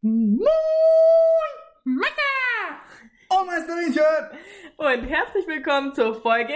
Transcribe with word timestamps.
Moin! 0.00 0.46
Macker! 1.82 2.80
Oh, 3.30 3.44
Meisterinchen! 3.44 4.04
Und 4.76 5.02
herzlich 5.08 5.44
willkommen 5.48 5.92
zur 5.92 6.14
Folge 6.22 6.54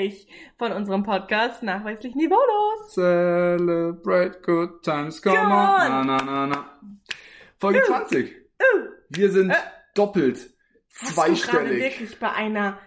20 0.00 0.28
von 0.56 0.70
unserem 0.70 1.02
Podcast 1.02 1.64
Nachweislich 1.64 2.14
Niveaulos. 2.14 2.92
Celebrate 2.94 4.40
good 4.42 4.82
times, 4.84 5.20
come, 5.20 5.34
Come 5.36 5.52
on. 5.52 5.52
Na, 5.52 6.04
na, 6.04 6.22
na, 6.22 6.46
na. 6.46 6.80
Folge 7.58 7.80
Uh. 7.82 7.86
20. 7.86 8.36
Uh. 8.36 8.88
Wir 9.08 9.30
sind 9.32 9.50
Äh. 9.50 9.54
doppelt 9.96 10.36
Hast 10.38 11.10
du 11.10 11.14
gerade 11.22 11.34
zweistellig. 11.34 11.82
wirklich 11.82 12.20
bei 12.20 12.30
einer 12.30 12.78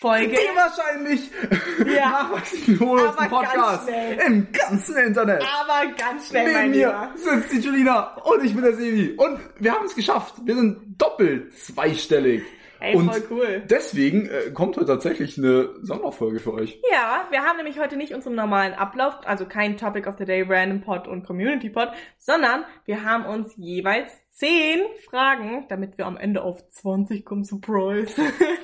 Jubiläumsfolge? 0.00 0.28
Die 0.28 0.56
wahrscheinlich 0.56 1.30
Ja. 1.96 2.30
ganz 2.34 3.28
Podcast 3.28 3.88
schnell. 3.88 4.18
im 4.26 4.48
ganzen 4.52 4.96
Internet. 4.98 5.42
Aber 5.42 5.92
ganz 5.92 6.28
schnell, 6.28 6.44
Neben 6.44 6.54
mein 6.58 6.70
mir 6.70 6.76
Lieber. 6.88 7.12
sitzt 7.16 7.52
die 7.52 7.58
Julina 7.60 8.14
und 8.24 8.44
ich 8.44 8.54
bin 8.54 8.62
der 8.62 8.74
Sevi. 8.74 9.14
Und 9.16 9.40
wir 9.58 9.72
haben 9.72 9.86
es 9.86 9.94
geschafft. 9.94 10.34
Wir 10.44 10.54
sind 10.54 11.00
doppelt 11.00 11.54
zweistellig. 11.58 12.42
Ey, 12.78 12.94
und 12.94 13.10
voll 13.10 13.22
cool. 13.30 13.62
deswegen 13.70 14.28
äh, 14.28 14.50
kommt 14.52 14.76
heute 14.76 14.84
tatsächlich 14.86 15.38
eine 15.38 15.70
Sonderfolge 15.80 16.40
für 16.40 16.52
euch. 16.52 16.78
Ja, 16.92 17.26
wir 17.30 17.42
haben 17.42 17.56
nämlich 17.56 17.78
heute 17.78 17.96
nicht 17.96 18.12
unseren 18.12 18.34
normalen 18.34 18.74
Ablauf, 18.74 19.14
also 19.24 19.46
kein 19.46 19.78
Topic 19.78 20.06
of 20.06 20.16
the 20.18 20.26
Day, 20.26 20.42
Random 20.46 20.82
Pod 20.82 21.08
und 21.08 21.24
Community 21.26 21.70
Pod, 21.70 21.88
sondern 22.18 22.66
wir 22.84 23.02
haben 23.02 23.24
uns 23.24 23.54
jeweils 23.56 24.10
10 24.36 24.80
Fragen, 25.08 25.64
damit 25.68 25.96
wir 25.96 26.04
am 26.06 26.18
Ende 26.18 26.42
auf 26.42 26.68
20 26.68 27.24
kommen, 27.24 27.44
Surprise, 27.44 28.14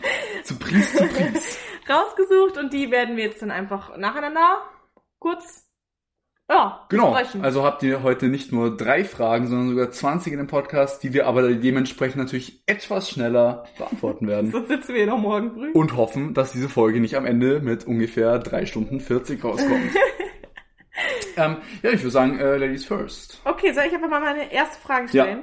zu 0.45 0.59
Pries. 0.59 0.95
rausgesucht 1.89 2.59
und 2.59 2.73
die 2.75 2.91
werden 2.91 3.17
wir 3.17 3.25
jetzt 3.25 3.41
dann 3.41 3.51
einfach 3.51 3.97
nacheinander 3.97 4.59
kurz, 5.19 5.67
ja, 6.51 6.85
Genau. 6.91 7.13
besprechen. 7.13 7.43
Also 7.43 7.65
habt 7.65 7.83
ihr 7.83 8.03
heute 8.03 8.27
nicht 8.29 8.53
nur 8.53 8.77
drei 8.77 9.03
Fragen, 9.05 9.47
sondern 9.47 9.71
sogar 9.71 9.91
20 9.91 10.35
in 10.35 10.39
dem 10.41 10.47
Podcast, 10.47 11.03
die 11.03 11.15
wir 11.15 11.27
aber 11.27 11.51
dementsprechend 11.55 12.17
natürlich 12.19 12.63
etwas 12.67 13.09
schneller 13.09 13.65
beantworten 13.79 14.29
werden. 14.29 14.51
so 14.53 14.63
sitzen 14.67 14.95
wir 14.95 15.07
noch 15.07 15.19
morgen 15.19 15.53
früh. 15.53 15.73
Und 15.73 15.97
hoffen, 15.97 16.35
dass 16.35 16.53
diese 16.53 16.69
Folge 16.69 17.01
nicht 17.01 17.17
am 17.17 17.25
Ende 17.25 17.61
mit 17.61 17.87
ungefähr 17.87 18.39
drei 18.39 18.67
Stunden 18.67 19.01
40 19.01 19.43
rauskommt. 19.43 19.91
Ähm, 21.37 21.59
ja, 21.83 21.91
ich 21.91 22.01
würde 22.01 22.11
sagen, 22.11 22.39
äh, 22.39 22.57
Ladies 22.57 22.85
first. 22.85 23.41
Okay, 23.45 23.73
soll 23.73 23.85
ich 23.85 23.95
einfach 23.95 24.09
mal 24.11 24.21
meine 24.21 24.53
erste 24.53 24.81
Frage 24.81 25.07
Ja. 25.13 25.25
stellen? 25.25 25.43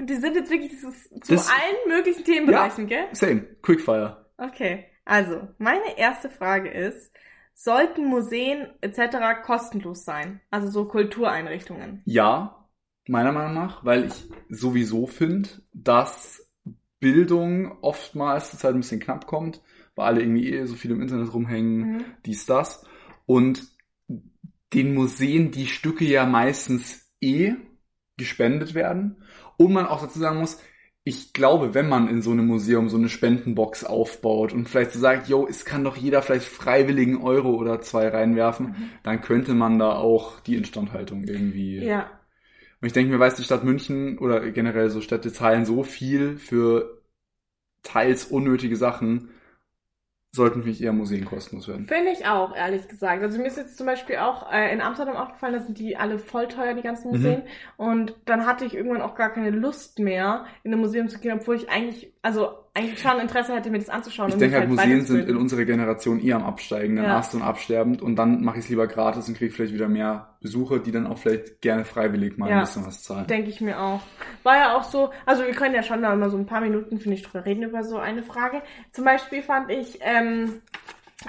Die 0.00 0.14
sind 0.16 0.34
jetzt 0.36 0.50
wirklich 0.50 0.70
dieses, 0.70 1.10
zu 1.22 1.34
Das- 1.34 1.48
allen 1.50 1.76
möglichen 1.96 2.24
Themenbereichen, 2.24 2.86
gell? 2.86 3.06
Same. 3.12 3.42
Quickfire. 3.62 4.30
Okay, 4.38 4.86
also 5.04 5.48
meine 5.58 5.98
erste 5.98 6.30
Frage 6.30 6.70
ist, 6.70 7.12
sollten 7.54 8.06
Museen 8.06 8.68
etc. 8.80 9.42
kostenlos 9.44 10.04
sein? 10.04 10.40
Also 10.50 10.68
so 10.68 10.86
Kultureinrichtungen. 10.86 12.00
Ja, 12.06 12.66
meiner 13.06 13.32
Meinung 13.32 13.54
nach, 13.54 13.84
weil 13.84 14.06
ich 14.06 14.30
sowieso 14.48 15.06
finde, 15.06 15.48
dass 15.74 16.48
Bildung 17.00 17.76
oftmals 17.82 18.50
zur 18.50 18.60
Zeit 18.60 18.74
ein 18.74 18.80
bisschen 18.80 19.00
knapp 19.00 19.26
kommt, 19.26 19.60
weil 19.96 20.06
alle 20.06 20.20
irgendwie 20.22 20.52
eh 20.52 20.64
so 20.64 20.74
viel 20.76 20.92
im 20.92 21.02
Internet 21.02 21.34
rumhängen, 21.34 21.78
Mhm. 21.96 22.04
dies, 22.24 22.46
das. 22.46 22.86
Und 23.26 23.62
den 24.74 24.94
Museen 24.94 25.50
die 25.50 25.66
Stücke 25.66 26.04
ja 26.04 26.26
meistens 26.26 27.12
eh 27.20 27.54
gespendet 28.16 28.74
werden. 28.74 29.22
Und 29.56 29.72
man 29.72 29.86
auch 29.86 30.00
dazu 30.02 30.18
sagen 30.18 30.38
muss, 30.38 30.60
ich 31.04 31.32
glaube, 31.32 31.74
wenn 31.74 31.88
man 31.88 32.08
in 32.08 32.22
so 32.22 32.30
einem 32.30 32.46
Museum 32.46 32.88
so 32.88 32.96
eine 32.96 33.08
Spendenbox 33.08 33.84
aufbaut 33.84 34.52
und 34.52 34.68
vielleicht 34.68 34.92
so 34.92 35.00
sagt, 35.00 35.28
yo, 35.28 35.46
es 35.48 35.64
kann 35.64 35.82
doch 35.82 35.96
jeder 35.96 36.22
vielleicht 36.22 36.46
freiwilligen 36.46 37.16
Euro 37.22 37.54
oder 37.56 37.80
zwei 37.80 38.08
reinwerfen, 38.08 38.66
Mhm. 38.68 38.90
dann 39.02 39.20
könnte 39.20 39.54
man 39.54 39.78
da 39.80 39.94
auch 39.96 40.38
die 40.40 40.56
Instandhaltung 40.56 41.24
irgendwie. 41.24 41.78
Ja, 41.78 42.08
Und 42.80 42.86
ich 42.86 42.92
denke 42.92 43.12
mir, 43.12 43.18
weiß 43.20 43.36
die 43.36 43.44
Stadt 43.44 43.64
München 43.64 44.18
oder 44.18 44.50
generell 44.50 44.90
so 44.90 45.00
Städte 45.00 45.32
zahlen 45.32 45.64
so 45.64 45.82
viel 45.84 46.36
für 46.38 47.02
teils 47.82 48.26
unnötige 48.26 48.76
Sachen, 48.76 49.30
sollten 50.34 50.62
für 50.62 50.68
mich 50.68 50.82
eher 50.82 50.92
Museen 50.92 51.24
kostenlos 51.26 51.68
werden. 51.68 51.86
finde 51.86 52.10
ich 52.12 52.26
auch, 52.26 52.54
ehrlich 52.56 52.88
gesagt. 52.88 53.22
Also 53.22 53.38
mir 53.38 53.48
ist 53.48 53.56
jetzt 53.58 53.76
zum 53.76 53.86
Beispiel 53.86 54.16
auch 54.16 54.50
äh, 54.50 54.72
in 54.72 54.80
Amsterdam 54.80 55.16
aufgefallen, 55.16 55.52
da 55.54 55.60
sind 55.60 55.78
die 55.78 55.96
alle 55.96 56.18
voll 56.18 56.48
teuer, 56.48 56.74
die 56.74 56.82
ganzen 56.82 57.08
Mhm. 57.08 57.16
Museen. 57.16 57.42
Und 57.76 58.16
dann 58.24 58.46
hatte 58.46 58.64
ich 58.64 58.74
irgendwann 58.74 59.02
auch 59.02 59.14
gar 59.14 59.30
keine 59.32 59.50
Lust 59.50 59.98
mehr, 59.98 60.46
in 60.62 60.72
ein 60.72 60.80
Museum 60.80 61.08
zu 61.08 61.18
gehen, 61.18 61.38
obwohl 61.38 61.56
ich 61.56 61.68
eigentlich, 61.70 62.14
also 62.22 62.61
eigentlich 62.74 63.00
schon 63.02 63.20
Interesse 63.20 63.54
hätte, 63.54 63.70
mir 63.70 63.78
das 63.78 63.90
anzuschauen. 63.90 64.30
Ich 64.30 64.36
denke 64.36 64.60
mich 64.66 64.78
halt, 64.78 64.88
Museen 64.88 65.04
sind 65.04 65.28
in 65.28 65.36
unserer 65.36 65.64
Generation 65.66 66.18
eher 66.20 66.36
am 66.36 66.44
absteigenden 66.44 67.04
Ja. 67.04 67.18
Ast 67.18 67.34
und 67.34 67.42
absterbend 67.42 68.00
und 68.00 68.16
dann 68.16 68.42
mache 68.42 68.58
ich 68.58 68.64
es 68.64 68.70
lieber 68.70 68.86
gratis 68.86 69.28
und 69.28 69.36
kriege 69.36 69.52
vielleicht 69.52 69.74
wieder 69.74 69.88
mehr 69.88 70.36
Besucher, 70.40 70.78
die 70.78 70.90
dann 70.90 71.06
auch 71.06 71.18
vielleicht 71.18 71.60
gerne 71.60 71.84
freiwillig 71.84 72.38
mal 72.38 72.48
Ja. 72.48 72.56
ein 72.56 72.60
bisschen 72.62 72.86
was 72.86 73.02
zahlen. 73.02 73.26
Denke 73.26 73.50
ich 73.50 73.60
mir 73.60 73.78
auch. 73.78 74.00
War 74.42 74.56
ja 74.56 74.76
auch 74.76 74.84
so, 74.84 75.10
also 75.26 75.44
wir 75.44 75.52
können 75.52 75.74
ja 75.74 75.82
schon 75.82 76.00
da 76.00 76.14
mal 76.16 76.30
so 76.30 76.38
ein 76.38 76.46
paar 76.46 76.62
Minuten, 76.62 76.98
finde 76.98 77.16
ich, 77.18 77.22
drüber 77.22 77.44
reden 77.44 77.62
über 77.64 77.84
so 77.84 77.98
eine 77.98 78.22
Frage. 78.22 78.62
Zum 78.90 79.04
Beispiel 79.04 79.42
fand 79.42 79.70
ich, 79.70 79.98
ähm, 80.00 80.62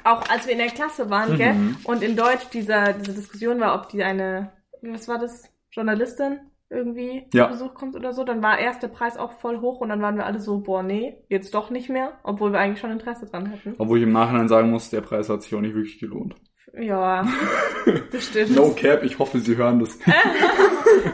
auch 0.05 0.27
als 0.29 0.45
wir 0.45 0.53
in 0.53 0.59
der 0.59 0.67
Klasse 0.69 1.09
waren, 1.09 1.33
Mhm. 1.33 1.37
gell, 1.37 1.55
und 1.83 2.03
in 2.03 2.15
Deutsch 2.15 2.49
dieser, 2.53 2.93
diese 2.93 3.13
Diskussion 3.13 3.59
war, 3.59 3.75
ob 3.75 3.89
die 3.89 4.01
eine, 4.03 4.51
was 4.81 5.07
war 5.09 5.19
das, 5.19 5.43
Journalistin 5.71 6.39
irgendwie 6.73 7.25
Ja. 7.33 7.45
zu 7.45 7.51
Besuch 7.51 7.73
kommt 7.73 7.95
oder 7.95 8.13
so, 8.13 8.23
dann 8.23 8.41
war 8.43 8.57
erst 8.59 8.83
der 8.83 8.87
Preis 8.89 9.15
auch 9.17 9.31
voll 9.39 9.61
hoch 9.61 9.79
und 9.81 9.89
dann 9.89 10.01
waren 10.01 10.17
wir 10.17 10.25
alle 10.25 10.39
so, 10.39 10.59
boah, 10.59 10.83
nee, 10.83 11.15
jetzt 11.29 11.53
doch 11.53 11.69
nicht 11.69 11.89
mehr, 11.89 12.13
obwohl 12.23 12.51
wir 12.51 12.59
eigentlich 12.59 12.79
schon 12.79 12.91
Interesse 12.91 13.25
dran 13.27 13.51
hatten. 13.51 13.75
Obwohl 13.77 13.97
ich 13.99 14.03
im 14.03 14.11
Nachhinein 14.11 14.47
sagen 14.47 14.71
muss, 14.71 14.89
der 14.89 15.01
Preis 15.01 15.29
hat 15.29 15.43
sich 15.43 15.53
auch 15.55 15.61
nicht 15.61 15.75
wirklich 15.75 15.99
gelohnt. 15.99 16.35
Ja, 16.79 17.23
das 18.11 18.25
stimmt. 18.25 18.55
No 18.55 18.71
cap, 18.75 19.03
ich 19.03 19.19
hoffe, 19.19 19.39
Sie 19.39 19.55
hören 19.55 19.79
das. 19.79 19.97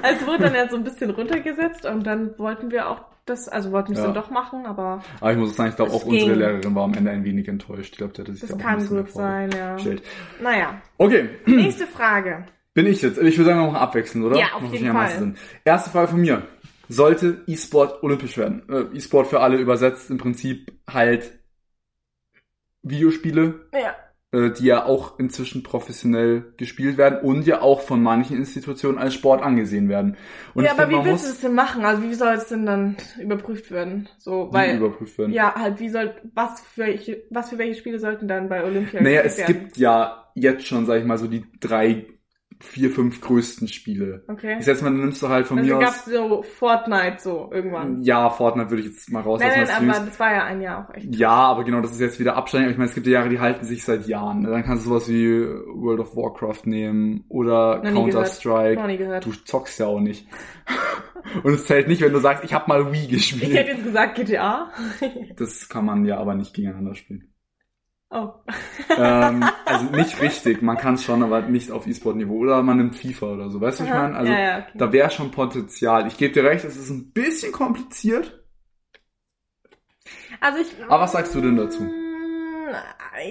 Es 0.04 0.26
wurde 0.28 0.44
dann 0.44 0.56
ja 0.56 0.68
so 0.70 0.76
ein 0.76 0.84
bisschen 0.84 1.10
runtergesetzt 1.10 1.86
und 1.86 2.06
dann 2.06 2.38
wollten 2.38 2.70
wir 2.72 2.90
auch 2.90 3.06
das, 3.26 3.48
also 3.48 3.72
wollten 3.72 3.90
wir 3.90 3.94
es 3.94 4.00
Ja. 4.00 4.06
dann 4.06 4.14
doch 4.16 4.30
machen, 4.30 4.66
aber 4.66 5.02
Aber 5.22 5.32
ich 5.32 5.38
muss 5.38 5.56
sagen, 5.56 5.70
ich 5.70 5.76
glaube, 5.76 5.92
auch 5.92 6.04
unsere 6.06 6.32
ging. 6.32 6.40
Lehrerin 6.40 6.76
war 6.76 6.84
am 6.84 6.94
Ende 6.94 7.12
ein 7.12 7.24
wenig 7.24 7.48
enttäuscht. 7.48 7.94
Ich 7.94 7.98
glaube, 7.98 8.14
der 8.14 8.24
hatte 8.26 8.34
sich 8.34 8.42
das 8.42 8.50
da 8.52 8.56
auch 8.58 8.60
kann 8.60 8.88
gut 8.88 9.12
sein, 9.12 9.50
ja. 9.52 9.74
gestellt. 9.76 10.04
Naja, 10.42 10.82
Okay, 10.98 11.30
nächste 11.46 11.88
Frage. 11.88 12.46
Bin 12.74 12.86
ich 12.86 13.02
jetzt. 13.02 13.18
Ich 13.18 13.38
würde 13.38 13.50
sagen, 13.50 13.60
wir 13.62 13.68
machen 13.68 13.76
abwechselnd, 13.82 14.26
oder? 14.26 14.38
Ja, 14.38 14.54
auf 14.54 14.62
Macht 14.62 14.74
jeden 14.74 14.92
Fall. 14.92 15.34
Erste 15.66 15.90
Frage 15.90 16.10
von 16.10 16.22
mir. 16.22 16.44
Sollte 16.88 17.44
E-Sport 17.46 18.02
olympisch 18.04 18.38
werden? 18.38 18.64
Äh, 18.70 18.96
E-Sport 18.98 19.28
für 19.28 19.42
alle 19.42 19.58
übersetzt 19.58 20.10
im 20.10 20.18
Prinzip 20.18 20.72
halt 20.90 21.32
Videospiele, 22.82 23.68
Ja. 23.74 23.96
äh, 24.32 24.52
die 24.52 24.66
ja 24.66 24.86
auch 24.86 25.20
inzwischen 25.20 25.64
professionell 25.64 26.54
gespielt 26.58 26.98
werden 26.98 27.20
und 27.22 27.46
ja 27.46 27.62
auch 27.62 27.82
von 27.82 28.02
manchen 28.02 28.38
Institutionen 28.38 28.98
als 28.98 29.14
Sport 29.14 29.44
angesehen 29.44 29.90
werden. 29.90 30.18
Und 30.54 30.64
ja, 30.64 30.72
aber 30.72 30.88
finde, 30.88 31.02
wie 31.02 31.06
willst 31.10 31.26
du 31.26 31.30
das 31.30 31.42
denn 31.42 31.54
machen? 31.56 31.84
Also 31.86 32.04
wie 32.04 32.14
soll 32.14 32.34
es 32.34 32.48
denn 32.48 32.66
dann 32.66 32.96
überprüft 33.22 33.70
werden? 33.70 34.08
So, 34.18 34.50
wie 34.50 34.54
weil, 34.54 34.78
überprüft 34.78 35.18
werden. 35.18 35.34
ja, 35.34 35.54
halt, 35.56 35.80
wie 35.80 35.90
soll, 35.90 36.16
was 36.34 36.62
für 36.62 36.82
welche, 36.82 37.24
was 37.30 37.50
für 37.50 37.58
welche 37.58 37.80
Spiele 37.80 38.00
sollten 38.00 38.28
dann 38.28 38.50
bei 38.50 38.64
Olympia 38.64 39.02
Naja, 39.02 39.22
es 39.24 39.38
werden? 39.38 39.54
gibt 39.60 39.78
ja 39.78 40.32
jetzt 40.36 40.66
schon, 40.66 40.86
sag 40.86 41.00
ich 41.00 41.06
mal, 41.06 41.18
so 41.18 41.28
die 41.28 41.46
drei, 41.60 42.06
vier, 42.62 42.90
fünf 42.92 43.22
größten 43.22 43.68
Spiele. 43.70 44.24
Okay. 44.28 44.58
Ich 44.60 44.66
setz 44.66 44.82
mal, 44.82 44.90
dann 44.90 45.00
nimmst 45.00 45.22
du 45.22 45.30
halt 45.30 45.48
von 45.48 45.60
Also 45.60 45.74
mir 45.74 45.80
gab's 45.80 46.06
aus. 46.08 46.14
so 46.14 46.42
Fortnite 46.44 47.16
so 47.20 47.50
irgendwann. 47.54 48.02
Ja, 48.04 48.30
Fortnite 48.30 48.70
würde 48.70 48.82
ich 48.84 48.90
jetzt 48.90 49.10
mal 49.12 49.22
rauslassen. 49.22 49.52
nein, 49.58 49.66
nein, 49.68 49.76
Streams. 49.76 49.98
aber 49.98 50.06
das 50.08 50.20
war 50.20 50.32
ja 50.34 50.44
ein 50.44 50.62
Jahr 50.62 50.86
auch 50.90 50.94
echt. 50.94 51.16
Ja, 51.16 51.30
aber 51.32 51.64
genau, 51.64 51.80
das 51.82 51.92
ist 51.92 52.02
jetzt 52.02 52.20
wieder 52.20 52.36
absteigen. 52.36 52.66
Aber 52.66 52.72
Ich 52.72 52.78
meine, 52.78 52.90
es 52.90 52.96
gibt 52.96 53.08
ja 53.08 53.14
Jahre, 53.14 53.30
die 53.30 53.40
halten 53.40 53.66
sich 53.66 53.84
seit 53.86 54.08
Jahren. 54.08 54.44
Dann 54.44 54.64
kannst 54.64 54.86
du 54.86 54.90
sowas 54.90 55.08
wie 55.08 55.42
World 55.46 56.02
of 56.02 56.16
Warcraft 56.16 56.66
nehmen 56.66 57.24
oder. 57.30 57.82
Counter-Strike. 57.82 58.80
Noch 58.82 58.88
nie 58.88 58.98
gehört. 58.98 59.26
Du 59.26 59.32
zockst 59.32 59.80
ja 59.80 59.88
auch 59.88 60.00
nicht. 60.02 60.28
Und 61.44 61.54
es 61.54 61.66
zählt 61.66 61.88
nicht, 61.88 62.02
wenn 62.02 62.14
du 62.14 62.20
sagst, 62.20 62.44
ich 62.44 62.54
habe 62.54 62.66
mal 62.68 62.92
Wii 62.92 63.04
Ich 63.06 63.10
gespielt. 63.10 63.54
hätte 63.54 63.72
jetzt 63.72 63.84
gesagt 63.84 64.16
GTA. 64.16 64.70
Das 65.38 65.68
kann 65.70 65.86
man 65.86 66.06
ja 66.06 66.18
aber 66.18 66.36
nicht 66.36 66.54
gegeneinander 66.54 66.96
spielen. 66.96 67.30
Oh. 68.12 68.34
ähm, 68.98 69.44
also 69.66 69.86
nicht 69.96 70.22
richtig, 70.22 70.62
man 70.62 70.78
kann 70.78 70.96
es 70.96 71.04
schon, 71.04 71.24
aber 71.24 71.42
nicht 71.42 71.72
auf 71.72 71.88
E-Sport-Niveau. 71.88 72.36
Oder 72.36 72.62
man 72.64 72.78
nimmt 72.78 72.96
FIFA 72.96 73.28
oder 73.28 73.50
so, 73.50 73.62
weißt 73.62 73.80
du, 73.80 73.84
was 73.84 73.90
ich 73.90 73.96
meine? 73.96 74.16
Also 74.16 74.32
ja, 74.32 74.40
ja, 74.40 74.58
okay. 74.60 74.78
da 74.78 74.92
wäre 74.92 75.10
schon 75.10 75.32
Potenzial. 75.32 76.08
Ich 76.08 76.18
gebe 76.18 76.34
dir 76.34 76.44
recht, 76.44 76.66
es 76.66 76.78
ist 76.78 76.90
ein 76.90 77.12
bisschen 77.12 77.52
kompliziert. 77.52 78.44
Also 80.40 80.60
ich. 80.60 80.84
Aber 80.88 81.04
was 81.04 81.12
sagst 81.12 81.36
du 81.36 81.42
denn 81.42 81.58
dazu? 81.58 81.84
Mm, 81.84 82.74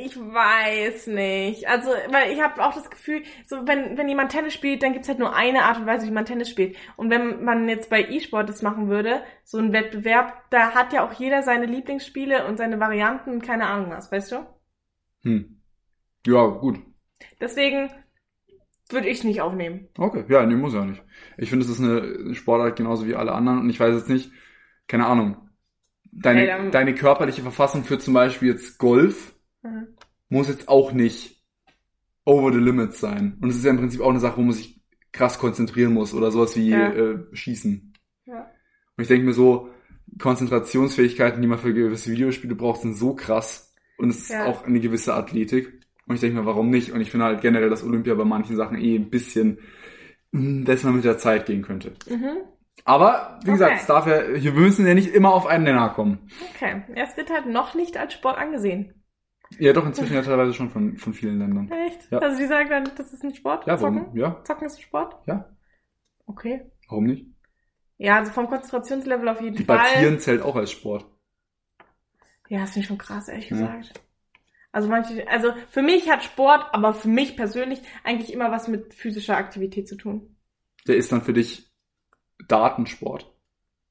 Ich 0.04 0.16
weiß 0.18 1.06
nicht. 1.08 1.66
Also, 1.68 1.90
weil 2.10 2.32
ich 2.32 2.40
habe 2.42 2.62
auch 2.64 2.74
das 2.74 2.90
Gefühl, 2.90 3.22
so 3.46 3.66
wenn, 3.66 3.96
wenn 3.96 4.08
jemand 4.08 4.32
Tennis 4.32 4.54
spielt, 4.54 4.82
dann 4.82 4.92
gibt's 4.92 5.08
halt 5.08 5.18
nur 5.18 5.34
eine 5.34 5.64
Art 5.64 5.78
und 5.78 5.86
Weise, 5.86 6.06
wie 6.06 6.10
man 6.10 6.24
Tennis 6.26 6.50
spielt. 6.50 6.76
Und 6.96 7.10
wenn 7.10 7.44
man 7.44 7.68
jetzt 7.68 7.88
bei 7.90 8.02
E-Sport 8.02 8.48
das 8.48 8.62
machen 8.62 8.88
würde, 8.88 9.22
so 9.44 9.58
ein 9.58 9.72
Wettbewerb, 9.72 10.50
da 10.50 10.72
hat 10.74 10.92
ja 10.92 11.04
auch 11.06 11.12
jeder 11.14 11.42
seine 11.42 11.66
Lieblingsspiele 11.66 12.46
und 12.46 12.56
seine 12.58 12.80
Varianten 12.80 13.40
keine 13.40 13.66
Ahnung 13.66 13.90
was, 13.90 14.12
weißt 14.12 14.32
du? 14.32 14.46
Hm. 15.22 15.60
Ja, 16.26 16.46
gut. 16.46 16.78
Deswegen 17.40 17.90
würde 18.90 19.08
ich 19.08 19.24
nicht 19.24 19.40
aufnehmen. 19.40 19.88
Okay, 19.98 20.24
ja, 20.28 20.44
nee, 20.46 20.54
muss 20.54 20.74
ja 20.74 20.84
nicht. 20.84 21.02
Ich 21.36 21.50
finde, 21.50 21.64
es 21.64 21.70
ist 21.70 21.80
eine 21.80 22.34
Sportart 22.34 22.76
genauso 22.76 23.06
wie 23.06 23.14
alle 23.14 23.32
anderen 23.32 23.60
und 23.60 23.70
ich 23.70 23.78
weiß 23.80 23.94
jetzt 23.94 24.08
nicht, 24.08 24.30
keine 24.86 25.06
Ahnung, 25.06 25.36
deine, 26.10 26.42
Ey, 26.42 26.46
dann- 26.46 26.70
deine 26.70 26.94
körperliche 26.94 27.42
Verfassung 27.42 27.84
für 27.84 27.98
zum 27.98 28.14
Beispiel 28.14 28.48
jetzt 28.52 28.78
Golf 28.78 29.34
muss 30.30 30.48
jetzt 30.48 30.68
auch 30.68 30.92
nicht 30.92 31.42
over 32.24 32.52
the 32.52 32.58
limits 32.58 33.00
sein. 33.00 33.36
Und 33.40 33.48
es 33.50 33.56
ist 33.56 33.64
ja 33.64 33.70
im 33.70 33.78
Prinzip 33.78 34.00
auch 34.00 34.10
eine 34.10 34.20
Sache, 34.20 34.36
wo 34.38 34.42
man 34.42 34.52
sich 34.52 34.80
krass 35.12 35.38
konzentrieren 35.38 35.92
muss 35.94 36.14
oder 36.14 36.30
sowas 36.30 36.56
wie 36.56 36.68
Ja. 36.70 36.92
äh, 36.92 37.18
Schießen. 37.32 37.92
Ja. 38.26 38.50
Und 38.96 39.02
ich 39.02 39.08
denke 39.08 39.26
mir 39.26 39.32
so, 39.32 39.70
Konzentrationsfähigkeiten, 40.18 41.40
die 41.42 41.48
man 41.48 41.58
für 41.58 41.74
gewisse 41.74 42.10
Videospiele 42.10 42.54
braucht, 42.54 42.80
sind 42.82 42.94
so 42.94 43.14
krass. 43.14 43.67
Und 43.98 44.10
es 44.10 44.18
ist 44.20 44.30
Ja. 44.30 44.46
auch 44.46 44.64
eine 44.64 44.80
gewisse 44.80 45.14
Athletik. 45.14 45.80
Und 46.06 46.14
ich 46.14 46.20
denke 46.20 46.38
mir, 46.40 46.46
warum 46.46 46.70
nicht? 46.70 46.92
Und 46.92 47.00
ich 47.00 47.10
finde 47.10 47.26
halt 47.26 47.40
generell, 47.42 47.68
dass 47.68 47.84
Olympia 47.84 48.14
bei 48.14 48.24
manchen 48.24 48.56
Sachen 48.56 48.78
eh 48.78 48.96
ein 48.96 49.10
bisschen 49.10 49.58
besser 50.32 50.90
mit 50.92 51.04
der 51.04 51.18
Zeit 51.18 51.46
gehen 51.46 51.62
könnte. 51.62 51.92
Mhm. 52.08 52.38
Aber, 52.84 53.40
wie 53.44 53.50
gesagt, 53.50 53.72
Okay. 53.72 53.80
es 53.80 53.86
darf 53.86 54.06
ja, 54.06 54.22
wir 54.42 54.52
müssen 54.52 54.86
ja 54.86 54.94
nicht 54.94 55.12
immer 55.14 55.34
auf 55.34 55.46
einen 55.46 55.64
Nenner 55.64 55.88
kommen. 55.90 56.30
Okay. 56.54 56.82
Es 56.94 57.16
wird 57.16 57.30
halt 57.30 57.46
noch 57.46 57.74
nicht 57.74 57.96
als 57.96 58.14
Sport 58.14 58.38
angesehen. 58.38 58.94
Ja, 59.58 59.72
doch, 59.72 59.84
inzwischen 59.86 60.14
ja 60.14 60.22
teilweise 60.22 60.52
schon 60.54 60.70
von, 60.70 60.96
von 60.98 61.12
vielen 61.14 61.38
Ländern. 61.38 61.70
Echt? 61.70 62.10
Ja. 62.10 62.18
Also 62.18 62.38
die 62.38 62.46
sagen 62.46 62.68
dann, 62.70 62.90
das 62.96 63.12
ist 63.12 63.24
ein 63.24 63.34
Sport? 63.34 63.66
Ja, 63.66 63.76
Zocken? 63.78 64.02
warum? 64.06 64.16
Ja, 64.16 64.42
Zocken 64.44 64.66
ist 64.66 64.76
ein 64.76 64.82
Sport? 64.82 65.14
Ja. 65.26 65.48
Okay. 66.26 66.70
warum 66.88 67.04
nicht? 67.04 67.26
Ja, 67.96 68.16
also 68.18 68.30
vom 68.30 68.46
Konzentrationslevel 68.46 69.28
auf 69.28 69.40
jeden 69.40 69.56
Fall. 69.56 69.64
Debattieren 69.78 70.18
zählt 70.20 70.42
auch 70.42 70.54
als 70.56 70.70
Sport. 70.70 71.06
Ja, 72.48 72.60
das 72.60 72.70
finde 72.70 72.80
ich 72.80 72.86
schon 72.86 72.98
krass, 72.98 73.28
ehrlich 73.28 73.50
Ja. 73.50 73.56
gesagt. 73.56 74.00
Also 74.70 74.88
manche, 74.88 75.26
also 75.28 75.52
für 75.70 75.82
mich 75.82 76.10
hat 76.10 76.22
Sport, 76.22 76.66
aber 76.72 76.92
für 76.92 77.08
mich 77.08 77.36
persönlich 77.36 77.80
eigentlich 78.04 78.32
immer 78.32 78.50
was 78.50 78.68
mit 78.68 78.94
physischer 78.94 79.36
Aktivität 79.36 79.88
zu 79.88 79.96
tun. 79.96 80.36
Der 80.86 80.96
ist 80.96 81.10
dann 81.10 81.22
für 81.22 81.32
dich 81.32 81.70
Datensport. 82.46 83.32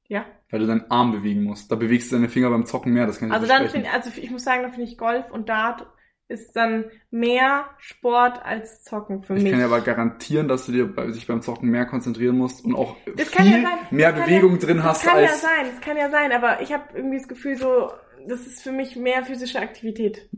Ja. 0.08 0.24
Weil 0.50 0.60
du 0.60 0.66
deinen 0.66 0.90
Arm 0.90 1.12
bewegen 1.12 1.42
musst. 1.42 1.70
Da 1.70 1.76
bewegst 1.76 2.10
du 2.10 2.16
deine 2.16 2.28
Finger 2.28 2.50
beim 2.50 2.64
Zocken 2.64 2.92
mehr, 2.92 3.06
das 3.06 3.18
kann 3.18 3.28
ich 3.28 3.34
Also 3.34 3.46
dann 3.46 3.68
finde 3.68 3.90
also 3.90 4.10
ich 4.16 4.30
muss 4.30 4.44
sagen, 4.44 4.62
da 4.62 4.70
finde 4.70 4.84
ich 4.84 4.96
Golf 4.96 5.30
und 5.30 5.48
Dart 5.48 5.86
ist 6.28 6.52
dann 6.56 6.90
mehr 7.10 7.66
Sport 7.78 8.42
als 8.44 8.82
Zocken 8.84 9.22
für 9.22 9.34
Ich 9.36 9.42
mich. 9.42 9.52
kann 9.52 9.60
dir 9.60 9.66
aber 9.66 9.80
garantieren, 9.80 10.46
dass 10.48 10.66
du 10.66 10.72
dir 10.72 10.86
bei, 10.94 11.10
sich 11.10 11.26
beim 11.26 11.42
Zocken 11.42 11.70
mehr 11.70 11.86
konzentrieren 11.86 12.36
musst 12.36 12.64
und 12.64 12.74
auch 12.74 12.96
Das 13.16 13.30
kann 13.30 13.46
viel 13.46 13.62
ja 13.62 13.68
sein. 13.68 13.78
mehr 13.90 14.12
Das 14.12 14.20
kann 14.20 14.26
Bewegung 14.26 14.52
ja, 14.52 14.58
drin 14.58 14.76
das 14.78 14.86
hast 14.86 15.02
kann 15.04 15.22
ja 15.22 15.28
als. 15.30 15.40
sein, 15.42 15.66
das 15.70 15.80
kann 15.80 15.96
ja 15.96 16.10
sein, 16.10 16.32
aber 16.32 16.60
ich 16.60 16.72
habe 16.72 16.84
irgendwie 16.96 17.18
das 17.18 17.28
Gefühl 17.28 17.56
so, 17.56 17.90
das 18.26 18.46
ist 18.46 18.62
für 18.62 18.72
mich 18.72 18.96
mehr 18.96 19.22
physische 19.24 19.60
Aktivität. 19.60 20.28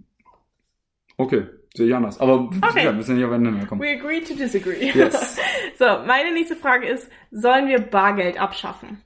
Okay, 1.17 1.47
sehe 1.75 1.89
ich 1.89 1.95
anders. 1.95 2.19
Aber 2.21 2.49
Okay. 2.63 2.85
wir 2.85 2.93
müssen 2.93 3.17
nicht 3.17 3.25
aufeinander 3.25 3.67
kommen. 3.67 3.81
We 3.81 3.91
agree 3.99 4.21
to 4.21 4.35
disagree. 4.35 4.91
Yes. 4.95 5.37
so, 5.79 5.85
meine 6.07 6.33
nächste 6.33 6.57
Frage 6.57 6.87
ist, 6.89 7.09
sollen 7.31 7.69
wir 7.69 7.79
Bargeld 7.81 8.41
abschaffen? 8.41 9.03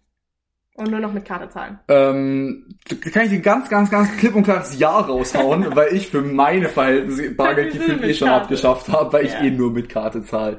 Und 0.76 0.90
nur 0.90 0.98
noch 0.98 1.12
mit 1.12 1.24
Karte 1.24 1.48
zahlen? 1.50 1.78
Ähm, 1.86 2.76
da 2.88 3.10
kann 3.10 3.24
ich 3.26 3.30
dir 3.30 3.38
ganz, 3.40 3.68
ganz, 3.68 3.90
ganz 3.92 4.16
klipp 4.16 4.34
und 4.34 4.42
klares 4.42 4.76
Ja 4.76 4.98
raushauen, 4.98 5.66
weil 5.76 5.94
ich 5.94 6.08
für 6.08 6.20
meine 6.20 6.68
Verhältnisse 6.68 7.30
Bargeld 7.30 7.72
gefühlt 7.74 8.02
eh 8.02 8.12
schon 8.12 8.26
Karte. 8.26 8.42
abgeschafft 8.42 8.88
habe, 8.88 9.12
weil 9.12 9.24
ich 9.26 9.32
Ja. 9.34 9.42
eh 9.42 9.50
nur 9.52 9.70
mit 9.70 9.88
Karte 9.88 10.24
zahle. 10.24 10.58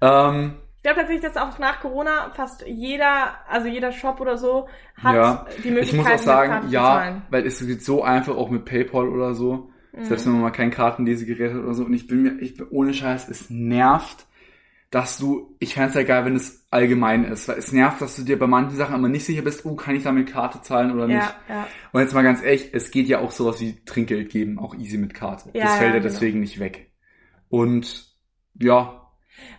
Ähm, 0.00 0.52
Ich 0.78 0.82
glaube 0.84 1.00
tatsächlich, 1.00 1.24
dass 1.24 1.36
auch 1.36 1.58
nach 1.58 1.80
Corona 1.80 2.30
fast 2.30 2.64
jeder, 2.64 3.34
also 3.48 3.66
jeder 3.66 3.90
Shop 3.90 4.20
oder 4.20 4.38
so, 4.38 4.68
hat 4.94 5.14
Ja, 5.14 5.46
die 5.64 5.70
Möglichkeit, 5.70 5.84
ich 5.88 5.96
muss 5.96 6.06
auch 6.06 6.10
mit 6.12 6.20
sagen, 6.20 6.52
Karte 6.52 6.66
zu 6.68 6.72
ja, 6.72 6.82
zahlen. 6.82 7.22
weil 7.30 7.46
es 7.46 7.66
geht 7.66 7.82
so 7.84 8.02
einfach 8.04 8.36
auch 8.36 8.48
mit 8.48 8.64
PayPal 8.64 9.08
oder 9.08 9.34
so. 9.34 9.70
Mhm. 9.92 10.04
Selbst 10.04 10.26
wenn 10.26 10.34
man 10.34 10.42
mal 10.42 10.50
kein 10.50 10.70
Kartenlesegerät 10.70 11.52
hat 11.52 11.60
oder 11.60 11.74
so. 11.74 11.84
Und 11.84 11.94
ich 11.94 12.06
bin 12.06 12.22
mir, 12.22 12.38
ich 12.40 12.56
bin 12.56 12.68
ohne 12.70 12.94
Scheiß, 12.94 13.28
es 13.28 13.50
nervt, 13.50 14.26
dass 14.90 15.18
du, 15.18 15.56
ich 15.58 15.74
fänd's 15.74 15.96
ja 15.96 16.04
geil, 16.04 16.24
wenn 16.24 16.36
es 16.36 16.66
allgemein 16.70 17.24
ist, 17.24 17.48
weil 17.48 17.58
es 17.58 17.72
nervt, 17.72 18.00
dass 18.00 18.14
du 18.14 18.22
dir 18.22 18.38
bei 18.38 18.46
manchen 18.46 18.76
Sachen 18.76 18.94
immer 18.94 19.08
nicht 19.08 19.26
sicher 19.26 19.42
bist, 19.42 19.66
oh, 19.66 19.74
kann 19.74 19.96
ich 19.96 20.04
da 20.04 20.12
mit 20.12 20.30
Karte 20.30 20.62
zahlen 20.62 20.92
oder 20.92 21.08
nicht. 21.08 21.18
Ja, 21.18 21.34
ja. 21.48 21.66
Und 21.92 22.00
jetzt 22.00 22.14
mal 22.14 22.22
ganz 22.22 22.40
ehrlich, 22.42 22.70
es 22.72 22.92
geht 22.92 23.08
ja 23.08 23.18
auch 23.18 23.32
sowas 23.32 23.60
wie 23.60 23.84
Trinkgeld 23.84 24.30
geben, 24.30 24.58
auch 24.58 24.76
easy 24.76 24.96
mit 24.96 25.12
Karte. 25.12 25.50
Ja, 25.52 25.64
das 25.64 25.72
fällt 25.72 25.80
ja, 25.80 25.86
ja, 25.86 25.92
genau. 25.94 26.12
deswegen 26.12 26.40
nicht 26.40 26.58
weg. 26.58 26.92
Und 27.48 28.06
ja, 28.54 29.07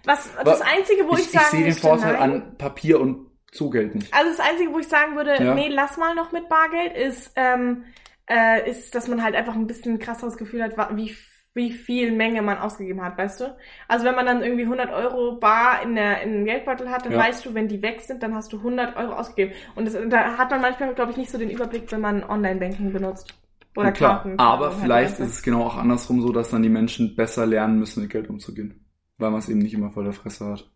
Was, 0.05 0.29
das 0.43 0.61
Einzige, 0.61 1.07
wo 1.07 1.13
ich, 1.13 1.19
ich, 1.19 1.25
ich 1.25 1.31
sagen 1.31 1.45
sehe 1.51 1.63
den 1.65 1.73
Vorteil 1.73 2.13
nein, 2.13 2.21
an 2.21 2.57
Papier 2.57 2.99
und 2.99 3.27
Zugeld 3.51 3.95
nicht. 3.95 4.13
Also 4.13 4.29
das 4.29 4.39
Einzige, 4.39 4.71
wo 4.71 4.79
ich 4.79 4.87
sagen 4.87 5.15
würde, 5.15 5.43
Ja. 5.43 5.53
nee, 5.53 5.69
lass 5.69 5.97
mal 5.97 6.15
noch 6.15 6.31
mit 6.31 6.49
Bargeld, 6.49 6.95
ist, 6.95 7.31
ähm, 7.35 7.85
äh, 8.29 8.69
ist, 8.69 8.93
dass 8.93 9.07
man 9.07 9.23
halt 9.23 9.35
einfach 9.35 9.55
ein 9.55 9.67
bisschen 9.67 9.97
krasseres 9.99 10.37
Gefühl 10.37 10.61
hat, 10.63 10.75
wie, 10.95 11.15
wie 11.55 11.71
viel 11.71 12.11
Menge 12.11 12.41
man 12.43 12.59
ausgegeben 12.59 13.01
hat, 13.03 13.17
weißt 13.17 13.41
du? 13.41 13.55
Also 13.87 14.05
wenn 14.05 14.13
man 14.15 14.25
dann 14.27 14.43
irgendwie 14.43 14.63
100 14.65 14.91
Euro 14.91 15.37
bar 15.39 15.81
in 15.81 15.95
der 15.95 16.21
in 16.21 16.31
dem 16.33 16.45
Geldbeutel 16.45 16.89
hat, 16.91 17.05
dann 17.05 17.13
Ja. 17.13 17.19
weißt 17.19 17.45
du, 17.45 17.53
wenn 17.55 17.67
die 17.67 17.81
weg 17.81 18.01
sind, 18.01 18.21
dann 18.21 18.35
hast 18.35 18.53
du 18.53 18.57
100 18.57 18.95
Euro 18.97 19.13
ausgegeben. 19.13 19.53
Und 19.75 19.85
das, 19.85 19.97
da 20.09 20.37
hat 20.37 20.51
man 20.51 20.61
manchmal, 20.61 20.93
glaube 20.93 21.11
ich, 21.11 21.17
nicht 21.17 21.31
so 21.31 21.37
den 21.39 21.49
Überblick, 21.49 21.91
wenn 21.91 22.01
man 22.01 22.23
Online-Banking 22.23 22.93
benutzt. 22.93 23.33
Oder 23.75 23.91
klar, 23.91 24.23
Karten. 24.23 24.39
aber 24.39 24.71
vielleicht 24.71 25.19
ist 25.19 25.29
es 25.29 25.43
genau 25.43 25.63
auch 25.63 25.77
andersrum 25.77 26.21
so, 26.21 26.31
dass 26.31 26.49
dann 26.49 26.63
die 26.63 26.69
Menschen 26.69 27.15
besser 27.15 27.45
lernen 27.45 27.79
müssen, 27.79 28.01
mit 28.01 28.11
Geld 28.11 28.29
umzugehen. 28.29 28.85
Weil 29.19 29.30
man 29.31 29.39
es 29.39 29.50
eben 29.50 29.60
nicht 29.60 29.74
immer 29.75 29.92
vor 29.92 30.04
der 30.04 30.13
Fresse 30.13 30.45
hat. 30.48 30.69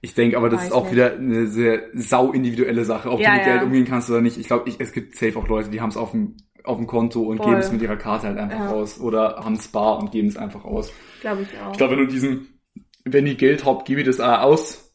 Ich 0.00 0.14
denke 0.14 0.36
aber, 0.36 0.48
das 0.48 0.60
Weiß 0.60 0.66
ist 0.68 0.72
auch 0.72 0.84
nicht. 0.84 0.92
wieder 0.92 1.14
eine 1.14 1.46
sehr 1.48 1.88
sau 1.94 2.30
individuelle 2.32 2.84
Sache, 2.84 3.10
ob 3.10 3.18
Ja, 3.20 3.30
du 3.30 3.36
mit 3.38 3.46
ja. 3.46 3.52
Geld 3.52 3.62
umgehen 3.64 3.84
kannst 3.84 4.08
oder 4.10 4.20
nicht. 4.20 4.36
Ich 4.38 4.46
glaube, 4.46 4.70
es 4.78 4.92
gibt 4.92 5.16
safe 5.16 5.36
auch 5.38 5.48
Leute, 5.48 5.70
die 5.70 5.80
haben 5.80 5.88
es 5.88 5.96
auf 5.96 6.12
dem, 6.12 6.36
auf 6.62 6.76
dem 6.76 6.86
Konto 6.86 7.22
und 7.22 7.38
Voll. 7.38 7.46
geben 7.46 7.58
es 7.58 7.72
mit 7.72 7.82
ihrer 7.82 7.96
Karte 7.96 8.28
halt 8.28 8.38
einfach 8.38 8.58
Ja. 8.60 8.70
aus. 8.70 9.00
Oder 9.00 9.36
haben 9.44 9.54
es 9.54 9.66
bar 9.68 9.98
und 9.98 10.12
geben 10.12 10.28
es 10.28 10.36
einfach 10.36 10.64
aus. 10.64 10.92
Glaube 11.20 11.42
ich 11.42 11.58
auch. 11.58 11.72
Ich 11.72 11.78
glaube, 11.78 11.96
wenn 11.96 12.06
du 12.06 12.12
diesen, 12.12 12.60
wenn 13.04 13.24
die 13.24 13.36
Geld 13.36 13.64
habt, 13.64 13.86
gebe 13.86 14.00
ich 14.02 14.06
das 14.06 14.20
aus 14.20 14.94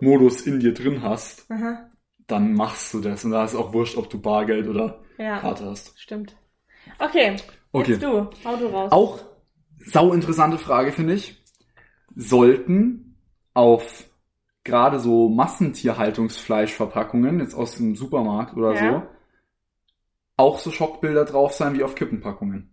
Modus 0.00 0.40
in 0.42 0.58
dir 0.58 0.74
drin 0.74 1.02
hast, 1.02 1.48
Aha. 1.50 1.88
dann 2.26 2.54
machst 2.54 2.92
du 2.94 3.00
das. 3.00 3.24
Und 3.24 3.30
da 3.30 3.44
ist 3.44 3.54
auch 3.54 3.72
wurscht, 3.72 3.96
ob 3.96 4.10
du 4.10 4.20
Bargeld 4.20 4.66
oder 4.66 5.00
Karte 5.16 5.64
hast. 5.66 5.92
stimmt. 6.00 6.36
Okay, 6.98 7.36
Okay. 7.70 7.92
jetzt 7.92 8.02
du. 8.02 8.28
Hau 8.44 8.56
du 8.56 8.66
raus. 8.66 8.90
Auch 8.90 9.20
sau 9.86 10.12
interessante 10.12 10.58
Frage, 10.58 10.90
finde 10.92 11.14
ich. 11.14 11.41
Sollten 12.16 13.16
auf 13.54 14.04
gerade 14.64 14.98
so 15.00 15.28
Massentierhaltungsfleischverpackungen, 15.28 17.40
jetzt 17.40 17.54
aus 17.54 17.76
dem 17.76 17.96
Supermarkt 17.96 18.56
oder 18.56 18.74
Ja. 18.74 18.92
so, 18.92 19.02
auch 20.36 20.58
so 20.58 20.70
Schockbilder 20.70 21.24
drauf 21.24 21.52
sein 21.52 21.74
wie 21.74 21.82
auf 21.84 21.94
Kippenpackungen? 21.94 22.68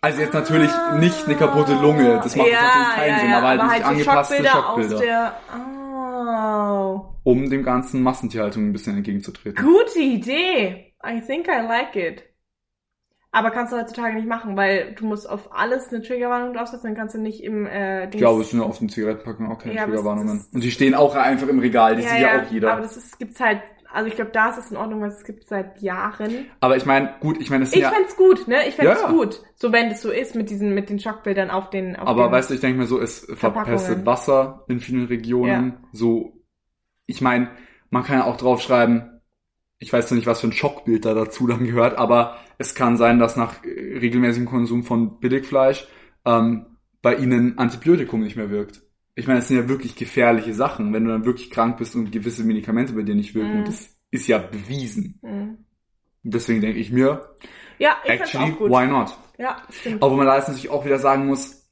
Also 0.00 0.20
jetzt 0.20 0.34
natürlich 0.34 0.70
Ah. 0.70 0.98
nicht 0.98 1.26
eine 1.26 1.36
kaputte 1.36 1.74
Lunge, 1.74 2.18
das 2.22 2.34
macht 2.34 2.48
jetzt 2.48 2.60
natürlich 2.60 2.88
keinen 2.94 3.20
Sinn, 3.20 3.32
aber 3.32 3.48
halt 3.48 3.62
nicht 3.62 3.76
so 3.82 3.88
angepasste 3.88 4.34
Schockbilder 4.44 4.50
Schockbilder, 4.50 4.94
Aus 4.96 5.00
der, 5.00 5.34
oh. 5.54 7.14
um 7.24 7.50
dem 7.50 7.62
ganzen 7.62 8.02
Massentierhaltung 8.02 8.68
ein 8.68 8.72
bisschen 8.72 8.96
entgegenzutreten. 8.96 9.64
Gute 9.64 9.98
Idee. 10.00 10.94
I 11.04 11.20
think 11.20 11.46
I 11.48 11.60
like 11.66 11.94
it. 11.96 12.22
Aber 13.34 13.50
kannst 13.50 13.72
du 13.72 13.78
heutzutage 13.78 14.14
nicht 14.14 14.28
machen, 14.28 14.56
weil 14.58 14.94
du 14.94 15.06
musst 15.06 15.28
auf 15.28 15.52
alles 15.54 15.88
eine 15.88 16.02
Triggerwarnung 16.02 16.52
draufsetzen, 16.52 16.88
dann 16.90 16.96
kannst 16.96 17.14
du 17.14 17.18
nicht 17.18 17.42
im 17.42 17.66
äh, 17.66 18.04
Ich 18.10 18.18
glaube, 18.18 18.42
es 18.42 18.50
sind 18.50 18.60
ja 18.60 18.66
auf 18.66 18.78
den 18.78 18.90
Zigarettenpackungen 18.90 19.50
auch 19.50 19.58
keine 19.58 19.74
Ja, 19.74 19.80
es- 19.80 19.86
Triggerwarnungen. 19.86 20.44
Und 20.52 20.62
die 20.62 20.70
stehen 20.70 20.94
auch 20.94 21.14
einfach 21.16 21.48
im 21.48 21.58
Regal, 21.58 21.96
die 21.96 22.02
sieht 22.02 22.20
ja 22.20 22.42
auch 22.42 22.52
jeder. 22.52 22.72
Aber 22.72 22.82
das 22.82 22.96
ist, 22.98 23.18
gibt's 23.18 23.40
halt, 23.40 23.62
also 23.90 24.06
ich 24.06 24.16
glaube, 24.16 24.32
da 24.32 24.50
ist 24.50 24.58
es 24.58 24.70
in 24.70 24.76
Ordnung, 24.76 25.00
weil 25.00 25.08
es 25.08 25.24
gibt 25.24 25.48
seit 25.48 25.80
Jahren. 25.80 26.46
Aber 26.60 26.76
ich 26.76 26.84
meine, 26.84 27.14
gut, 27.20 27.40
ich 27.40 27.48
meine, 27.48 27.64
das 27.64 27.70
sind 27.72 27.78
Ich 27.80 27.84
ja, 27.84 27.90
fänd's 27.90 28.16
gut, 28.16 28.48
ne? 28.48 28.68
Ich 28.68 28.74
fänd's 28.74 29.00
Ja, 29.00 29.06
ja. 29.08 29.12
gut. 29.12 29.42
So 29.56 29.72
wenn 29.72 29.88
das 29.88 30.02
so 30.02 30.10
ist 30.10 30.34
mit 30.34 30.50
diesen, 30.50 30.74
mit 30.74 30.90
den 30.90 30.98
Schockbildern 30.98 31.50
auf 31.50 31.70
den, 31.70 31.96
auf 31.96 32.06
aber 32.08 32.24
den, 32.24 32.32
weißt 32.32 32.50
du, 32.50 32.54
ich 32.54 32.60
denke 32.60 32.78
mir 32.78 32.86
so, 32.86 33.00
es 33.00 33.26
verpestet 33.34 34.04
Wasser 34.04 34.64
in 34.68 34.80
vielen 34.80 35.06
Regionen. 35.06 35.78
So, 35.92 36.32
ich 37.06 37.20
meine, 37.22 37.50
man 37.90 38.04
kann 38.04 38.18
ja 38.18 38.24
auch 38.24 38.36
draufschreiben, 38.36 39.11
ich 39.82 39.92
weiß 39.92 40.10
noch 40.10 40.16
nicht, 40.16 40.28
was 40.28 40.40
für 40.40 40.46
ein 40.46 40.52
Schockbild 40.52 41.04
da 41.04 41.12
dazu 41.12 41.48
dann 41.48 41.64
gehört, 41.64 41.98
aber 41.98 42.36
es 42.56 42.76
kann 42.76 42.96
sein, 42.96 43.18
dass 43.18 43.36
nach 43.36 43.64
äh, 43.64 43.98
regelmäßigem 43.98 44.48
Konsum 44.48 44.84
von 44.84 45.18
Billigfleisch 45.18 45.88
ähm, 46.24 46.66
bei 47.02 47.16
ihnen 47.16 47.58
Antibiotikum 47.58 48.20
nicht 48.20 48.36
mehr 48.36 48.48
wirkt. 48.50 48.82
Ich 49.16 49.26
meine, 49.26 49.40
es 49.40 49.48
sind 49.48 49.56
ja 49.56 49.68
wirklich 49.68 49.96
gefährliche 49.96 50.54
Sachen, 50.54 50.92
wenn 50.92 51.04
du 51.04 51.10
dann 51.10 51.24
wirklich 51.24 51.50
krank 51.50 51.78
bist 51.78 51.96
und 51.96 52.12
gewisse 52.12 52.44
Medikamente 52.44 52.92
bei 52.92 53.02
dir 53.02 53.16
nicht 53.16 53.34
wirken. 53.34 53.52
Mhm. 53.52 53.58
Und 53.58 53.68
das 53.68 53.88
ist 54.12 54.28
ja 54.28 54.38
bewiesen. 54.38 55.18
Mhm. 55.22 55.58
Deswegen 56.22 56.60
denke 56.60 56.78
ich 56.78 56.92
mir, 56.92 57.34
Ja, 57.78 57.96
ich 58.04 58.10
actually, 58.10 58.54
why 58.60 58.86
not? 58.86 59.18
Ja, 59.38 59.62
stimmt. 59.68 60.00
Aber 60.00 60.12
wo 60.12 60.16
man 60.16 60.26
da 60.26 60.36
jetzt 60.36 60.46
natürlich 60.46 60.70
auch 60.70 60.84
wieder 60.84 61.00
sagen 61.00 61.26
muss, 61.26 61.68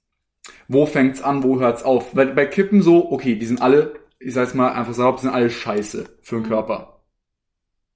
wo 0.67 0.85
fängt's 0.85 1.23
an, 1.23 1.45
wo 1.45 1.61
hört's 1.61 1.85
auf? 1.85 2.17
Weil 2.17 2.35
bei 2.35 2.47
Kippen 2.47 2.83
so, 2.83 3.13
okay, 3.13 3.37
die 3.37 3.47
sind 3.47 3.63
alle, 3.63 3.95
ich 4.19 4.35
sag's 4.35 4.55
mal 4.55 4.73
einfach 4.73 4.95
salopp, 4.95 5.19
die 5.19 5.23
sind 5.23 5.31
alle 5.35 5.49
scheiße 5.49 6.19
für 6.23 6.37
den 6.37 6.43
Mhm. 6.43 6.49
Körper. 6.49 7.00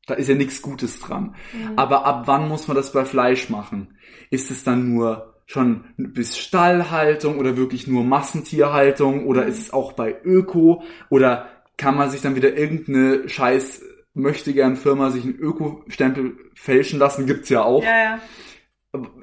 Da 0.06 0.14
ist 0.14 0.28
ja 0.28 0.34
nichts 0.34 0.60
Gutes 0.62 1.00
dran. 1.00 1.34
Mhm. 1.52 1.78
Aber 1.78 2.04
ab 2.04 2.24
wann 2.26 2.48
muss 2.48 2.68
man 2.68 2.76
das 2.76 2.92
bei 2.92 3.04
Fleisch 3.04 3.48
machen? 3.48 3.96
Ist 4.30 4.50
es 4.50 4.64
dann 4.64 4.92
nur 4.94 5.34
schon 5.46 5.84
bis 5.96 6.38
Stallhaltung 6.38 7.38
oder 7.38 7.56
wirklich 7.56 7.86
nur 7.86 8.02
Massentierhaltung 8.04 9.26
oder 9.26 9.42
Mhm. 9.42 9.48
ist 9.48 9.58
es 9.58 9.72
auch 9.72 9.92
bei 9.92 10.14
Öko 10.24 10.82
oder 11.10 11.48
kann 11.76 11.96
man 11.96 12.10
sich 12.10 12.22
dann 12.22 12.34
wieder 12.36 12.56
irgendeine 12.56 13.28
scheiß 13.28 13.82
möchte 14.14 14.52
gern 14.54 14.76
Firma 14.76 15.10
sich 15.10 15.24
einen 15.24 15.34
Öko-Stempel 15.38 16.36
fälschen 16.54 16.98
lassen? 16.98 17.26
Gibt's 17.26 17.48
ja 17.48 17.62
auch. 17.62 17.82
Ja, 17.82 17.98
ja, 17.98 18.18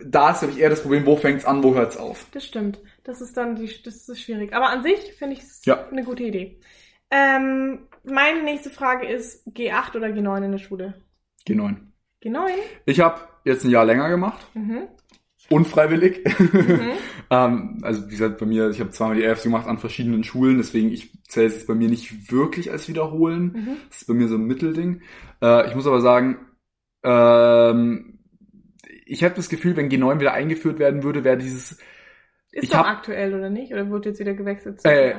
Da 0.06 0.32
ist, 0.32 0.40
glaube 0.40 0.54
ich, 0.56 0.60
eher 0.60 0.70
das 0.70 0.82
Problem, 0.82 1.06
wo 1.06 1.16
fängt's 1.16 1.46
an, 1.46 1.64
wo 1.64 1.74
hört's 1.76 1.96
auf? 1.98 2.26
das 2.34 2.46
stimmt. 2.46 2.80
Das 3.04 3.22
ist 3.22 3.36
dann 3.38 3.56
die, 3.56 3.70
das 3.84 4.08
ist 4.10 4.22
schwierig. 4.22 4.54
Aber 4.54 4.70
an 4.70 4.84
sich 4.84 5.14
finde 5.18 5.36
ich 5.38 5.42
es 5.44 5.64
Ja. 5.66 5.88
eine 5.90 6.04
gute 6.04 6.24
Idee. 6.24 6.60
Ähm, 7.10 7.80
meine 8.04 8.44
nächste 8.44 8.70
Frage 8.70 9.08
ist 9.08 9.48
G8 9.50 9.96
oder 9.96 10.08
G9 10.08 10.44
in 10.46 10.52
der 10.52 10.58
Schule? 10.60 10.94
G9. 11.48 11.76
G9? 12.24 12.50
Ich 12.86 13.00
habe 13.00 13.20
jetzt 13.46 13.64
ein 13.66 13.72
Jahr 13.72 13.86
länger 13.86 14.10
gemacht. 14.10 14.46
Mhm. 14.54 14.88
unfreiwillig. 15.50 16.24
Mhm. 16.40 16.92
ähm, 17.30 17.80
also 17.82 18.06
wie 18.08 18.12
gesagt, 18.12 18.38
bei 18.38 18.46
mir, 18.46 18.70
ich 18.70 18.80
habe 18.80 18.92
zweimal 18.92 19.16
die 19.18 19.24
EFC 19.24 19.44
gemacht 19.44 19.68
an 19.68 19.80
verschiedenen 19.80 20.24
Schulen, 20.24 20.58
deswegen 20.58 20.92
ich 20.92 21.12
zähle 21.28 21.48
es 21.48 21.56
jetzt 21.56 21.68
bei 21.68 21.74
mir 21.76 21.90
nicht 21.90 22.32
wirklich 22.32 22.72
als 22.72 22.88
Wiederholen. 22.88 23.52
Mhm. 23.54 23.78
Das 23.90 24.02
ist 24.02 24.08
bei 24.08 24.14
mir 24.14 24.28
so 24.28 24.36
ein 24.36 24.46
Mittelding. 24.46 25.02
Äh, 25.42 25.68
ich 25.68 25.76
muss 25.76 25.88
aber 25.88 26.00
sagen, 26.02 26.38
ähm, 27.04 28.20
ich 29.06 29.24
habe 29.24 29.36
das 29.36 29.50
Gefühl, 29.50 29.76
wenn 29.76 29.90
G9 29.90 30.20
wieder 30.20 30.34
eingeführt 30.34 30.80
werden 30.80 31.04
würde, 31.04 31.24
wäre 31.24 31.38
dieses, 31.38 31.72
Ist 32.52 32.64
Ich 32.64 32.70
doch 32.70 32.78
hab- 32.80 32.88
aktuell, 32.88 33.34
oder 33.34 33.50
nicht? 33.50 33.74
Oder 33.74 33.90
wird 33.90 34.06
jetzt 34.06 34.20
wieder 34.20 34.34
gewechselt? 34.34 34.82
zu 34.82 34.88
Äh? 34.88 35.16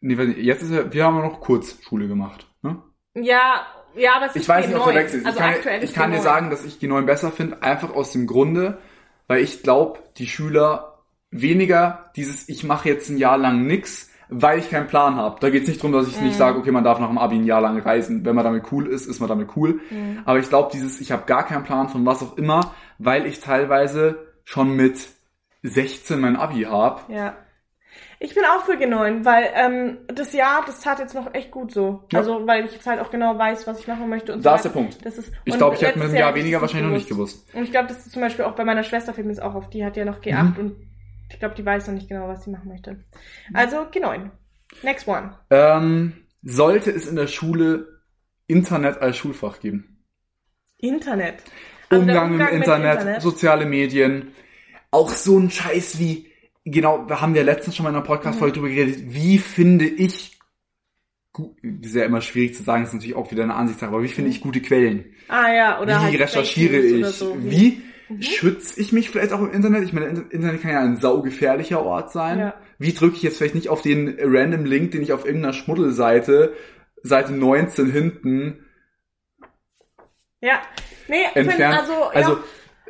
Nee, 0.00 0.14
jetzt 0.14 0.62
ist 0.62 0.72
ja, 0.72 0.92
wir 0.92 1.04
haben 1.04 1.16
ja 1.16 1.22
noch 1.22 1.40
Kurzschule 1.40 2.08
gemacht. 2.08 2.46
Ne? 2.62 2.82
ja, 3.14 3.66
ja, 3.96 4.16
aber 4.16 4.26
es 4.26 4.36
ist 4.36 4.42
Ich 4.42 4.48
weiß 4.48 4.66
nicht, 4.66 4.76
ob 4.76 4.82
G9. 4.84 4.92
der 4.92 5.02
Wechsel 5.02 5.20
ist. 5.20 5.26
Also 5.26 5.38
ich 5.38 5.44
kann, 5.44 5.54
aktuell 5.54 5.84
ich 5.84 5.94
kann 5.94 6.10
dir 6.12 6.18
G9. 6.18 6.22
sagen, 6.22 6.50
dass 6.50 6.64
ich 6.64 6.74
G9 6.78 7.02
besser 7.02 7.32
finde, 7.32 7.62
einfach 7.62 7.94
aus 7.94 8.12
dem 8.12 8.26
Grunde, 8.26 8.78
weil 9.26 9.42
ich 9.42 9.62
glaube, 9.62 9.98
die 10.18 10.26
Schüler 10.26 11.02
weniger 11.30 12.10
dieses, 12.16 12.48
ich 12.48 12.64
mache 12.64 12.88
jetzt 12.88 13.08
ein 13.10 13.18
Jahr 13.18 13.38
lang 13.38 13.66
nix, 13.66 14.10
weil 14.30 14.58
ich 14.58 14.70
keinen 14.70 14.86
Plan 14.88 15.16
habe. 15.16 15.38
Da 15.40 15.48
geht 15.50 15.62
es 15.62 15.68
nicht 15.68 15.80
darum, 15.80 15.92
dass 15.92 16.06
ich 16.06 16.18
Mhm. 16.20 16.26
nicht 16.26 16.36
sage, 16.36 16.58
okay, 16.58 16.70
man 16.70 16.84
darf 16.84 17.00
nach 17.00 17.08
dem 17.08 17.18
Abi 17.18 17.36
ein 17.36 17.44
Jahr 17.44 17.60
lang 17.62 17.78
reisen. 17.80 18.24
Wenn 18.24 18.34
man 18.36 18.44
damit 18.44 18.70
cool 18.72 18.86
ist, 18.86 19.06
ist 19.06 19.20
man 19.20 19.28
damit 19.28 19.56
cool. 19.56 19.80
Mhm. 19.90 20.20
Aber 20.26 20.38
ich 20.38 20.48
glaube, 20.48 20.70
dieses, 20.72 21.00
ich 21.00 21.10
habe 21.12 21.24
gar 21.26 21.44
keinen 21.46 21.64
Plan 21.64 21.88
von 21.88 22.04
was 22.06 22.22
auch 22.22 22.36
immer, 22.36 22.72
weil 22.98 23.26
ich 23.26 23.40
teilweise 23.40 24.26
schon 24.44 24.76
mit 24.76 25.08
16 25.62 26.20
mein 26.20 26.36
Abi 26.36 26.62
habe. 26.62 27.00
Ja. 27.12 27.34
Ich 28.20 28.34
bin 28.34 28.44
auch 28.44 28.64
für 28.64 28.72
G9, 28.72 29.24
weil 29.24 29.48
ähm, 29.54 29.98
das 30.08 30.32
Jahr, 30.32 30.64
das 30.66 30.80
tat 30.80 30.98
jetzt 30.98 31.14
noch 31.14 31.32
echt 31.34 31.50
gut 31.52 31.72
so. 31.72 32.04
Ja. 32.12 32.18
Also, 32.18 32.46
weil 32.48 32.64
ich 32.64 32.72
jetzt 32.72 32.86
halt 32.86 33.00
auch 33.00 33.10
genau 33.10 33.38
weiß, 33.38 33.66
was 33.68 33.78
ich 33.78 33.86
machen 33.86 34.08
möchte 34.08 34.32
und 34.32 34.44
Da 34.44 34.50
so 34.50 34.56
ist 34.56 34.62
der. 34.64 34.70
Punkt. 34.70 35.06
Das 35.06 35.18
ist, 35.18 35.32
Ich 35.44 35.56
glaube, 35.56 35.76
ich 35.76 35.82
hätte 35.82 35.98
mit 35.98 36.08
einem 36.08 36.16
Jahr 36.16 36.34
weniger 36.34 36.60
wahrscheinlich 36.60 36.88
noch 36.90 36.96
nicht 36.96 37.08
gewusst. 37.08 37.46
Und 37.54 37.62
ich 37.62 37.70
glaube, 37.70 37.86
das 37.88 37.98
ist 37.98 38.12
zum 38.12 38.22
Beispiel 38.22 38.44
auch 38.44 38.56
bei 38.56 38.64
meiner 38.64 38.82
Schwester 38.82 39.14
fällt 39.14 39.26
mir 39.26 39.34
das 39.34 39.42
auch 39.42 39.54
auf. 39.54 39.70
Die 39.70 39.84
hat 39.84 39.96
ja 39.96 40.04
noch 40.04 40.20
G8 40.20 40.42
Mhm. 40.42 40.56
und 40.58 40.76
ich 41.30 41.38
glaube, 41.38 41.54
die 41.54 41.64
weiß 41.64 41.86
noch 41.86 41.94
nicht 41.94 42.08
genau, 42.08 42.26
was 42.26 42.42
sie 42.44 42.50
machen 42.50 42.68
möchte. 42.68 42.98
Also 43.54 43.76
G9. 43.82 44.30
Next 44.82 45.06
one. 45.06 45.38
Ähm, 45.50 46.12
sollte 46.42 46.90
es 46.90 47.06
in 47.06 47.14
der 47.16 47.26
Schule 47.28 48.00
Internet 48.48 48.98
als 48.98 49.16
Schulfach 49.16 49.60
geben? 49.60 50.04
Internet. 50.78 51.42
Also 51.90 52.04
der 52.04 52.22
Umgang, 52.22 52.32
im 52.32 52.38
mit 52.38 52.66
Internet, 52.66 53.22
soziale 53.22 53.64
Medien, 53.66 54.32
auch 54.90 55.10
so 55.10 55.38
ein 55.38 55.50
Scheiß 55.50 55.98
wie, 55.98 56.27
genau, 56.70 57.08
wir 57.08 57.20
haben 57.20 57.34
ja 57.34 57.42
letztens 57.42 57.76
schon 57.76 57.84
mal 57.84 57.90
in 57.90 57.96
einer 57.96 58.04
Podcast-Folge 58.04 58.54
drüber 58.54 58.68
geredet, 58.68 59.00
wie 59.08 59.38
finde 59.38 59.84
ich, 59.86 60.38
ist 61.62 61.94
ja 61.94 62.04
immer 62.04 62.20
schwierig 62.20 62.54
zu 62.56 62.62
sagen, 62.62 62.82
ist 62.84 62.94
natürlich 62.94 63.14
auch 63.16 63.30
wieder 63.30 63.44
eine 63.44 63.54
Ansichtssache, 63.54 63.90
aber 63.90 64.02
wie 64.02 64.08
finde 64.08 64.30
ich 64.30 64.40
gute 64.40 64.60
Quellen? 64.60 65.14
Ah 65.28 65.52
ja, 65.52 65.80
oder 65.80 66.00
wie 66.00 66.04
halt 66.04 66.20
recherchiere 66.20 66.76
ich? 66.78 67.06
so. 67.06 67.36
Wie 67.38 67.82
Mhm. 68.08 68.22
schütze 68.22 68.80
ich 68.80 68.90
mich 68.92 69.10
vielleicht 69.10 69.32
auch 69.34 69.40
im 69.40 69.52
Internet? 69.52 69.84
Ich 69.84 69.92
meine, 69.92 70.06
Inter- 70.06 70.30
Internet 70.32 70.62
kann 70.62 70.70
ja 70.70 70.80
ein 70.80 70.96
saugefährlicher 70.96 71.82
Ort 71.84 72.10
sein. 72.10 72.38
Ja. 72.38 72.54
Wie 72.78 72.94
drücke 72.94 73.16
ich 73.16 73.22
jetzt 73.22 73.36
vielleicht 73.36 73.54
nicht 73.54 73.68
auf 73.68 73.82
den 73.82 74.16
random 74.18 74.64
Link, 74.64 74.92
den 74.92 75.02
ich 75.02 75.12
auf 75.12 75.26
irgendeiner 75.26 75.52
Schmuddelseite, 75.52 76.54
Seite 77.02 77.32
19 77.34 77.90
hinten, 77.92 78.64
Ja. 80.40 80.60
Nee, 81.08 81.24
find, 81.32 81.48
entfernt? 81.48 81.78
also, 81.80 81.92
also 82.04 82.32
ja. 82.32 82.38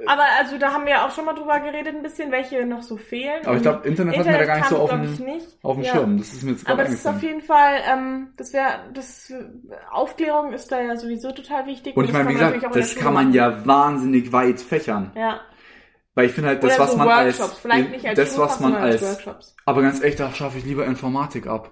Aber 0.07 0.25
also 0.39 0.59
da 0.59 0.73
haben 0.73 0.87
wir 0.87 1.05
auch 1.05 1.11
schon 1.11 1.25
mal 1.25 1.35
drüber 1.35 1.61
geredet 1.61 1.95
ein 1.95 2.03
bisschen, 2.03 2.31
welche 2.31 2.65
noch 2.67 2.83
so 2.83 2.97
fehlen. 2.97 3.45
Aber 3.45 3.57
ich 3.57 3.63
glaube, 3.63 3.87
Internet, 3.87 4.19
hatten 4.19 4.29
wir 4.29 4.39
da 4.39 4.45
gar 4.45 4.57
nicht 4.57 4.69
so 4.69 4.79
auf 4.79 4.91
dem, 4.91 5.19
auf 5.63 5.77
dem 5.77 5.85
Ja. 5.85 5.93
Schirm. 5.93 6.19
Das 6.19 6.33
ist 6.33 6.43
mir 6.43 6.53
jetzt 6.53 6.65
gerade 6.65 6.81
Aber 6.81 6.85
das 6.85 6.95
ist 6.95 7.07
auf 7.07 7.23
jeden 7.23 7.41
Fall, 7.41 7.81
ähm, 7.91 8.29
das 8.37 8.53
wäre, 8.53 8.81
das 8.93 9.33
Aufklärung 9.91 10.53
ist 10.53 10.71
da 10.71 10.81
ja 10.81 10.97
sowieso 10.97 11.33
total 11.33 11.67
wichtig. 11.67 11.97
Und 11.97 12.05
ich 12.05 12.11
das 12.11 12.25
meine, 12.25 12.29
wie 12.31 12.35
kann 12.35 12.51
man 12.51 12.61
gesagt, 12.61 12.77
das 12.77 12.97
kann 12.97 13.15
man 13.15 13.33
ja 13.33 13.67
wahnsinnig 13.67 14.33
weit 14.33 14.61
fächern. 14.61 15.13
Ja. 15.15 15.41
Weil 16.15 16.27
ich 16.27 16.33
finde 16.33 16.49
halt, 16.49 16.65
das, 16.65 16.75
Oder 16.75 16.83
was 16.85 16.91
so 16.93 16.99
man 16.99 17.09
Workshops, 17.09 17.51
als, 17.51 17.59
vielleicht 17.61 17.91
nicht 17.91 18.07
als 18.07 18.19
das, 18.19 18.39
was 18.39 18.61
man 18.61 18.75
als 18.75 19.03
als, 19.03 19.27
Workshops. 19.27 19.57
aber 19.65 19.83
ganz 19.83 20.01
ehrlich, 20.01 20.17
da 20.17 20.33
schaffe 20.33 20.59
ich 20.59 20.65
lieber 20.65 20.85
Informatik 20.85 21.47
ab. 21.47 21.71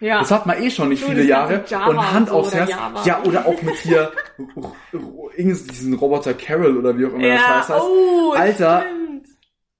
Ja. 0.00 0.20
Das 0.20 0.30
hat 0.30 0.46
man 0.46 0.62
eh 0.62 0.70
schon 0.70 0.90
nicht 0.90 1.02
Du, 1.02 1.06
viele 1.08 1.20
das 1.22 1.26
Jahre. 1.28 1.64
Java 1.68 1.86
und 1.86 2.12
Hand 2.12 2.28
und 2.30 2.34
so 2.34 2.34
aufs 2.40 2.54
Herz. 2.54 2.70
Java. 2.70 3.02
Ja, 3.04 3.22
oder 3.24 3.46
auch 3.46 3.60
mit 3.62 3.74
hier, 3.76 4.12
diesen 5.36 5.94
Roboter 5.94 6.34
Carol 6.34 6.76
oder 6.76 6.96
wie 6.96 7.06
auch 7.06 7.10
immer 7.14 7.28
das 7.28 7.40
ja, 7.40 7.58
heißt. 7.58 7.68
heißt. 7.70 7.82
oh, 7.84 8.32
Alter, 8.36 8.80
stimmt. 8.86 9.26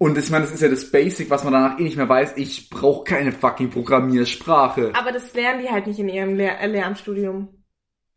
Und 0.01 0.17
ich 0.17 0.31
meine, 0.31 0.45
das 0.45 0.55
ist 0.55 0.61
ja 0.63 0.69
das 0.69 0.91
Basic, 0.91 1.29
was 1.31 1.43
man 1.45 1.53
danach 1.53 1.79
eh 1.79 1.83
nicht 1.83 1.97
mehr 1.97 2.09
weiß. 2.09 2.35
Ich 2.37 2.71
brauche 2.71 3.05
keine 3.05 3.33
fucking 3.33 3.71
Programmiersprache. 3.71 4.93
Aber 4.95 5.11
das 5.13 5.35
lernen 5.35 5.61
die 5.63 5.71
halt 5.71 5.87
nicht 5.89 5.99
in 5.99 6.09
ihrem 6.09 6.35
Lehr 6.37 6.61
äh, 6.61 6.67
Lehramtsstudium. 6.69 7.49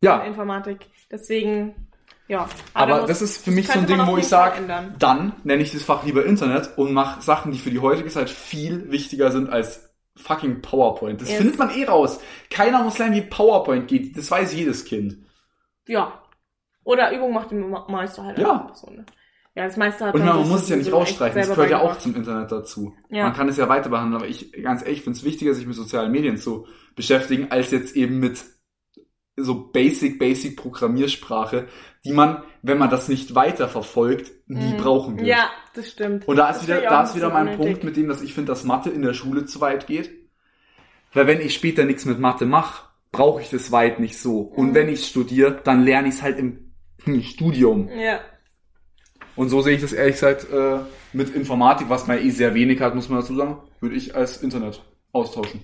Ja, 0.04 0.22
Informatik. 0.24 0.88
Deswegen, 1.12 1.88
ja. 2.28 2.48
aber 2.74 3.00
muss- 3.02 3.08
das 3.08 3.22
ist 3.22 3.38
für 3.44 3.52
das 3.52 3.56
mich 3.56 3.68
so 3.68 3.80
ein 3.80 3.86
Ding, 3.88 4.00
wo 4.08 4.18
ich 4.18 4.28
sage, 4.28 4.62
dann 4.98 5.34
nenne 5.44 5.62
ich 5.64 5.72
das 5.72 5.84
Fach 5.84 6.04
lieber 6.04 6.26
Internet 6.26 6.72
und 6.78 6.94
mache 6.94 7.22
Sachen, 7.22 7.52
die 7.52 7.60
für 7.60 7.70
die 7.72 7.80
heutige 7.80 8.10
Zeit 8.10 8.30
viel 8.30 8.92
wichtiger 8.92 9.32
sind 9.32 9.50
als 9.50 9.91
fucking 10.16 10.62
PowerPoint. 10.62 11.22
Das 11.22 11.30
Yes. 11.30 11.38
findet 11.38 11.58
man 11.58 11.70
eh 11.72 11.86
raus. 11.86 12.20
Keiner 12.50 12.84
muss 12.84 12.98
lernen, 12.98 13.16
wie 13.16 13.22
PowerPoint 13.22 13.88
geht. 13.88 14.18
Das 14.18 14.30
weiß 14.30 14.54
jedes 14.54 14.86
Kind. 14.86 15.18
Ja. 15.88 16.22
Oder 16.84 17.16
Übung 17.16 17.34
macht 17.34 17.52
den 17.52 17.70
Meister 17.70 18.24
halt 18.24 18.38
Ja. 18.40 18.72
so, 18.74 18.90
ne? 18.90 19.06
Ja, 19.54 19.66
das 19.66 19.76
Meister 19.76 20.08
hat 20.08 20.16
Und 20.16 20.24
man 20.24 20.38
das 20.40 20.48
muss 20.48 20.62
es 20.64 20.70
ja 20.70 20.78
nicht 20.78 20.94
rausstreichen. 20.94 21.38
Das 21.38 21.50
gehört 21.50 21.70
ja 21.70 21.82
auch 21.82 21.98
zum 21.98 22.16
Internet 22.16 22.52
dazu. 22.52 22.94
Ja. 23.10 23.26
Man 23.26 23.34
kann 23.34 23.50
es 23.50 23.58
ja 23.58 23.68
weiter 23.68 23.90
behandeln, 23.90 24.22
aber 24.22 24.30
ich, 24.30 24.54
ganz 24.54 24.82
ehrlich, 24.82 25.02
finde 25.02 25.18
es 25.18 25.26
wichtiger, 25.26 25.54
sich 25.54 25.68
mit 25.68 25.76
sozialen 25.76 26.12
Medien 26.12 26.38
zu 26.38 26.68
beschäftigen, 26.96 27.52
als 27.52 27.70
jetzt 27.72 27.96
eben 27.98 28.20
mit 28.20 28.42
so 29.44 29.56
basic, 29.72 30.20
basic 30.20 30.58
Programmiersprache, 30.58 31.68
die 32.04 32.14
man, 32.14 32.44
wenn 32.62 32.78
man 32.78 32.90
das 32.90 33.08
nicht 33.08 33.36
weiter 33.36 33.68
verfolgt, 33.68 34.32
nie 34.48 34.74
Mhm. 34.74 34.78
brauchen 34.78 35.18
wird. 35.18 35.28
Ja, 35.28 35.50
das 35.76 35.90
stimmt. 35.90 36.28
Und 36.28 36.36
da 36.38 36.50
ist 36.50 36.60
Das 36.62 36.68
wieder, 36.68 36.82
da 36.82 37.04
ist 37.04 37.16
wieder 37.16 37.30
mein 37.30 37.48
unnötig. 37.50 37.66
Punkt 37.66 37.84
mit 37.84 37.98
dem, 37.98 38.08
dass 38.08 38.22
ich 38.22 38.34
finde, 38.34 38.52
dass 38.52 38.64
Mathe 38.64 38.90
in 38.90 39.02
der 39.02 39.14
Schule 39.14 39.46
zu 39.46 39.62
weit 39.62 39.88
geht. 39.88 40.10
Weil 41.14 41.28
wenn 41.28 41.42
ich 41.42 41.54
später 41.54 41.84
nichts 41.84 42.06
mit 42.06 42.20
Mathe 42.20 42.46
mache, 42.46 42.86
brauche 43.12 43.42
ich 43.42 43.50
das 43.50 43.72
weit 43.72 44.00
nicht 44.00 44.18
so. 44.18 44.40
Und 44.40 44.70
Mhm. 44.70 44.74
wenn 44.76 44.90
ich 44.90 45.06
studiere, 45.06 45.60
dann 45.64 45.84
lerne 45.84 46.08
ich 46.08 46.16
es 46.16 46.22
halt 46.22 46.40
im 46.40 46.74
Studium. 47.22 47.90
Ja. 47.90 48.20
Und 49.36 49.50
so 49.50 49.62
sehe 49.62 49.76
ich 49.76 49.82
das 49.82 49.94
ehrlich 49.94 50.16
gesagt 50.16 50.48
äh, 50.52 50.80
mit 51.14 51.34
Informatik, 51.36 51.90
was 51.90 52.08
man 52.08 52.20
eh 52.20 52.30
sehr 52.30 52.54
wenig 52.54 52.82
hat, 52.82 52.96
muss 52.96 53.10
man 53.10 53.20
dazu 53.22 53.36
sagen, 53.36 53.58
würde 53.80 53.96
ich 53.96 54.16
als 54.16 54.42
Internet 54.44 54.82
austauschen. 55.14 55.64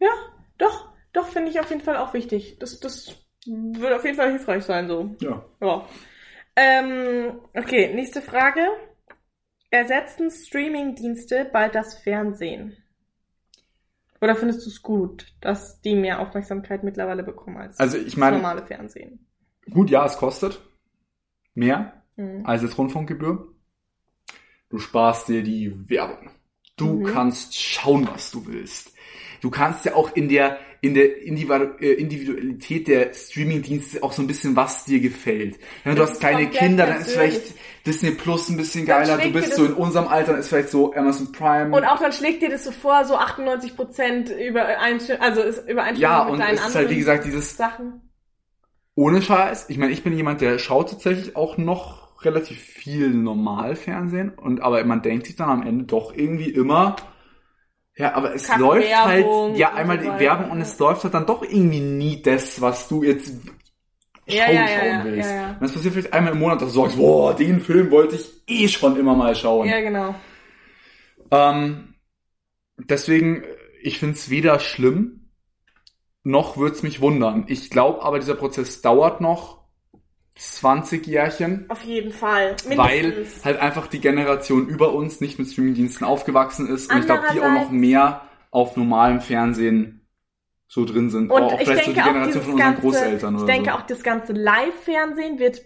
Ja, 0.00 0.10
doch, 0.58 0.88
doch, 1.14 1.28
finde 1.28 1.50
ich 1.50 1.60
auf 1.60 1.70
jeden 1.70 1.80
Fall 1.82 1.96
auch 1.96 2.12
wichtig. 2.14 2.58
Das, 2.58 2.78
das 2.80 3.16
würde 3.46 3.96
auf 3.96 4.04
jeden 4.04 4.16
Fall 4.16 4.30
hilfreich 4.30 4.64
sein, 4.64 4.88
so. 4.88 5.14
Ja. 5.20 5.44
Ja. 5.60 5.88
Ähm, 6.56 7.40
okay, 7.54 7.94
nächste 7.94 8.22
Frage. 8.22 8.66
Ersetzen 9.70 10.30
Streaming-Dienste 10.30 11.44
bald 11.52 11.74
das 11.74 11.98
Fernsehen? 11.98 12.76
Oder 14.20 14.36
findest 14.36 14.64
du 14.64 14.70
es 14.70 14.82
gut, 14.82 15.26
dass 15.40 15.80
die 15.82 15.94
mehr 15.96 16.20
Aufmerksamkeit 16.20 16.82
mittlerweile 16.84 17.22
bekommen 17.22 17.58
als 17.58 17.78
Also 17.78 17.98
ich 17.98 18.04
das 18.06 18.16
meine, 18.16 18.36
normale 18.36 18.64
Fernsehen? 18.64 19.26
gut, 19.70 19.90
ja, 19.90 20.04
es 20.06 20.16
kostet 20.16 20.60
mehr 21.54 22.02
Mhm. 22.16 22.46
als 22.46 22.62
jetzt 22.62 22.78
Rundfunkgebühr. 22.78 23.48
Du 24.70 24.78
sparst 24.78 25.28
dir 25.28 25.42
die 25.42 25.88
Werbung. 25.90 26.30
Du 26.76 26.98
Mhm. 27.00 27.04
kannst 27.04 27.58
schauen, 27.58 28.08
was 28.08 28.30
du 28.30 28.46
willst. 28.46 28.93
Du 29.44 29.50
kannst 29.50 29.84
ja 29.84 29.94
auch 29.94 30.16
in 30.16 30.30
der 30.30 30.56
in 30.80 30.94
der 30.94 31.04
äh, 31.04 31.92
Individualität 31.92 32.88
der 32.88 33.12
Streamingdienste 33.12 34.02
auch 34.02 34.12
so 34.12 34.22
ein 34.22 34.26
bisschen, 34.26 34.56
was 34.56 34.86
dir 34.86 35.00
gefällt. 35.00 35.58
Wenn 35.82 35.96
du 35.96 36.00
Das 36.00 36.12
hast 36.12 36.20
kleine 36.20 36.48
Kinder, 36.48 36.86
dann 36.86 37.02
ist 37.02 37.10
vielleicht 37.10 37.54
Disney 37.84 38.12
Plus 38.12 38.48
ein 38.48 38.56
bisschen 38.56 38.86
geiler. 38.86 39.18
Du 39.18 39.30
bist 39.30 39.54
so 39.54 39.66
in 39.66 39.74
unserem 39.74 40.08
Alter, 40.08 40.32
dann 40.32 40.40
ist 40.40 40.48
vielleicht 40.48 40.70
so 40.70 40.94
Amazon 40.94 41.30
Prime. 41.32 41.76
Und 41.76 41.84
auch 41.84 42.00
dann 42.00 42.12
schlägt 42.12 42.40
dir 42.40 42.48
das 42.48 42.64
so 42.64 42.70
vor, 42.70 43.04
so 43.04 43.18
98% 43.18 44.34
Übereinstimmung, 44.34 45.20
also 45.20 45.42
ist 45.42 45.68
Übereinstimmung 45.68 46.00
ja, 46.00 46.24
mit 46.24 46.32
und 46.32 46.38
deinen 46.38 46.54
es 46.54 46.68
ist 46.68 46.74
halt 46.74 46.88
wie 46.88 46.96
gesagt 46.96 47.26
dieses 47.26 47.54
Sachen. 47.54 48.00
ohne 48.94 49.20
Scheiß. 49.20 49.66
Ich 49.68 49.76
meine, 49.76 49.92
ich 49.92 50.02
bin 50.02 50.16
jemand, 50.16 50.40
der 50.40 50.58
schaut 50.58 50.88
tatsächlich 50.88 51.36
auch 51.36 51.58
noch 51.58 52.24
relativ 52.24 52.58
viel 52.58 53.10
Normalfernsehen 53.10 54.30
und 54.30 54.62
aber 54.62 54.82
man 54.84 55.02
denkt 55.02 55.26
sich 55.26 55.36
dann 55.36 55.50
am 55.50 55.66
Ende 55.66 55.84
doch 55.84 56.14
irgendwie 56.14 56.48
immer 56.48 56.96
ja, 57.96 58.14
aber 58.14 58.34
es 58.34 58.54
läuft 58.56 58.88
halt 59.04 59.26
ja 59.56 59.72
einmal 59.74 59.98
die. 59.98 60.06
Werbung 60.06 60.50
und 60.50 60.60
es 60.60 60.78
läuft 60.78 61.04
halt 61.04 61.14
dann 61.14 61.26
doch 61.26 61.42
irgendwie 61.42 61.80
nie 61.80 62.22
das, 62.22 62.60
was 62.60 62.88
du 62.88 63.02
jetzt 63.04 63.32
Ja, 64.26 64.46
schauen, 64.46 64.54
ja, 64.54 64.68
ja, 64.68 64.68
schauen 64.68 65.04
willst. 65.04 65.30
ja, 65.30 65.36
ja. 65.36 65.48
Und 65.50 65.62
das 65.62 65.72
passiert 65.72 65.94
vielleicht 65.94 66.12
einmal 66.12 66.32
im 66.32 66.38
Monat, 66.38 66.60
dass 66.62 66.72
du 66.72 66.82
sagst, 66.82 66.96
boah, 66.96 67.34
den 67.34 67.60
Film 67.60 67.90
wollte 67.90 68.16
ich 68.16 68.42
eh 68.48 68.68
schon 68.68 68.96
immer 68.96 69.14
mal 69.14 69.34
schauen. 69.34 69.68
Ja, 69.68 69.80
genau. 69.80 70.14
Ähm, 71.30 71.94
deswegen, 72.78 73.44
ich 73.82 73.98
finde 73.98 74.14
es 74.16 74.30
weder 74.30 74.58
schlimm, 74.60 75.30
noch 76.22 76.56
wird's 76.56 76.82
mich 76.82 77.00
wundern. 77.00 77.44
Ich 77.48 77.70
glaube 77.70 78.02
aber, 78.02 78.18
dieser 78.18 78.34
Prozess 78.34 78.80
dauert 78.82 79.20
noch 79.20 79.63
20 80.36 81.06
Jährchen, 81.06 81.66
Auf 81.68 81.84
jeden 81.84 82.12
Fall. 82.12 82.56
weil 82.66 83.02
Mindestens. 83.02 83.44
halt 83.44 83.58
einfach 83.60 83.86
die 83.86 84.00
Generation 84.00 84.66
über 84.66 84.92
uns 84.92 85.20
nicht 85.20 85.38
mit 85.38 85.48
Streamingdiensten 85.48 86.04
aufgewachsen 86.06 86.68
ist 86.68 86.90
und 86.92 86.98
ich 87.00 87.06
glaube, 87.06 87.22
die 87.32 87.40
auch 87.40 87.52
noch 87.52 87.70
mehr 87.70 88.22
auf 88.50 88.76
normalem 88.76 89.20
Fernsehen 89.20 90.03
so 90.74 90.84
drin 90.84 91.08
sind. 91.08 91.30
Und 91.30 91.40
auch 91.40 91.52
ich 91.60 91.68
vielleicht 91.68 91.84
so 91.84 91.92
denke 91.92 91.94
die 91.94 92.00
auch 92.00 92.04
Generation 92.12 92.26
dieses 92.32 92.42
von 92.44 92.52
unseren 92.54 92.66
ganze, 92.74 92.80
Großeltern 92.82 93.36
ich 93.36 93.44
denke 93.44 93.70
so. 93.70 93.76
auch 93.76 93.82
das 93.82 94.02
ganze 94.02 94.32
Live-Fernsehen 94.32 95.38
wird, 95.38 95.62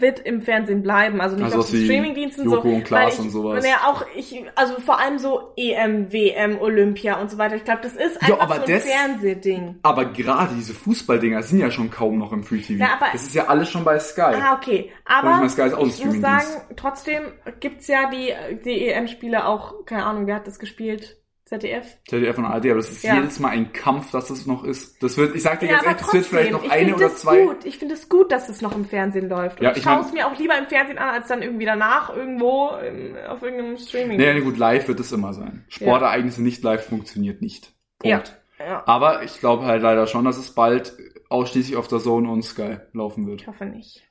wird 0.00 0.18
im 0.20 0.40
Fernsehen 0.40 0.82
bleiben, 0.82 1.20
also 1.20 1.36
nicht 1.36 1.44
Also 1.44 1.58
auf 1.58 1.70
den 1.70 1.84
Streamingdiensten 1.84 2.48
so. 2.48 2.60
und 2.62 2.84
Klaas 2.84 3.02
weil 3.04 3.12
ich, 3.12 3.18
und 3.20 3.30
sowas. 3.30 3.66
Ja, 3.66 3.76
auch 3.86 4.04
ich, 4.16 4.42
also 4.54 4.80
vor 4.80 4.98
allem 4.98 5.18
so 5.18 5.52
EM, 5.58 6.10
WM, 6.10 6.58
Olympia 6.58 7.20
und 7.20 7.30
so 7.30 7.36
weiter. 7.36 7.56
Ich 7.56 7.64
glaube, 7.64 7.80
das 7.82 7.92
ist 7.92 8.14
Ja, 8.22 8.28
einfach 8.34 8.40
aber 8.40 8.54
so 8.56 8.62
ein 8.62 8.68
das- 8.70 8.84
Fernsehding. 8.84 9.74
Aber 9.82 10.04
gerade 10.06 10.54
diese 10.54 10.72
Fußballdinger 10.72 11.42
sind 11.42 11.58
ja 11.60 11.70
schon 11.70 11.90
kaum 11.90 12.16
noch 12.18 12.32
im 12.32 12.42
Free 12.42 12.60
TV. 12.60 12.82
Ja, 12.82 12.94
aber- 12.98 13.12
das 13.12 13.24
ist 13.24 13.34
ja 13.34 13.48
alles 13.48 13.68
schon 13.70 13.84
bei 13.84 13.98
Sky. 13.98 14.20
Ah, 14.40 14.54
okay. 14.54 14.90
Ich 14.90 14.92
Aber 15.04 15.30
meine, 15.32 15.50
Sky 15.50 15.62
ist 15.62 15.74
auch 15.74 15.86
ich 15.86 16.02
muss 16.02 16.20
sagen, 16.20 16.46
trotzdem 16.76 17.24
gibt's 17.60 17.88
ja 17.88 18.08
die, 18.10 18.32
die 18.64 18.88
EM-Spiele 18.88 19.46
auch, 19.46 19.84
keine 19.84 20.06
Ahnung, 20.06 20.26
wer 20.26 20.36
hat 20.36 20.46
das 20.46 20.58
gespielt? 20.58 21.18
ZDF? 21.46 21.86
ZDF 22.08 22.38
und 22.38 22.44
ARD, 22.44 22.66
aber 22.66 22.74
das 22.76 22.90
ist 22.90 23.04
Ja. 23.04 23.14
jedes 23.14 23.38
Mal 23.38 23.50
ein 23.50 23.72
Kampf, 23.72 24.10
dass 24.10 24.26
das 24.28 24.46
noch 24.46 24.64
ist. 24.64 25.00
Das 25.00 25.16
wird, 25.16 25.36
ich 25.36 25.42
sag 25.42 25.60
dir 25.60 25.66
Ja, 25.66 25.74
ganz 25.74 25.84
ehrlich, 25.86 26.00
das 26.02 26.12
wird 26.12 26.26
vielleicht 26.26 26.50
noch 26.52 26.68
eine 26.68 26.94
oder 26.96 27.06
es 27.06 27.18
zwei. 27.18 27.44
Gut. 27.44 27.64
Ich 27.64 27.78
finde 27.78 27.94
es 27.94 28.08
gut, 28.08 28.32
dass 28.32 28.48
es 28.48 28.60
noch 28.62 28.74
im 28.74 28.84
Fernsehen 28.84 29.28
läuft. 29.28 29.60
Und 29.60 29.64
Ja, 29.64 29.70
ich 29.70 29.78
ich 29.78 29.84
schaue 29.84 30.00
es 30.00 30.12
mir 30.12 30.26
auch 30.26 30.36
lieber 30.36 30.58
im 30.58 30.66
Fernsehen 30.66 30.98
an, 30.98 31.08
als 31.08 31.28
dann 31.28 31.42
irgendwie 31.42 31.64
danach 31.64 32.14
irgendwo 32.14 32.70
im, 32.84 33.16
auf 33.28 33.42
irgendeinem 33.42 33.76
Streaming. 33.78 34.16
Nee, 34.18 34.34
nee, 34.34 34.40
gut, 34.40 34.56
live 34.58 34.88
wird 34.88 34.98
es 34.98 35.12
immer 35.12 35.32
sein. 35.32 35.64
Sportereignisse 35.68 36.42
nicht 36.42 36.64
live 36.64 36.84
funktioniert 36.84 37.40
nicht. 37.42 37.72
Punkt. 38.00 38.36
Ja, 38.58 38.82
Aber 38.86 39.22
ich 39.22 39.38
glaube 39.38 39.66
halt 39.66 39.82
leider 39.82 40.06
schon, 40.08 40.24
dass 40.24 40.38
es 40.38 40.50
bald 40.52 40.94
ausschließlich 41.28 41.76
auf 41.76 41.86
der 41.86 42.00
Zone 42.00 42.28
und 42.30 42.42
Sky 42.42 42.78
laufen 42.92 43.26
wird. 43.26 43.42
ich 43.42 43.46
hoffe 43.46 43.66
nicht. 43.66 44.02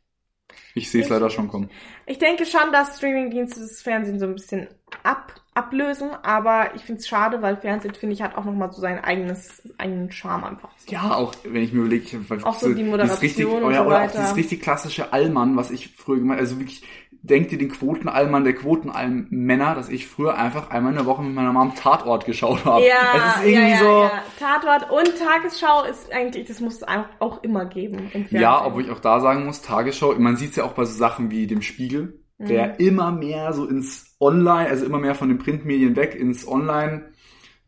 Ich 0.74 0.90
sehe 0.92 1.02
es 1.04 1.10
leider 1.10 1.30
schon 1.30 1.48
kommen. 1.50 1.70
Ich 2.06 2.18
denke 2.18 2.46
schon, 2.46 2.72
dass 2.72 2.98
Streamingdienste 2.98 3.60
das 3.60 3.82
Fernsehen 3.82 4.20
so 4.20 4.26
ein 4.26 4.36
bisschen 4.36 4.68
ab, 5.04 5.34
ablösen, 5.56 6.10
aber 6.22 6.76
ich 6.76 6.84
finde 6.84 7.00
es 7.00 7.08
schade, 7.08 7.42
weil 7.42 7.56
Fernsehen, 7.56 7.96
finde 7.96 8.14
ich, 8.14 8.22
hat 8.22 8.36
auch 8.38 8.44
nochmal 8.44 8.72
so 8.74 8.82
sein 8.82 9.04
eigenes, 9.04 9.64
eigenen 9.78 10.12
Charme 10.12 10.44
einfach. 10.44 10.70
Ja, 10.88 11.16
auch 11.16 11.34
wenn 11.44 11.64
ich 11.64 11.72
mir 11.72 11.80
überlege, 11.80 12.20
Auch 12.44 12.60
so 12.60 12.74
die 12.74 12.84
dieses 12.84 13.22
richtig, 13.22 13.46
Moderation 13.46 13.64
oh 13.64 13.68
und 13.68 13.74
ja, 13.74 13.80
so 13.80 13.88
oder 13.88 13.96
auch 13.96 14.02
weiter. 14.02 14.20
dieses 14.20 14.36
richtig 14.36 14.62
klassische 14.62 15.14
Allmann, 15.14 15.56
was 15.56 15.72
ich 15.72 15.96
früher 15.96 16.20
gemacht, 16.20 16.40
also 16.40 16.60
wirklich, 16.60 16.84
denkt 17.22 17.54
ihr 17.54 17.58
den 17.58 17.70
Quotenallmann 17.70 18.44
der 18.44 18.54
Quotenallmänner, 18.54 19.76
dass 19.76 19.90
ich 19.90 20.08
früher 20.08 20.38
einfach 20.38 20.70
einmal 20.70 20.92
in 20.92 20.98
der 20.98 21.06
Woche 21.06 21.24
mit 21.24 21.34
meiner 21.34 21.54
Mom 21.54 21.74
Tatort 21.74 22.26
geschaut 22.26 22.66
habe. 22.66 22.86
Ja, 22.86 23.44
ja, 23.44 23.68
ja, 23.68 23.78
so, 23.78 23.86
ja. 23.86 24.24
Tatort 24.38 24.92
und 24.92 25.18
Tagesschau 25.18 25.86
ist 25.86 26.12
eigentlich, 26.12 26.48
das 26.48 26.60
muss 26.60 26.82
es 26.82 26.84
auch 27.20 27.42
immer 27.44 27.66
geben. 27.66 28.12
Ja, 28.30 28.64
obwohl 28.66 28.84
ich 28.84 28.92
auch 28.92 29.00
da 29.00 29.22
sagen 29.22 29.46
muss, 29.46 29.62
Tagesschau, 29.62 30.14
man 30.16 30.36
sieht 30.36 30.52
es 30.52 30.58
ja 30.58 30.66
auch 30.66 30.74
bei 30.74 30.84
so 30.84 30.96
Sachen 30.96 31.32
wie 31.32 31.48
dem 31.48 31.62
Spiegel, 31.62 32.20
Mhm. 32.38 32.48
der 32.48 32.80
immer 32.80 33.12
mehr 33.12 33.54
so 33.54 33.66
ins 33.66 34.16
Online, 34.20 34.70
also 34.70 34.86
immer 34.86 35.00
mehr 35.00 35.16
von 35.16 35.30
den 35.30 35.38
Printmedien 35.38 35.96
weg 35.96 36.16
ins 36.16 36.48
Online 36.48 37.04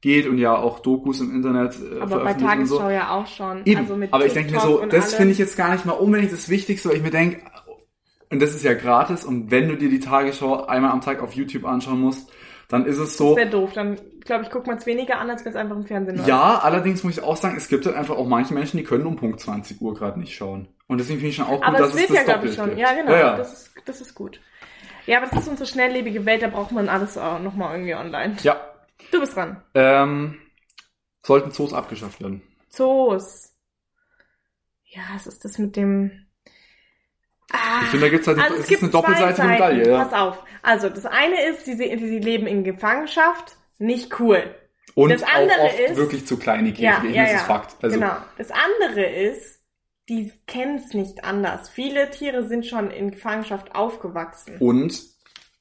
geht 0.01 0.27
und 0.27 0.37
ja 0.37 0.55
auch 0.55 0.79
Dokus 0.79 1.21
im 1.21 1.33
Internet 1.33 1.75
äh, 1.75 1.99
aber 2.01 2.23
bei 2.23 2.33
und 2.33 2.39
so. 2.39 2.45
Tagesschau 2.45 2.89
ja 2.89 3.11
auch 3.11 3.27
schon. 3.27 3.61
Eben, 3.65 3.81
Also 3.81 3.95
mit 3.95 4.13
aber 4.13 4.25
ich 4.25 4.33
denke 4.33 4.53
mir 4.53 4.59
so, 4.59 4.85
das 4.85 5.13
finde 5.13 5.31
ich 5.31 5.37
jetzt 5.37 5.57
gar 5.57 5.71
nicht 5.71 5.85
mal 5.85 5.93
unbedingt 5.93 6.31
das 6.31 6.49
Wichtigste, 6.49 6.89
weil 6.89 6.97
ich 6.97 7.03
mir 7.03 7.11
denke, 7.11 7.39
und 8.29 8.41
das 8.41 8.53
ist 8.53 8.63
ja 8.63 8.73
gratis 8.73 9.23
und 9.23 9.51
wenn 9.51 9.69
du 9.69 9.77
dir 9.77 9.89
die 9.89 9.99
Tagesschau 9.99 10.65
einmal 10.65 10.91
am 10.91 11.01
Tag 11.01 11.21
auf 11.21 11.33
YouTube 11.33 11.65
anschauen 11.65 12.01
musst, 12.01 12.29
dann 12.67 12.85
ist 12.85 12.97
es 12.97 13.15
so, 13.15 13.29
Das 13.29 13.37
wäre 13.37 13.49
doof. 13.49 13.71
Dann, 13.73 13.97
glaube 14.25 14.43
ich, 14.43 14.49
guckt 14.49 14.67
man 14.67 14.77
es 14.77 14.85
weniger 14.85 15.19
an, 15.19 15.29
als 15.29 15.45
wenn 15.45 15.53
es 15.53 15.55
einfach 15.57 15.77
im 15.77 15.85
Fernsehen 15.85 16.17
läuft. 16.17 16.27
ja, 16.27 16.59
allerdings 16.59 17.03
muss 17.03 17.17
ich 17.17 17.23
auch 17.23 17.37
sagen, 17.37 17.55
es 17.55 17.69
gibt 17.69 17.85
halt 17.85 17.95
einfach 17.95 18.17
auch 18.17 18.27
manche 18.27 18.53
Menschen, 18.53 18.77
die 18.77 18.83
können 18.83 19.05
um 19.05 19.15
Punkt 19.15 19.39
20 19.39 19.79
Uhr 19.81 19.93
gerade 19.93 20.19
nicht 20.19 20.35
schauen. 20.35 20.67
Und 20.87 20.99
deswegen 20.99 21.19
finde 21.19 21.29
ich 21.29 21.35
schon 21.37 21.45
auch 21.45 21.59
gut, 21.59 21.63
Aber 21.65 21.77
dass 21.77 21.89
es 21.89 21.95
es 21.95 22.01
wird 22.01 22.09
das 22.09 22.17
ja, 22.17 22.23
glaube 22.33 22.47
ich, 22.49 22.55
schon. 22.55 22.65
gibt. 22.67 22.79
Ja, 22.79 22.93
genau. 22.93 23.11
Ja, 23.11 23.19
ja. 23.19 23.37
Das, 23.37 23.53
ist, 23.53 23.71
das 23.85 24.01
ist 24.01 24.13
gut. 24.15 24.41
Ja, 25.07 25.17
aber 25.17 25.27
das 25.27 25.41
ist 25.41 25.47
unsere 25.47 25.67
schnelllebige 25.67 26.25
Welt, 26.25 26.43
da 26.43 26.47
braucht 26.47 26.71
man 26.71 26.87
alles 26.89 27.17
auch 27.17 27.39
nochmal 27.39 27.73
irgendwie 27.75 27.95
online. 27.95 28.37
ja. 28.43 28.61
Du 29.11 29.19
bist 29.19 29.35
dran. 29.35 29.63
Ähm, 29.75 30.39
sollten 31.23 31.51
Zoos 31.51 31.73
abgeschafft 31.73 32.19
werden. 32.21 32.41
Zoos. 32.69 33.53
Ja, 34.85 35.01
was 35.13 35.27
ist 35.27 35.43
das 35.45 35.57
mit 35.59 35.75
dem... 35.75 36.25
Ah, 37.51 37.81
Ich 37.83 37.89
finde, 37.89 38.07
da 38.07 38.09
gibt's 38.11 38.27
halt, 38.27 38.39
also 38.39 38.55
es 38.55 38.61
ist 38.61 38.67
gibt 38.69 38.81
eine 38.83 38.91
doppelseitige. 38.91 39.47
Medaille. 39.47 39.87
Ja. 39.89 40.03
Pass 40.03 40.13
auf. 40.13 40.43
Also, 40.63 40.89
das 40.89 41.05
eine 41.05 41.45
ist, 41.45 41.65
sie, 41.65 41.75
sie 41.75 42.19
leben 42.19 42.47
in 42.47 42.63
Gefangenschaft. 42.63 43.55
Nicht 43.77 44.19
cool. 44.19 44.53
Und 44.95 45.11
das 45.11 45.21
andere 45.23 45.59
auch 45.59 45.65
oft 45.65 45.79
ist- 45.79 45.95
wirklich 45.95 46.25
zu 46.25 46.37
kleine 46.37 46.69
Ja, 46.69 46.95
Käfige. 46.95 47.13
ja, 47.13 47.23
das 47.23 47.31
ja. 47.33 47.37
ist 47.37 47.45
Fakt. 47.45 47.75
Also, 47.83 47.99
Genau. 47.99 48.15
Das 48.37 48.49
andere 48.51 49.05
ist, 49.05 49.56
die 50.09 50.31
kennen 50.47 50.77
es 50.77 50.93
nicht 50.93 51.23
anders. 51.23 51.69
Viele 51.69 52.09
Tiere 52.09 52.47
sind 52.47 52.65
schon 52.65 52.91
in 52.91 53.11
Gefangenschaft 53.11 53.75
aufgewachsen. 53.75 54.57
Und 54.59 55.01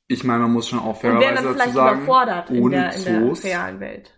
ich 0.09 0.23
meine, 0.25 0.43
man 0.43 0.53
muss 0.53 0.69
schon 0.69 0.79
auch 0.79 0.97
und 0.97 1.03
werden 1.03 1.19
fairerweise 1.21 1.35
dann 1.35 1.45
dazu 1.45 1.55
vielleicht 1.55 1.75
sagen, 1.75 1.97
überfordert 1.99 2.51
in 2.51 2.71
der, 2.71 2.95
in 2.95 3.05
der 3.05 3.45
realen 3.45 3.81
Welt. 3.81 4.13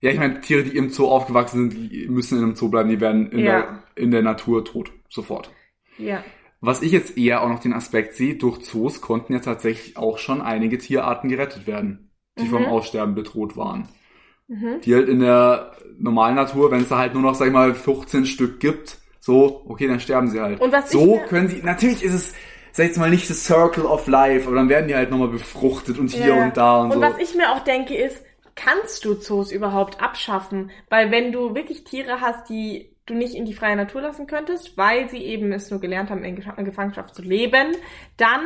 Ja, 0.00 0.10
ich 0.10 0.18
meine, 0.18 0.40
Tiere, 0.40 0.64
die 0.64 0.76
im 0.76 0.88
Zoo 0.90 1.08
aufgewachsen 1.08 1.70
sind, 1.70 1.90
die 1.92 2.08
müssen 2.08 2.38
in 2.38 2.44
einem 2.44 2.54
Zoo 2.56 2.68
bleiben, 2.68 2.88
die 2.88 3.00
werden 3.00 3.30
in, 3.30 3.40
Ja. 3.40 3.60
der, 3.60 3.82
in 3.96 4.10
der 4.10 4.22
Natur 4.22 4.64
tot. 4.64 4.90
Sofort. 5.08 5.50
Ja. 5.98 6.24
Was 6.60 6.82
ich 6.82 6.92
jetzt 6.92 7.16
eher 7.18 7.42
auch 7.42 7.48
noch 7.48 7.60
den 7.60 7.72
Aspekt 7.72 8.14
sehe, 8.14 8.36
durch 8.36 8.60
Zoos 8.62 9.00
konnten 9.00 9.32
ja 9.34 9.40
tatsächlich 9.40 9.96
auch 9.96 10.18
schon 10.18 10.40
einige 10.40 10.78
Tierarten 10.78 11.28
gerettet 11.28 11.66
werden, 11.66 12.10
die 12.38 12.44
Mhm. 12.44 12.48
vom 12.50 12.66
Aussterben 12.66 13.14
bedroht 13.14 13.56
waren. 13.56 13.88
Mhm. 14.48 14.80
Die 14.82 14.94
halt 14.94 15.08
in 15.08 15.20
der 15.20 15.72
normalen 15.98 16.34
Natur, 16.34 16.70
wenn 16.70 16.82
es 16.82 16.88
da 16.88 16.98
halt 16.98 17.12
nur 17.14 17.22
noch, 17.22 17.34
sag 17.34 17.46
ich 17.48 17.52
mal, 17.52 17.74
15 17.74 18.24
Stück 18.26 18.58
gibt, 18.60 18.99
so, 19.20 19.62
okay, 19.68 19.86
dann 19.86 20.00
sterben 20.00 20.28
sie 20.28 20.40
halt. 20.40 20.60
Und 20.60 20.72
was 20.72 20.90
so 20.90 21.18
können 21.28 21.48
sie, 21.48 21.60
natürlich 21.62 22.02
ist 22.02 22.14
es, 22.14 22.34
sag 22.72 22.84
ich 22.84 22.90
jetzt 22.90 22.98
mal, 22.98 23.10
nicht 23.10 23.28
das 23.30 23.44
Circle 23.44 23.84
of 23.84 24.06
Life, 24.06 24.46
aber 24.46 24.56
dann 24.56 24.68
werden 24.68 24.88
die 24.88 24.94
halt 24.94 25.10
nochmal 25.10 25.28
befruchtet 25.28 25.98
und 25.98 26.08
hier 26.10 26.34
Ja. 26.36 26.44
und 26.44 26.56
da 26.56 26.80
und, 26.80 26.86
Und 26.86 26.92
so. 26.94 27.00
was 27.02 27.18
ich 27.18 27.34
mir 27.34 27.52
auch 27.52 27.60
denke 27.60 27.94
ist, 27.94 28.24
kannst 28.54 29.04
du 29.04 29.14
Zoos 29.14 29.52
überhaupt 29.52 30.02
abschaffen? 30.02 30.70
Weil 30.88 31.10
wenn 31.10 31.32
du 31.32 31.54
wirklich 31.54 31.84
Tiere 31.84 32.20
hast, 32.20 32.48
die 32.48 32.94
du 33.06 33.14
nicht 33.14 33.34
in 33.34 33.44
die 33.44 33.54
freie 33.54 33.76
Natur 33.76 34.02
lassen 34.02 34.26
könntest, 34.26 34.76
weil 34.76 35.08
sie 35.08 35.18
eben 35.24 35.52
es 35.52 35.70
nur 35.70 35.80
gelernt 35.80 36.10
haben, 36.10 36.24
in 36.24 36.36
Gefangenschaft 36.64 37.14
zu 37.14 37.22
leben, 37.22 37.76
dann 38.16 38.42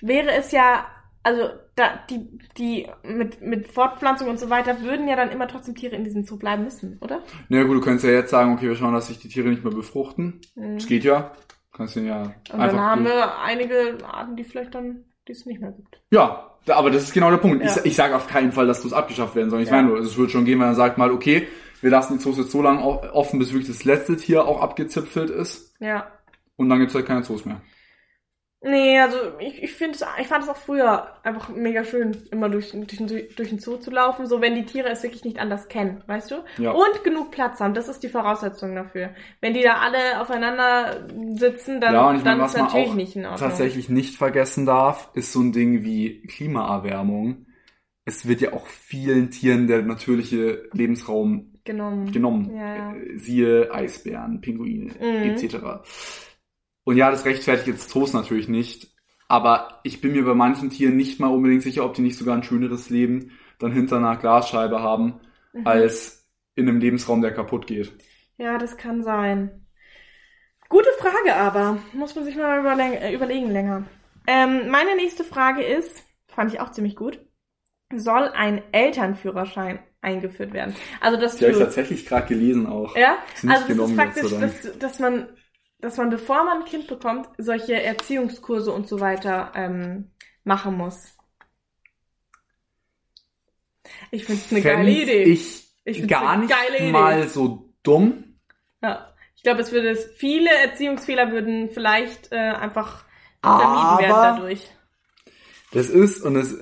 wäre 0.00 0.32
es 0.32 0.52
ja, 0.52 0.86
also 1.22 1.48
da, 1.80 1.98
die, 2.08 2.38
die 2.56 2.86
mit, 3.02 3.40
mit 3.42 3.66
Fortpflanzung 3.68 4.28
und 4.28 4.38
so 4.38 4.50
weiter 4.50 4.82
würden 4.82 5.08
ja 5.08 5.16
dann 5.16 5.30
immer 5.30 5.48
trotzdem 5.48 5.74
Tiere 5.74 5.96
in 5.96 6.04
diesem 6.04 6.24
Zoo 6.24 6.36
bleiben 6.38 6.64
müssen, 6.64 6.98
oder? 7.00 7.22
Na 7.48 7.58
ja, 7.58 7.64
gut, 7.64 7.76
du 7.76 7.80
könntest 7.80 8.04
ja 8.04 8.10
jetzt 8.12 8.30
sagen, 8.30 8.52
okay, 8.52 8.68
wir 8.68 8.76
schauen, 8.76 8.94
dass 8.94 9.08
sich 9.08 9.18
die 9.18 9.28
Tiere 9.28 9.48
nicht 9.48 9.64
mehr 9.64 9.72
befruchten. 9.72 10.40
Mhm. 10.54 10.74
Das 10.76 10.86
geht 10.86 11.04
ja. 11.04 11.32
Kannst 11.72 11.96
du 11.96 12.00
ja 12.00 12.22
Und 12.22 12.60
einfach. 12.60 12.66
dann 12.76 12.80
haben 12.80 13.04
wir 13.04 13.38
einige 13.40 13.98
Arten, 14.04 14.36
die 14.36 14.44
vielleicht 14.44 14.74
dann, 14.74 15.04
die 15.28 15.32
es 15.32 15.46
nicht 15.46 15.60
mehr 15.60 15.72
gibt. 15.72 16.00
Ja, 16.10 16.50
aber 16.68 16.90
das 16.90 17.04
ist 17.04 17.14
genau 17.14 17.30
der 17.30 17.38
Punkt. 17.38 17.64
Ja. 17.64 17.70
Ich, 17.76 17.84
ich 17.86 17.96
sage 17.96 18.14
auf 18.16 18.26
keinen 18.28 18.52
Fall, 18.52 18.66
dass 18.66 18.82
Zoos 18.82 18.92
abgeschafft 18.92 19.34
werden 19.34 19.50
sollen. 19.50 19.62
Ich 19.62 19.70
Ja. 19.70 19.76
meine 19.76 19.88
nur, 19.88 19.98
es 19.98 20.16
würde 20.16 20.30
schon 20.30 20.44
gehen, 20.44 20.58
wenn 20.60 20.66
man 20.66 20.74
sagt 20.74 20.98
mal, 20.98 21.10
okay, 21.10 21.46
wir 21.80 21.90
lassen 21.90 22.14
die 22.14 22.18
Zoos 22.18 22.36
jetzt 22.36 22.50
so 22.50 22.60
lange 22.60 22.82
offen, 22.84 23.38
bis 23.38 23.52
wirklich 23.52 23.68
das 23.68 23.84
letzte 23.84 24.16
Tier 24.16 24.44
auch 24.44 24.60
abgezipfelt 24.60 25.30
ist. 25.30 25.74
Ja. 25.80 26.10
Und 26.56 26.68
dann 26.68 26.78
gibt's 26.78 26.94
halt 26.94 27.06
keine 27.06 27.22
Zoos 27.22 27.46
mehr. 27.46 27.62
Nee, 28.62 29.00
also 29.00 29.16
ich, 29.38 29.62
ich 29.62 29.72
finde 29.72 29.96
ich 30.20 30.26
fand 30.28 30.44
es 30.44 30.50
auch 30.50 30.56
früher 30.56 31.06
einfach 31.24 31.48
mega 31.48 31.82
schön, 31.82 32.14
immer 32.30 32.50
durch, 32.50 32.72
durch, 32.72 32.86
den- 32.98 33.06
durch 33.34 33.48
den 33.48 33.58
Zoo 33.58 33.78
zu 33.78 33.90
laufen, 33.90 34.26
so 34.26 34.42
wenn 34.42 34.54
die 34.54 34.66
Tiere 34.66 34.90
es 34.90 35.02
wirklich 35.02 35.24
nicht 35.24 35.38
anders 35.38 35.68
kennen, 35.68 36.02
weißt 36.06 36.30
du? 36.30 36.34
Ja. 36.58 36.72
Und 36.72 37.02
genug 37.02 37.30
Platz 37.30 37.58
haben, 37.60 37.72
das 37.72 37.88
ist 37.88 38.02
die 38.02 38.10
Voraussetzung 38.10 38.74
dafür. 38.74 39.14
Wenn 39.40 39.54
die 39.54 39.62
da 39.62 39.76
alle 39.78 40.20
aufeinander 40.20 41.08
sitzen, 41.32 41.80
dann, 41.80 41.94
ja, 41.94 42.10
und 42.10 42.16
ich 42.16 42.22
dann 42.22 42.36
meine, 42.36 42.48
ist 42.48 42.54
man 42.56 42.64
natürlich 42.66 42.88
auch 42.90 42.94
nicht 42.94 43.16
in 43.16 43.24
Ordnung. 43.24 43.40
tatsächlich 43.48 43.88
nicht 43.88 44.16
vergessen 44.16 44.66
darf, 44.66 45.08
ist 45.14 45.32
so 45.32 45.40
ein 45.40 45.52
Ding 45.52 45.82
wie 45.82 46.20
Klimaerwärmung. 46.26 47.46
Es 48.04 48.28
wird 48.28 48.42
ja 48.42 48.52
auch 48.52 48.66
vielen 48.66 49.30
Tieren 49.30 49.68
der 49.68 49.80
natürliche 49.82 50.68
Lebensraum 50.72 51.54
genommen. 51.64 52.12
genommen. 52.12 52.54
Ja, 52.54 52.76
ja. 52.76 52.94
Siehe 53.16 53.72
Eisbären, 53.72 54.42
Pinguine, 54.42 54.92
Mhm. 55.00 55.30
etc. 55.30 55.56
Und 56.90 56.96
ja, 56.96 57.08
das 57.12 57.24
rechtfertigt 57.24 57.68
jetzt 57.68 57.88
Zoos 57.90 58.12
natürlich 58.14 58.48
nicht. 58.48 58.88
Aber 59.28 59.78
ich 59.84 60.00
bin 60.00 60.10
mir 60.10 60.24
bei 60.24 60.34
manchen 60.34 60.70
Tieren 60.70 60.96
nicht 60.96 61.20
mal 61.20 61.28
unbedingt 61.28 61.62
sicher, 61.62 61.84
ob 61.84 61.94
die 61.94 62.02
nicht 62.02 62.18
sogar 62.18 62.36
ein 62.36 62.42
schöneres 62.42 62.90
Leben 62.90 63.30
dann 63.60 63.70
hinter 63.70 63.98
einer 63.98 64.16
Glasscheibe 64.16 64.82
haben, 64.82 65.20
Mhm. 65.52 65.66
als 65.68 66.28
in 66.56 66.68
einem 66.68 66.80
Lebensraum, 66.80 67.20
der 67.22 67.32
kaputt 67.32 67.68
geht. 67.68 67.92
Ja, 68.38 68.58
das 68.58 68.76
kann 68.76 69.04
sein. 69.04 69.66
Gute 70.68 70.88
Frage 70.98 71.36
aber. 71.36 71.78
Muss 71.92 72.16
man 72.16 72.24
sich 72.24 72.34
mal 72.36 72.58
überle 72.58 72.98
äh, 72.98 73.14
überlegen 73.14 73.50
länger. 73.52 73.84
Ähm, 74.26 74.68
meine 74.68 74.96
nächste 74.96 75.22
Frage 75.22 75.62
ist, 75.62 76.02
fand 76.26 76.52
ich 76.52 76.58
auch 76.60 76.72
ziemlich 76.72 76.96
gut, 76.96 77.20
soll 77.94 78.28
ein 78.34 78.62
Elternführerschein 78.72 79.78
eingeführt 80.00 80.52
werden? 80.52 80.74
Also, 81.00 81.20
dass 81.20 81.36
Die 81.36 81.44
habe 81.44 81.52
ich 81.52 81.58
tatsächlich 81.60 82.06
gerade 82.06 82.26
gelesen 82.26 82.66
auch. 82.66 82.96
ja, 82.96 83.18
also 83.46 83.68
das 83.68 83.90
ist 83.90 83.96
praktisch, 83.96 84.30
dass, 84.40 84.78
dass 84.78 84.98
man, 84.98 85.28
dass 85.80 85.96
man, 85.96 86.10
bevor 86.10 86.44
man 86.44 86.58
ein 86.58 86.64
Kind 86.64 86.86
bekommt, 86.86 87.28
solche 87.38 87.82
Erziehungskurse 87.82 88.72
und 88.72 88.88
so 88.88 89.00
weiter 89.00 89.52
ähm, 89.54 90.10
machen 90.44 90.76
muss. 90.76 91.16
Ich 94.10 94.24
finde 94.24 94.40
es 94.40 94.52
eine 94.52 94.62
Fänd 94.62 94.76
geile 94.76 94.90
Idee. 94.90 95.22
ich, 95.24 95.68
Ich 95.84 96.08
gar 96.08 96.36
nicht 96.36 96.52
mal 96.92 97.28
so 97.28 97.72
dumm. 97.82 98.38
Ja. 98.82 99.06
Ich 99.36 99.42
glaube, 99.42 99.62
es 99.62 99.72
würde 99.72 99.90
es, 99.90 100.04
viele 100.16 100.50
Erziehungsfehler 100.50 101.32
würden 101.32 101.70
vielleicht 101.70 102.30
äh, 102.30 102.36
einfach 102.36 103.04
vermieden 103.42 103.98
werden 103.98 104.36
dadurch. 104.36 104.70
Das 105.72 105.88
ist, 105.88 106.22
und 106.22 106.34
das, 106.34 106.56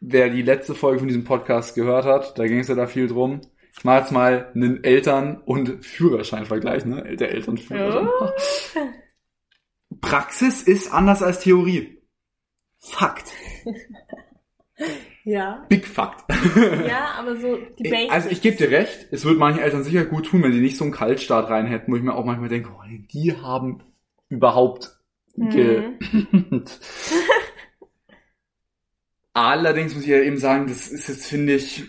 wer 0.00 0.28
die 0.28 0.42
letzte 0.42 0.74
Folge 0.74 1.00
von 1.00 1.08
diesem 1.08 1.24
Podcast 1.24 1.74
gehört 1.74 2.04
hat, 2.04 2.38
da 2.38 2.46
ging 2.46 2.60
es 2.60 2.68
ja 2.68 2.76
da 2.76 2.86
viel 2.86 3.08
drum. 3.08 3.40
Ich 3.76 3.84
mache 3.84 4.00
jetzt 4.00 4.12
mal 4.12 4.50
einen 4.54 4.84
Eltern- 4.84 5.40
und 5.42 5.84
Führerschein-Vergleich, 5.84 6.84
ne? 6.84 7.16
Der 7.16 7.30
Eltern-Führerschein. 7.30 8.08
Oh. 8.08 8.28
Praxis 10.00 10.62
ist 10.62 10.92
anders 10.92 11.22
als 11.22 11.40
Theorie. 11.40 12.02
Fakt. 12.78 13.30
Ja. 15.24 15.66
Big 15.68 15.86
Fakt. 15.86 16.24
Ja, 16.86 17.12
aber 17.18 17.36
so 17.36 17.58
die 17.78 17.82
Basics. 17.84 18.12
Also 18.12 18.28
ich 18.30 18.40
gebe 18.40 18.56
dir 18.56 18.70
recht, 18.70 19.08
es 19.10 19.24
würde 19.24 19.38
manchen 19.38 19.60
Eltern 19.60 19.84
sicher 19.84 20.04
gut 20.04 20.26
tun, 20.26 20.42
wenn 20.42 20.52
sie 20.52 20.60
nicht 20.60 20.76
so 20.78 20.84
einen 20.84 20.92
Kaltstart 20.92 21.50
rein 21.50 21.66
hätten, 21.66 21.92
wo 21.92 21.96
ich 21.96 22.02
mir 22.02 22.14
auch 22.14 22.24
manchmal 22.24 22.48
denke, 22.48 22.70
oh, 22.70 22.82
die 23.12 23.36
haben 23.36 23.82
überhaupt 24.28 24.96
ge 25.36 25.82
Mhm. 26.02 26.64
Allerdings 29.32 29.94
muss 29.94 30.02
ich 30.02 30.08
ja 30.10 30.20
eben 30.20 30.38
sagen, 30.38 30.66
das 30.66 30.88
ist 30.88 31.08
jetzt, 31.08 31.26
finde 31.26 31.54
ich, 31.54 31.84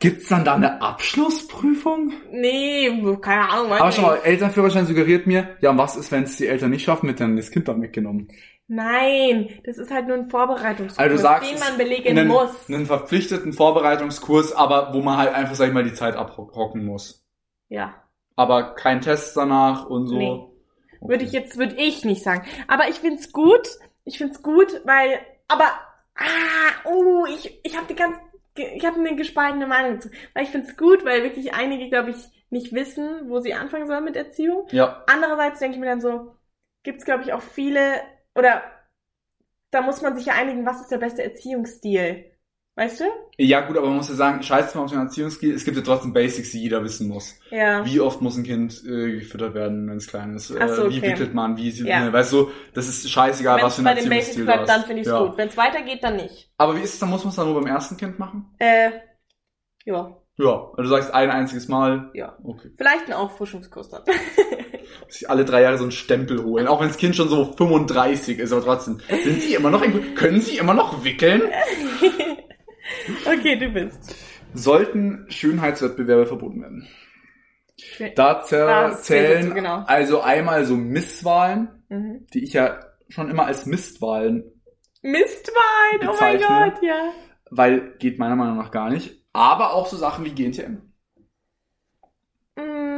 gibt's 0.00 0.28
dann 0.28 0.44
da 0.44 0.54
eine 0.54 0.80
Abschlussprüfung? 0.82 2.12
Nee, 2.30 2.90
keine 3.20 3.48
Ahnung. 3.48 3.72
Aber 3.72 3.92
schau 3.92 4.02
mal. 4.02 4.18
Elternführerschein 4.22 4.86
suggeriert 4.86 5.26
mir, 5.26 5.56
ja, 5.60 5.70
und 5.70 5.78
was 5.78 5.96
ist, 5.96 6.12
wenn 6.12 6.24
es 6.24 6.36
die 6.36 6.46
Eltern 6.46 6.70
nicht 6.70 6.84
schaffen, 6.84 7.06
wird 7.08 7.20
dann 7.20 7.36
das 7.36 7.50
Kind 7.50 7.68
dann 7.68 7.82
weggenommen? 7.82 8.28
Nein, 8.72 9.60
das 9.64 9.78
ist 9.78 9.90
halt 9.90 10.06
nur 10.06 10.16
ein 10.16 10.30
Vorbereitungskurs, 10.30 10.98
Also 10.98 11.16
du 11.16 11.20
sagst, 11.20 11.50
den 11.50 11.58
man 11.58 11.76
belegen 11.76 12.16
einen, 12.16 12.28
muss. 12.28 12.68
einen 12.68 12.86
verpflichteten 12.86 13.52
Vorbereitungskurs, 13.52 14.52
aber 14.52 14.94
wo 14.94 15.00
man 15.00 15.18
halt 15.18 15.34
einfach, 15.34 15.56
sag 15.56 15.66
ich 15.66 15.74
mal, 15.74 15.82
die 15.82 15.92
Zeit 15.92 16.14
abhocken 16.14 16.84
muss. 16.84 17.26
Ja. 17.68 17.94
Aber 18.36 18.76
kein 18.76 19.00
Test 19.00 19.36
danach 19.36 19.86
und 19.86 20.06
so. 20.06 20.16
Nee. 20.16 20.46
Würde 21.00 21.24
ich 21.24 21.32
jetzt, 21.32 21.58
würde 21.58 21.74
ich 21.76 22.04
nicht 22.04 22.22
sagen. 22.22 22.46
Aber 22.68 22.88
ich 22.88 22.96
find's 23.00 23.32
gut. 23.32 23.68
Ich 24.04 24.18
find's 24.18 24.40
gut, 24.40 24.82
weil, 24.84 25.18
aber, 25.48 25.66
ah, 26.14 26.88
uh, 26.88 27.26
ich, 27.26 27.60
ich 27.64 27.76
habe 27.76 27.86
die 27.88 27.94
ganz, 27.94 28.16
ich 28.56 28.84
habe 28.84 28.98
eine 28.98 29.16
gespaltene 29.16 29.66
Meinung 29.66 29.94
dazu. 29.94 30.10
Weil 30.34 30.44
ich 30.44 30.50
find's 30.50 30.76
gut, 30.76 31.04
weil 31.04 31.22
wirklich 31.22 31.54
einige, 31.54 31.88
glaube 31.88 32.10
ich, 32.10 32.16
nicht 32.50 32.72
wissen, 32.72 33.28
wo 33.28 33.40
sie 33.40 33.54
anfangen 33.54 33.86
sollen 33.86 34.04
mit 34.04 34.16
Erziehung. 34.16 34.66
Ja, 34.70 35.04
Andererseits 35.06 35.60
denke 35.60 35.76
ich 35.76 35.80
mir 35.80 35.86
dann 35.86 36.00
so, 36.00 36.34
gibt's, 36.82 37.04
glaube 37.04 37.22
ich, 37.22 37.32
auch 37.32 37.42
viele, 37.42 38.00
oder 38.34 38.62
da 39.70 39.82
muss 39.82 40.02
man 40.02 40.16
sich 40.16 40.26
ja 40.26 40.34
einigen, 40.34 40.66
was 40.66 40.80
ist 40.80 40.90
der 40.90 40.98
beste 40.98 41.22
Erziehungsstil. 41.22 42.29
Weißt 42.80 42.98
du? 43.00 43.04
ja 43.36 43.60
gut, 43.60 43.76
aber 43.76 43.88
man 43.88 43.96
muss 43.96 44.08
ja 44.08 44.14
sagen, 44.14 44.42
scheiß 44.42 44.74
mal 44.74 44.84
auf 44.84 44.90
den 44.90 45.00
Erziehungsstil, 45.00 45.54
es 45.54 45.66
gibt 45.66 45.76
ja 45.76 45.82
trotzdem 45.82 46.14
Basics, 46.14 46.52
die 46.52 46.62
jeder 46.62 46.82
wissen 46.82 47.08
muss. 47.08 47.38
Ja. 47.50 47.84
Wie 47.84 48.00
oft 48.00 48.22
muss 48.22 48.38
ein 48.38 48.42
Kind 48.42 48.82
äh, 48.86 49.18
gefüttert 49.18 49.52
werden, 49.52 49.90
wenn 49.90 49.98
es 49.98 50.06
klein 50.06 50.34
ist? 50.34 50.50
Ach 50.58 50.66
so, 50.70 50.86
äh, 50.86 50.90
wie 50.90 50.96
okay. 50.96 51.10
wickelt 51.10 51.34
man? 51.34 51.58
Wie 51.58 51.70
sieht 51.70 51.86
Ja. 51.86 52.00
ne, 52.02 52.10
Weißt 52.10 52.32
du, 52.32 52.50
das 52.72 52.88
ist 52.88 53.10
scheißegal, 53.10 53.58
Wenn 53.58 53.64
was 53.66 53.76
es 53.76 53.82
für 53.82 53.86
ein 53.86 53.94
bei 53.94 54.00
den 54.00 54.08
Basics 54.08 54.28
Erziehungsstil 54.28 54.40
du 54.40 54.46
bleibt, 54.46 54.60
hast. 54.62 54.68
dann 54.78 54.84
finde 54.86 55.02
ich's 55.02 55.10
ja. 55.10 55.22
gut. 55.26 55.36
Wenn 55.36 55.48
es 55.48 55.56
weitergeht, 55.58 56.02
dann 56.02 56.16
nicht. 56.16 56.50
Aber 56.56 56.74
wie 56.74 56.80
ist 56.80 56.94
es, 56.94 57.00
dann 57.00 57.10
muss 57.10 57.22
man 57.22 57.28
es 57.28 57.36
dann 57.36 57.52
nur 57.52 57.60
beim 57.60 57.66
ersten 57.66 57.98
Kind 57.98 58.18
machen? 58.18 58.46
Äh, 58.58 58.92
ja, 59.84 60.16
Ja, 60.38 60.70
also 60.70 60.82
du 60.82 60.88
sagst 60.88 61.12
ein 61.12 61.30
einziges 61.30 61.68
Mal. 61.68 62.10
ja. 62.14 62.38
Okay. 62.42 62.70
Vielleicht 62.78 63.08
ein 63.08 63.12
Auffrischungskurs 63.12 63.90
dann. 63.90 64.04
Sich 65.08 65.28
alle 65.28 65.44
drei 65.44 65.60
Jahre 65.60 65.76
so 65.76 65.84
einen 65.84 65.92
Stempel 65.92 66.42
holen. 66.42 66.66
Auch 66.66 66.80
wenn 66.80 66.88
das 66.88 66.96
Kind 66.96 67.14
schon 67.14 67.28
so 67.28 67.52
35 67.52 68.38
ist, 68.38 68.52
aber 68.52 68.64
trotzdem. 68.64 69.00
Sind 69.22 69.42
sie 69.42 69.52
immer 69.52 69.68
noch 69.68 69.84
können 70.14 70.40
sie 70.40 70.56
immer 70.56 70.72
noch 70.72 71.04
wickeln? 71.04 71.42
okay, 73.26 73.56
du 73.56 73.68
bist. 73.70 74.14
Sollten 74.54 75.26
Schönheitswettbewerbe 75.28 76.26
verboten 76.26 76.62
werden? 76.62 76.88
Da 78.14 78.42
zählt 78.42 78.98
zählen 79.00 79.54
genau. 79.54 79.84
also 79.86 80.20
einmal 80.20 80.64
so 80.64 80.76
Misswahlen, 80.76 81.68
Mhm. 81.88 82.26
die 82.32 82.44
ich 82.44 82.52
ja 82.52 82.80
schon 83.08 83.30
immer 83.30 83.46
als 83.46 83.66
Mistwahlen, 83.66 84.44
Mistwein, 85.02 86.08
oh 86.08 86.14
mein. 86.20 86.38
Gott, 86.38 86.82
ja. 86.82 87.12
weil 87.50 87.94
geht 87.98 88.18
meiner 88.18 88.36
Meinung 88.36 88.56
nach 88.56 88.70
gar 88.70 88.90
nicht. 88.90 89.24
Aber 89.32 89.72
auch 89.74 89.86
so 89.86 89.96
Sachen 89.96 90.24
wie 90.24 90.30
GNTM. 90.30 90.78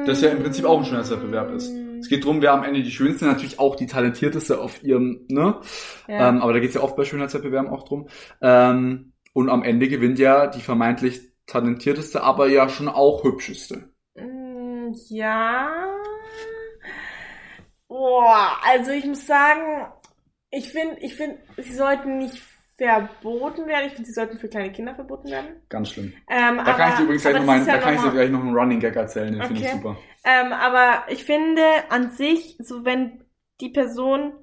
Das 0.07 0.21
ja 0.21 0.31
im 0.31 0.43
Prinzip 0.43 0.65
auch 0.65 0.79
ein 0.79 0.85
Schönheitswettbewerb 0.85 1.53
ist. 1.53 1.71
Es 2.01 2.09
geht 2.09 2.25
drum, 2.25 2.43
wer 2.43 2.53
am 2.53 2.65
Ende 2.65 2.83
die 2.83 2.91
schönste, 2.91 3.27
natürlich 3.27 3.61
auch 3.61 3.77
die 3.77 3.87
talentierteste 3.87 4.61
auf 4.61 4.83
ihrem, 4.83 5.27
ne? 5.29 5.61
Ja. 6.09 6.29
Ähm, 6.29 6.43
aber 6.43 6.53
da 6.53 6.59
geht's 6.59 6.75
ja 6.75 6.81
oft 6.81 6.97
bei 6.97 7.05
Schönheitswettbewerben 7.05 7.71
auch 7.71 7.85
drum. 7.85 8.09
Ähm, 8.41 9.12
und 9.33 9.49
am 9.51 9.63
Ende 9.63 9.89
gewinnt 9.89 10.19
ja 10.19 10.47
die 10.47 10.61
vermeintlich 10.61 11.21
talentierteste, 11.47 12.23
aber 12.23 12.49
ja 12.49 12.69
schon 12.69 12.89
auch 12.89 13.25
hübscheste. 13.25 13.91
Mm, 14.17 14.93
ja. 15.11 15.69
Boah, 17.89 18.59
also 18.65 18.91
ich 18.91 19.05
muss 19.05 19.27
sagen, 19.27 19.87
ich 20.51 20.71
finde, 20.71 20.97
ich 21.01 21.15
finde, 21.15 21.39
sie 21.59 21.75
sollten 21.75 22.19
nicht 22.19 22.43
verboten 22.77 23.67
werden. 23.67 23.87
Ich 23.89 23.93
finde, 23.95 24.07
sie 24.09 24.15
sollten 24.15 24.39
für 24.39 24.49
kleine 24.49 24.73
Kinder 24.73 24.95
verboten 24.95 25.31
werden. 25.31 25.63
Ganz 25.69 25.91
schlimm. 25.91 26.13
Ähm, 26.29 26.59
Da 26.65 26.73
kann 26.75 26.91
ich 26.91 26.97
dir 26.97 27.03
übrigens 27.05 27.23
gleich 27.23 27.37
noch, 27.37 27.45
meinen, 27.45 27.67
da 27.67 27.79
kann 27.79 27.95
ich 27.95 28.01
dir 28.03 28.11
gleich 28.11 28.31
noch 28.31 28.41
einen 28.41 28.55
Running 28.57 28.81
Gag 28.81 28.97
erzählen, 28.97 29.33
den 29.33 29.43
finde 29.43 29.61
ich 29.63 29.67
Okay. 29.69 29.77
super. 29.79 29.97
ähm, 30.25 30.53
aber 30.53 31.05
ich 31.13 31.25
finde 31.25 31.63
an 31.91 32.11
sich, 32.11 32.57
so 32.61 32.85
wenn 32.85 33.25
die 33.61 33.71
Person 33.71 34.35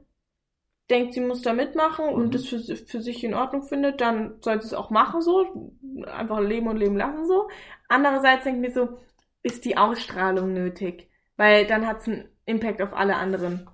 denkt, 0.90 1.14
sie 1.14 1.22
muss 1.22 1.42
da 1.42 1.54
mitmachen 1.54 2.06
Mhm. 2.08 2.14
und 2.14 2.36
das 2.36 2.46
für, 2.48 2.60
für 2.60 3.02
sich 3.02 3.24
in 3.24 3.34
Ordnung 3.34 3.64
findet, 3.64 4.02
dann 4.02 4.36
sollte 4.42 4.62
sie 4.64 4.68
es 4.70 4.74
auch 4.74 4.90
machen 4.90 5.22
so. 5.22 5.72
Einfach 6.06 6.40
leben 6.40 6.68
und 6.68 6.78
leben 6.78 6.98
lassen 6.98 7.26
so. 7.28 7.48
Andererseits 7.88 8.44
denke 8.44 8.60
ich 8.68 8.68
mir 8.68 8.74
so, 8.74 8.98
ist 9.44 9.66
die 9.66 9.78
Ausstrahlung 9.78 10.54
nötig? 10.54 11.10
Weil 11.38 11.66
dann 11.68 11.86
hat 11.88 12.02
es 12.02 12.08
einen 12.08 12.28
Impact 12.46 12.82
auf 12.82 12.94
alle 12.94 13.16
anderen. 13.16 13.68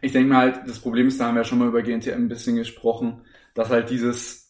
Ich 0.00 0.12
denke 0.12 0.28
mir 0.30 0.36
halt, 0.38 0.60
das 0.66 0.80
Problem 0.80 1.06
ist, 1.08 1.20
da 1.20 1.26
haben 1.26 1.34
wir 1.36 1.40
ja 1.42 1.44
schon 1.44 1.58
mal 1.58 1.68
über 1.68 1.82
GNTM 1.82 2.14
ein 2.24 2.28
bisschen 2.28 2.56
gesprochen, 2.56 3.24
dass 3.54 3.68
halt 3.70 3.90
dieses 3.90 4.42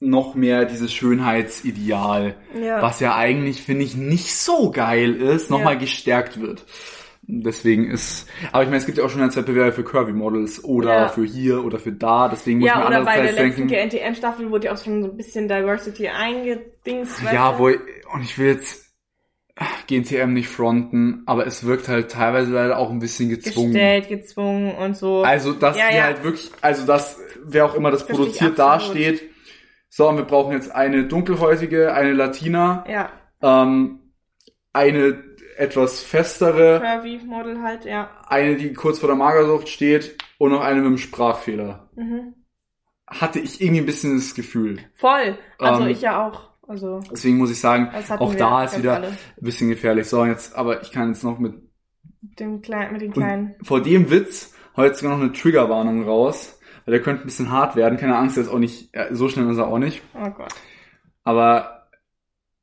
noch 0.00 0.34
mehr 0.34 0.66
dieses 0.66 0.92
Schönheitsideal, 0.92 2.36
Ja. 2.60 2.82
was 2.82 3.00
ja 3.00 3.16
eigentlich, 3.16 3.62
finde 3.62 3.84
ich, 3.84 3.96
nicht 3.96 4.34
so 4.36 4.70
geil 4.70 5.14
ist, 5.16 5.50
nochmal 5.50 5.74
Ja. 5.74 5.80
gestärkt 5.80 6.40
wird. 6.40 6.64
Deswegen 7.28 7.90
ist, 7.90 8.28
aber 8.52 8.62
ich 8.62 8.68
meine, 8.68 8.78
es 8.78 8.86
gibt 8.86 8.98
ja 8.98 9.04
auch 9.04 9.10
Schönheitswettbewerbe 9.10 9.72
für 9.72 9.82
Curvy 9.82 10.12
Models 10.12 10.62
oder 10.62 10.90
Ja. 10.94 11.08
für 11.08 11.24
hier 11.24 11.64
oder 11.64 11.78
für 11.80 11.90
da, 11.90 12.28
deswegen 12.28 12.60
muss 12.60 12.68
Ja, 12.68 12.76
man 12.76 12.86
oder 12.86 13.04
bei 13.04 13.14
der 13.20 13.32
andererseits 13.32 13.58
letzten 13.58 13.68
denken, 13.68 13.90
GNTM-Staffel 13.90 14.50
wurde 14.50 14.66
ja 14.66 14.74
auch 14.74 14.82
schon 14.82 15.02
so 15.02 15.10
ein 15.10 15.16
bisschen 15.16 15.48
Diversity 15.48 16.08
eingedingst. 16.08 17.22
ja, 17.32 17.58
wo, 17.58 17.66
und 17.66 18.22
ich 18.22 18.38
will 18.38 18.46
jetzt 18.46 18.84
GNTM 19.88 20.34
nicht 20.34 20.48
fronten, 20.48 21.22
aber 21.26 21.46
es 21.46 21.64
wirkt 21.66 21.88
halt 21.88 22.10
teilweise 22.10 22.52
leider 22.52 22.78
auch 22.78 22.90
ein 22.90 22.98
bisschen 22.98 23.28
gezwungen. 23.30 23.72
gestellt, 23.72 24.08
gezwungen 24.08 24.74
und 24.76 24.96
so. 24.96 25.22
Also, 25.22 25.52
dass 25.52 25.76
Ja, 25.78 25.88
die 25.90 25.96
ja. 25.96 26.02
halt 26.04 26.22
wirklich, 26.22 26.50
also 26.60 26.86
dass, 26.86 27.18
wer 27.44 27.64
auch 27.64 27.74
immer 27.74 27.90
das 27.90 28.02
ich 28.02 28.08
produziert, 28.08 28.58
dasteht, 28.58 29.22
so, 29.88 30.08
und 30.08 30.16
wir 30.16 30.24
brauchen 30.24 30.52
jetzt 30.52 30.70
eine 30.74 31.06
dunkelhäutige, 31.06 31.94
eine 31.94 32.12
Latina, 32.12 32.84
ja, 32.88 33.10
ähm, 33.42 34.00
eine 34.72 35.24
etwas 35.56 36.02
festere, 36.02 36.80
Curvy 36.80 37.20
Model 37.24 37.62
halt, 37.62 37.84
ja. 37.84 38.10
eine, 38.26 38.56
die 38.56 38.72
kurz 38.74 38.98
vor 38.98 39.08
der 39.08 39.16
Magersucht 39.16 39.68
steht 39.68 40.16
und 40.38 40.52
noch 40.52 40.60
eine 40.60 40.76
mit 40.76 40.86
einem 40.86 40.98
Sprachfehler. 40.98 41.88
Mhm. 41.96 42.34
Hatte 43.06 43.38
ich 43.38 43.60
irgendwie 43.60 43.80
ein 43.80 43.86
bisschen 43.86 44.16
das 44.16 44.34
Gefühl. 44.34 44.80
Voll. 44.94 45.38
Also 45.58 45.82
Ähm, 45.82 45.88
ich 45.88 46.00
ja 46.00 46.26
auch. 46.26 46.50
Also 46.68 47.00
Deswegen 47.12 47.38
muss 47.38 47.52
ich 47.52 47.60
sagen, 47.60 47.90
auch 48.18 48.34
da 48.34 48.64
ist 48.64 48.76
wieder 48.76 48.94
alle. 48.96 49.08
ein 49.08 49.16
bisschen 49.38 49.68
gefährlich. 49.68 50.08
So, 50.08 50.24
jetzt, 50.24 50.56
aber 50.56 50.82
ich 50.82 50.90
kann 50.90 51.08
jetzt 51.08 51.22
noch 51.22 51.38
mit, 51.38 51.54
dem 52.20 52.60
kleinen, 52.60 52.92
mit 52.92 53.02
den 53.02 53.12
kleinen. 53.12 53.54
vor 53.62 53.80
dem 53.80 54.10
Witz 54.10 54.52
heute 54.76 54.96
sogar 54.96 55.16
noch 55.16 55.22
eine 55.22 55.32
Triggerwarnung 55.32 56.02
raus, 56.04 56.58
weil 56.84 56.92
der 56.92 57.02
könnte 57.02 57.22
ein 57.22 57.26
bisschen 57.26 57.52
hart 57.52 57.76
werden. 57.76 57.98
Keine 57.98 58.16
Angst, 58.16 58.36
der 58.36 58.44
ist 58.44 58.50
auch 58.50 58.58
nicht, 58.58 58.90
so 59.12 59.28
schnell 59.28 59.48
ist 59.48 59.58
er 59.58 59.68
auch 59.68 59.78
nicht. 59.78 60.02
Oh 60.14 60.28
Gott. 60.30 60.52
Aber 61.22 61.88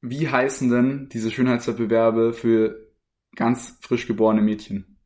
wie 0.01 0.27
heißen 0.27 0.69
denn 0.69 1.07
diese 1.13 1.31
Schönheitswettbewerbe 1.31 2.33
für 2.33 2.82
ganz 3.35 3.77
frisch 3.81 4.07
geborene 4.07 4.41
Mädchen 4.41 4.97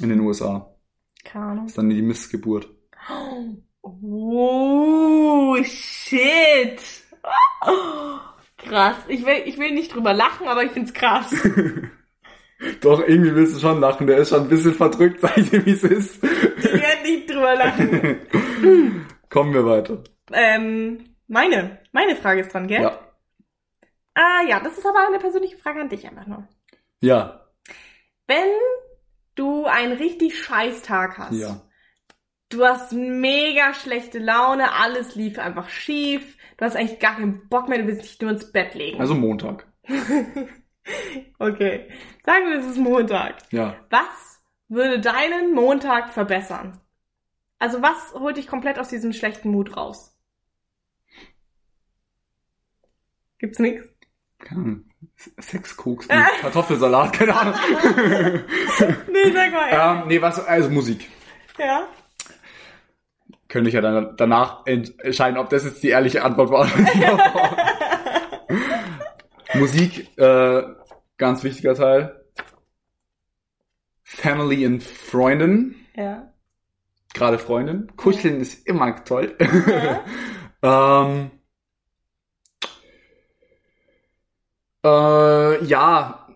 in 0.00 0.08
den 0.08 0.20
USA? 0.20 0.74
Keine 1.24 1.44
Ahnung. 1.44 1.64
Das 1.64 1.72
ist 1.72 1.78
dann 1.78 1.90
die 1.90 2.02
Missgeburt. 2.02 2.68
Oh, 3.82 5.56
shit. 5.62 6.80
Krass. 8.58 8.96
Ich 9.08 9.24
will, 9.24 9.42
ich 9.44 9.58
will 9.58 9.72
nicht 9.72 9.94
drüber 9.94 10.12
lachen, 10.14 10.48
aber 10.48 10.64
ich 10.64 10.72
find's 10.72 10.92
krass. 10.92 11.30
Doch, 12.80 13.06
irgendwie 13.06 13.34
willst 13.34 13.56
du 13.56 13.60
schon 13.60 13.80
lachen. 13.80 14.06
Der 14.06 14.18
ist 14.18 14.30
schon 14.30 14.42
ein 14.42 14.48
bisschen 14.48 14.74
verdrückt, 14.74 15.20
sag 15.20 15.36
ich 15.36 15.50
dir, 15.50 15.64
wie 15.66 15.72
es 15.72 15.84
ist. 15.84 16.24
Ich 16.24 16.72
werde 16.72 17.02
nicht 17.02 17.28
drüber 17.30 17.54
lachen. 17.54 18.20
Kommen 19.28 19.52
wir 19.52 19.66
weiter. 19.66 20.02
Ähm, 20.32 21.16
meine, 21.28 21.80
meine 21.92 22.16
Frage 22.16 22.40
ist 22.40 22.54
dran, 22.54 22.66
gell? 22.66 22.82
Ja. 22.82 22.98
Ah 24.14 24.42
ja, 24.48 24.60
das 24.60 24.78
ist 24.78 24.86
aber 24.86 25.06
eine 25.06 25.18
persönliche 25.18 25.58
Frage 25.58 25.80
an 25.80 25.90
dich 25.90 26.06
einfach 26.06 26.26
nur. 26.26 26.48
Ja. 27.00 27.46
Wenn 28.26 28.50
du 29.34 29.66
einen 29.66 29.92
richtig 29.92 30.42
scheiß 30.42 30.82
Tag 30.82 31.18
hast, 31.18 31.34
Ja. 31.36 31.60
du 32.48 32.64
hast 32.64 32.92
mega 32.92 33.74
schlechte 33.74 34.18
Laune, 34.18 34.72
alles 34.72 35.14
lief 35.14 35.38
einfach 35.38 35.68
schief, 35.68 36.36
du 36.56 36.64
hast 36.64 36.76
eigentlich 36.76 36.98
gar 37.00 37.16
keinen 37.16 37.48
Bock 37.48 37.68
mehr, 37.68 37.78
du 37.78 37.86
willst 37.86 38.02
dich 38.04 38.20
nur 38.20 38.30
ins 38.30 38.50
Bett 38.50 38.74
legen. 38.74 39.00
Also 39.00 39.14
Montag. 39.14 39.66
okay, 41.38 41.90
sagen 42.24 42.48
wir, 42.48 42.58
es 42.58 42.66
ist 42.66 42.78
Montag. 42.78 43.36
Ja. 43.52 43.76
Was 43.90 44.40
würde 44.68 45.00
deinen 45.00 45.54
Montag 45.54 46.12
verbessern? 46.12 46.80
Also 47.58 47.80
was 47.82 48.12
holt 48.14 48.36
dich 48.36 48.48
komplett 48.48 48.78
aus 48.78 48.88
diesem 48.88 49.12
schlechten 49.12 49.50
Mut 49.50 49.76
raus? 49.76 50.12
Gibt's 53.38 53.60
Ahnung, 54.50 54.84
Sexkoks 55.40 56.08
mit 56.08 56.18
Kartoffelsalat, 56.40 57.12
keine 57.12 57.36
Ahnung. 57.36 57.54
Nee, 59.10 59.30
sag 59.32 59.52
mal. 59.52 59.70
Ja. 59.70 60.00
ähm, 60.02 60.08
nee, 60.08 60.20
was, 60.20 60.44
also 60.44 60.70
Musik. 60.70 61.08
ja. 61.58 61.86
Könnte 63.48 63.68
ich 63.68 63.74
ja 63.74 63.80
dann 63.80 64.16
danach 64.16 64.66
entscheiden, 64.66 65.38
ob 65.38 65.48
das 65.50 65.64
jetzt 65.64 65.82
die 65.82 65.90
ehrliche 65.90 66.24
Antwort 66.24 66.50
war. 66.50 66.68
Musik, 69.54 70.18
äh, 70.18 70.62
ganz 71.16 71.44
wichtiger 71.44 71.74
Teil. 71.76 72.24
Family 74.02 74.66
und 74.66 74.82
Freundin. 74.82 75.76
Ja. 75.94 76.32
Gerade 77.14 77.38
Freundin. 77.38 77.92
Kuscheln 77.96 78.40
ist 78.40 78.66
immer 78.66 79.04
toll. 79.04 79.36
Ja. 80.62 81.02
ähm, 81.04 81.30
äh, 84.86 85.64
ja, 85.64 86.26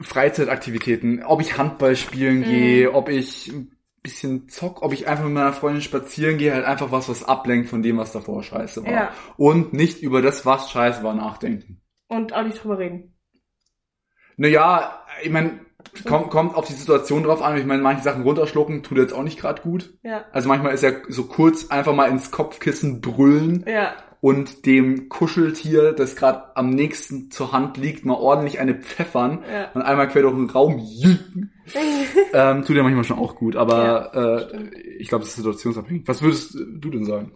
Freizeitaktivitäten. 0.00 1.22
Ob 1.24 1.40
ich 1.40 1.58
Handball 1.58 1.96
spielen 1.96 2.40
Mhm. 2.40 2.44
gehe, 2.44 2.92
ob 2.94 3.08
ich 3.08 3.48
ein 3.48 3.76
bisschen 4.02 4.48
zock, 4.48 4.82
ob 4.82 4.92
ich 4.92 5.06
einfach 5.08 5.24
mit 5.24 5.34
meiner 5.34 5.52
Freundin 5.52 5.82
spazieren 5.82 6.38
gehe, 6.38 6.54
halt 6.54 6.64
einfach 6.64 6.90
was, 6.90 7.08
was 7.08 7.24
ablenkt 7.24 7.68
von 7.68 7.82
dem, 7.82 7.98
was 7.98 8.12
davor 8.12 8.42
scheiße 8.42 8.84
war. 8.84 8.92
Ja. 8.92 9.10
Und 9.36 9.72
nicht 9.72 10.02
über 10.02 10.22
das, 10.22 10.46
was 10.46 10.70
scheiße 10.70 11.02
war, 11.02 11.14
nachdenken. 11.14 11.80
Und 12.08 12.32
auch 12.32 12.42
nicht 12.42 12.62
drüber 12.62 12.78
reden. 12.78 13.14
Naja, 14.36 15.04
ich 15.22 15.30
meine, 15.30 15.60
kommt, 16.06 16.30
kommt 16.30 16.54
auf 16.54 16.66
die 16.66 16.72
Situation 16.72 17.24
drauf 17.24 17.42
an. 17.42 17.58
Ich 17.58 17.66
meine, 17.66 17.82
manche 17.82 18.02
Sachen 18.02 18.22
runterschlucken 18.22 18.82
tut 18.82 18.96
jetzt 18.96 19.12
auch 19.12 19.22
nicht 19.22 19.38
gerade 19.38 19.60
gut. 19.60 19.98
Ja. 20.02 20.24
Also 20.32 20.48
manchmal 20.48 20.72
ist 20.72 20.82
ja 20.82 20.92
so 21.08 21.24
kurz 21.24 21.68
einfach 21.70 21.94
mal 21.94 22.08
ins 22.08 22.30
Kopfkissen 22.30 23.02
brüllen 23.02 23.64
Ja. 23.68 23.92
Und 24.20 24.66
dem 24.66 25.08
Kuscheltier, 25.08 25.92
das 25.92 26.14
gerade 26.16 26.56
am 26.56 26.70
nächsten 26.70 27.30
zur 27.30 27.52
Hand 27.52 27.76
liegt, 27.76 28.04
mal 28.04 28.14
ordentlich 28.14 28.60
eine 28.60 28.74
pfeffern 28.74 29.42
Ja. 29.50 29.70
und 29.72 29.82
einmal 29.82 30.08
quer 30.08 30.22
durch 30.22 30.34
den 30.34 30.50
Raum 30.50 30.78
jicken. 30.78 31.52
ähm, 32.32 32.64
tut 32.64 32.76
ja 32.76 32.82
manchmal 32.82 33.04
schon 33.04 33.18
auch 33.18 33.36
gut, 33.36 33.56
aber 33.56 34.50
äh, 34.52 34.68
ich 34.98 35.08
glaube, 35.08 35.24
es 35.24 35.30
ist 35.30 35.36
situationsabhängig. 35.36 36.06
Was 36.06 36.22
würdest 36.22 36.54
du 36.54 36.90
denn 36.90 37.04
sagen? 37.04 37.32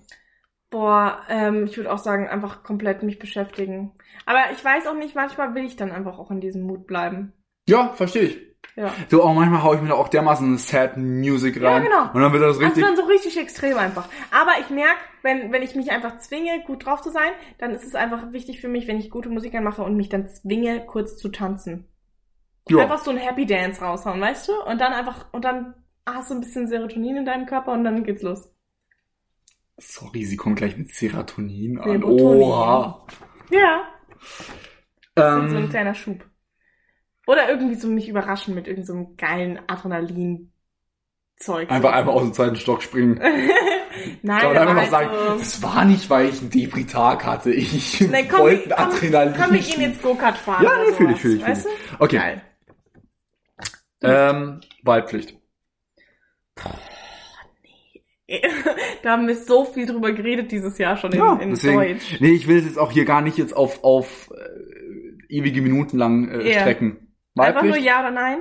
Boah, 0.71 1.21
ähm, 1.29 1.65
ich 1.67 1.77
würde 1.77 1.93
auch 1.93 1.99
sagen, 1.99 2.29
einfach 2.29 2.65
komplett 2.65 3.03
mich 3.05 3.19
beschäftigen. 3.21 3.93
Aber 4.27 4.41
ich 4.53 4.65
weiß 4.65 4.89
auch 4.89 4.97
nicht, 4.97 5.15
manchmal 5.15 5.55
will 5.55 5.65
ich 5.65 5.77
dann 5.77 5.93
einfach 5.93 6.19
auch 6.19 6.33
in 6.33 6.41
diesem 6.41 6.63
Mut 6.63 6.87
bleiben. 6.87 7.33
Ja, 7.69 7.93
verstehe 7.95 8.23
ich. 8.23 8.54
Ja. 8.77 8.93
So, 9.09 9.23
auch 9.23 9.35
manchmal 9.35 9.63
hau 9.63 9.75
ich 9.75 9.81
mir 9.81 9.89
da 9.89 9.95
auch 9.95 10.09
dermaßen 10.09 10.59
Sad 10.59 10.97
Music 10.97 11.57
Ja, 11.57 11.75
rein. 11.75 11.85
genau. 11.85 12.11
Und 12.13 12.21
dann 12.21 12.33
wird 12.33 12.43
das 12.43 12.57
Also 12.57 12.61
richtig. 12.61 12.83
dann 12.85 12.97
so 12.97 13.05
richtig 13.05 13.39
extrem 13.39 13.77
einfach. 13.79 14.09
Aber 14.33 14.53
ich 14.61 14.69
merke, 14.71 14.99
wenn, 15.23 15.53
wenn 15.53 15.63
ich 15.63 15.75
mich 15.77 15.91
einfach 15.93 16.19
zwinge, 16.19 16.63
gut 16.67 16.85
drauf 16.85 17.01
zu 17.01 17.11
sein, 17.11 17.31
dann 17.59 17.71
ist 17.71 17.85
es 17.85 17.95
einfach 17.95 18.33
wichtig 18.33 18.61
für 18.61 18.69
mich, 18.69 18.89
wenn 18.89 18.99
ich 18.99 19.11
gute 19.11 19.29
Musik 19.29 19.55
anmache 19.55 19.83
und 19.83 19.97
mich 19.97 20.09
dann 20.09 20.29
zwinge, 20.29 20.85
kurz 20.87 21.17
zu 21.17 21.29
tanzen. 21.29 21.89
ja. 22.69 22.79
Einfach 22.79 22.99
so 22.99 23.11
ein 23.13 23.17
Happy 23.17 23.47
Dance 23.47 23.81
raushauen, 23.81 24.21
weißt 24.21 24.49
du? 24.49 24.53
Und 24.65 24.81
dann 24.81 24.93
einfach, 24.93 25.27
und 25.33 25.45
dann 25.45 25.75
hast 26.07 26.31
du 26.31 26.35
ein 26.35 26.41
bisschen 26.41 26.67
Serotonin 26.67 27.19
in 27.19 27.25
deinem 27.25 27.47
Körper 27.47 27.73
und 27.73 27.85
dann 27.85 28.03
geht's 28.05 28.23
los. 28.23 28.51
Sorry, 29.79 30.25
sie 30.25 30.37
kommt 30.37 30.57
gleich 30.57 30.77
mit 30.77 30.91
Serotonin 30.91 31.79
an. 31.79 32.03
Oha. 32.05 33.07
Ja. 33.51 33.83
Das 35.15 35.45
ist 35.45 35.51
so 35.51 35.57
ein 35.59 35.65
Ähm, 35.65 35.69
kleiner 35.71 35.95
Schub. 35.95 36.25
Oder 37.27 37.49
irgendwie 37.49 37.75
so 37.77 37.89
mich 37.89 38.09
überraschen 38.09 38.55
mit 38.55 38.67
irgendeinem 38.67 38.87
so 38.87 38.93
einem 39.07 39.17
geilen 39.17 39.59
Adrenalin-Zeug. 39.67 41.71
einfach 41.71 41.93
einmal 41.93 42.15
aus 42.15 42.23
dem 42.23 42.35
zweiten 42.35 42.57
Stock 42.57 42.83
springen. 42.83 43.19
Nein, 44.23 44.41
Kann 44.41 44.55
man 44.55 44.59
einfach 44.69 44.77
halt 44.77 44.91
sagen, 44.91 45.11
so, 45.13 45.39
das 45.39 45.63
war 45.63 45.85
nicht, 45.85 46.11
weil 46.11 46.29
ich 46.29 46.41
einen 46.41 46.51
Depri-Tag 46.51 47.25
hatte. 47.25 47.53
Ich 47.53 48.01
Nee, 48.01 48.25
komm, 48.29 48.41
wollte 48.41 48.75
komm, 48.77 48.87
Adrenalin. 48.89 49.35
komm, 49.41 49.53
wir 49.55 49.61
gehen 49.61 49.81
jetzt 49.81 50.03
Go-Kart 50.03 50.37
fahren. 50.37 50.65
Ja, 50.65 50.71
nee, 50.87 50.93
fühl 50.93 51.11
ich, 51.13 51.21
fühl 51.21 51.37
ich, 51.37 51.43
fühl 51.43 51.51
Weißt 51.51 51.67
du? 51.67 51.71
Okay, 52.01 52.17
Geil. 52.17 52.43
ähm, 54.03 54.61
Wahlpflicht. 54.83 55.39
da 59.03 59.11
haben 59.13 59.29
wir 59.29 59.37
so 59.37 59.65
viel 59.65 59.87
drüber 59.87 60.13
geredet 60.13 60.51
dieses 60.51 60.79
Jahr 60.79 60.97
schon 60.97 61.13
in, 61.13 61.19
Ja, 61.19 61.35
in 61.41 61.51
deswegen, 61.51 61.75
Deutsch. 61.77 62.17
nee, 62.21 62.31
ich 62.33 62.49
will 62.49 62.59
es 62.59 62.65
jetzt 62.65 62.79
auch 62.79 62.91
hier 62.91 63.05
gar 63.05 63.21
nicht 63.21 63.39
jetzt 63.39 63.55
auf, 63.55 63.85
auf 63.85 64.31
äh, 64.35 65.35
ewige 65.35 65.61
Minuten 65.63 65.99
lang 65.99 66.29
äh, 66.31 66.53
Ja. 66.55 66.61
strecken. 66.61 67.04
Einfach 67.37 67.63
nur 67.65 67.73
Wahlpflicht? 67.73 67.87
ja 67.87 68.01
oder 68.01 68.11
nein? 68.11 68.39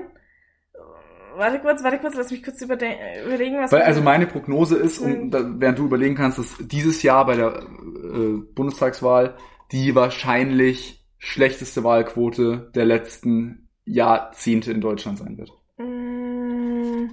Warte 1.35 1.59
kurz, 1.59 1.83
warte 1.83 1.97
kurz, 1.97 2.15
lass 2.15 2.29
mich 2.29 2.43
kurz 2.43 2.61
überlegen, 2.61 3.57
was 3.57 3.71
Weil 3.71 3.81
also 3.81 4.01
meine 4.01 4.27
Prognose 4.27 4.77
ist, 4.77 4.99
und 4.99 5.31
da, 5.31 5.43
während 5.57 5.79
du 5.79 5.85
überlegen 5.85 6.13
kannst, 6.15 6.37
dass 6.37 6.57
dieses 6.59 7.01
Jahr 7.01 7.25
bei 7.25 7.35
der 7.35 7.55
äh, 7.63 8.37
Bundestagswahl 8.53 9.35
die 9.71 9.95
wahrscheinlich 9.95 11.03
schlechteste 11.17 11.83
Wahlquote 11.83 12.71
der 12.75 12.85
letzten 12.85 13.69
Jahrzehnte 13.85 14.71
in 14.71 14.81
Deutschland 14.81 15.17
sein 15.17 15.37
wird. 15.39 15.51
Mm, 15.77 17.07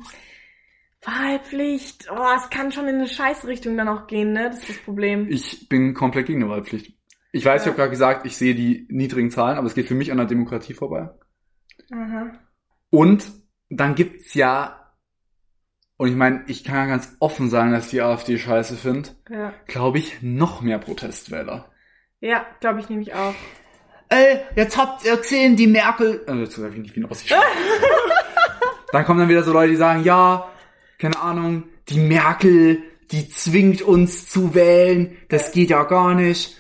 Wahlpflicht. 1.02 2.08
Oh, 2.10 2.26
es 2.36 2.50
kann 2.50 2.72
schon 2.72 2.88
in 2.88 2.96
eine 2.96 3.06
Scheißrichtung 3.08 3.76
dann 3.78 3.88
auch 3.88 4.06
gehen, 4.06 4.32
ne? 4.34 4.50
Das 4.50 4.60
ist 4.60 4.68
das 4.68 4.78
Problem. 4.78 5.28
Ich 5.30 5.68
bin 5.70 5.94
komplett 5.94 6.26
gegen 6.26 6.42
eine 6.42 6.50
Wahlpflicht. 6.52 6.94
Ich 7.32 7.44
weiß, 7.44 7.62
ich 7.62 7.66
Ja. 7.66 7.70
habe 7.72 7.76
gerade 7.78 7.90
gesagt, 7.90 8.26
ich 8.26 8.36
sehe 8.36 8.54
die 8.54 8.86
niedrigen 8.90 9.30
Zahlen, 9.30 9.56
aber 9.56 9.66
es 9.66 9.74
geht 9.74 9.86
für 9.86 9.94
mich 9.94 10.10
an 10.12 10.18
der 10.18 10.26
Demokratie 10.26 10.74
vorbei. 10.74 11.08
Aha. 11.92 12.30
Und 12.90 13.24
dann 13.68 13.94
gibt's 13.94 14.34
ja, 14.34 14.92
und 15.96 16.08
ich 16.08 16.16
meine, 16.16 16.44
ich 16.46 16.64
kann 16.64 16.76
ja 16.76 16.86
ganz 16.86 17.16
offen 17.20 17.50
sagen, 17.50 17.72
dass 17.72 17.88
die 17.88 18.00
AfD 18.00 18.38
scheiße 18.38 18.76
finde, 18.76 19.10
Ja, 19.28 19.52
glaube 19.66 19.98
ich, 19.98 20.22
noch 20.22 20.60
mehr 20.62 20.78
Protestwähler. 20.78 21.70
ja 22.20 22.44
glaube 22.60 22.80
ich 22.80 22.88
nämlich 22.88 23.14
auch. 23.14 23.34
Ey, 24.08 24.40
jetzt 24.56 24.76
habt 24.76 25.04
ihr 25.04 25.16
gesehen, 25.16 25.54
die 25.56 25.68
Merkel. 25.68 26.24
Äh, 26.26 26.34
jetzt 26.40 26.56
sag 26.56 26.72
ich 26.72 26.78
nicht, 26.78 26.96
wie 26.96 27.00
ein 27.00 27.04
Ossi 27.06 27.26
Dann 28.92 29.04
kommen 29.04 29.20
dann 29.20 29.28
wieder 29.28 29.44
so 29.44 29.52
Leute, 29.52 29.70
die 29.70 29.76
sagen, 29.76 30.02
ja, 30.02 30.50
keine 30.98 31.20
Ahnung, 31.20 31.64
die 31.88 32.00
Merkel, 32.00 32.82
die 33.12 33.28
zwingt 33.28 33.82
uns 33.82 34.28
zu 34.28 34.52
wählen, 34.54 35.16
das 35.28 35.52
geht 35.52 35.70
ja 35.70 35.84
gar 35.84 36.14
nicht. 36.14 36.56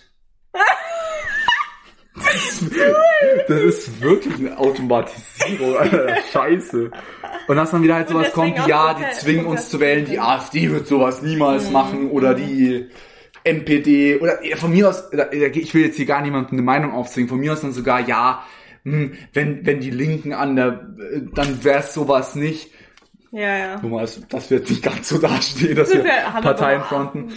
Das 2.24 2.34
ist, 2.62 2.70
das 3.48 3.60
ist 3.60 4.00
wirklich 4.00 4.34
eine 4.38 4.58
Automatisierung, 4.58 5.76
Alter, 5.76 6.16
Scheiße. 6.32 6.90
Und 7.48 7.56
dass 7.56 7.70
dann 7.70 7.82
wieder 7.82 7.94
halt 7.94 8.08
sowas 8.08 8.32
kommt, 8.32 8.56
ja, 8.66 8.94
die 8.94 9.04
zwingen 9.18 9.46
uns 9.46 9.68
zu 9.68 9.80
wählen, 9.80 10.04
die 10.04 10.18
AfD 10.20 10.70
wird 10.70 10.86
sowas 10.86 11.22
niemals 11.22 11.66
Mhm. 11.66 11.72
machen 11.72 12.10
oder 12.10 12.34
die 12.34 12.88
NPD 13.44 14.18
oder 14.20 14.38
von 14.56 14.70
mir 14.70 14.88
aus, 14.88 15.04
ich 15.52 15.74
will 15.74 15.86
jetzt 15.86 15.96
hier 15.96 16.06
gar 16.06 16.22
niemandem 16.22 16.58
eine 16.58 16.62
Meinung 16.62 16.92
aufzwingen, 16.92 17.28
von 17.28 17.38
mir 17.38 17.52
aus 17.54 17.62
dann 17.62 17.72
sogar, 17.72 18.00
ja, 18.06 18.44
hm, 18.84 19.14
wenn, 19.32 19.66
wenn 19.66 19.80
die 19.80 19.90
Linken 19.90 20.32
an 20.32 20.56
der, 20.56 20.68
äh, 21.12 21.20
dann 21.34 21.64
wär's 21.64 21.94
sowas 21.94 22.34
nicht. 22.34 22.70
Ja, 23.32 23.56
ja. 23.56 23.78
Guck 23.80 23.90
mal, 23.90 24.08
dass, 24.28 24.50
wir 24.50 24.58
jetzt 24.58 24.70
nicht 24.70 24.82
ganz 24.82 25.08
so 25.08 25.18
dastehen, 25.18 25.76
dass 25.76 25.92
wir 25.92 26.04
Wir 26.04 26.40
Parteien 26.42 26.82
fronten. 26.82 27.30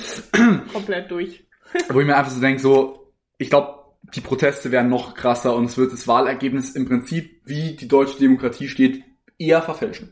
Komplett 0.73 1.11
durch. 1.11 1.45
Wo 1.89 1.99
ich 1.99 2.05
mir 2.07 2.15
einfach 2.17 2.31
so 2.31 2.41
denke, 2.41 2.61
so, 2.61 3.13
ich 3.37 3.49
glaube, 3.49 3.82
die 4.15 4.21
Proteste 4.21 4.71
werden 4.71 4.89
noch 4.89 5.15
krasser 5.15 5.55
und 5.55 5.65
es 5.65 5.77
wird 5.77 5.91
das 5.91 6.07
Wahlergebnis 6.07 6.71
im 6.75 6.85
Prinzip, 6.87 7.41
wie 7.45 7.75
die 7.75 7.87
deutsche 7.87 8.19
Demokratie 8.19 8.67
steht, 8.67 9.03
eher 9.37 9.61
verfälschen. 9.61 10.11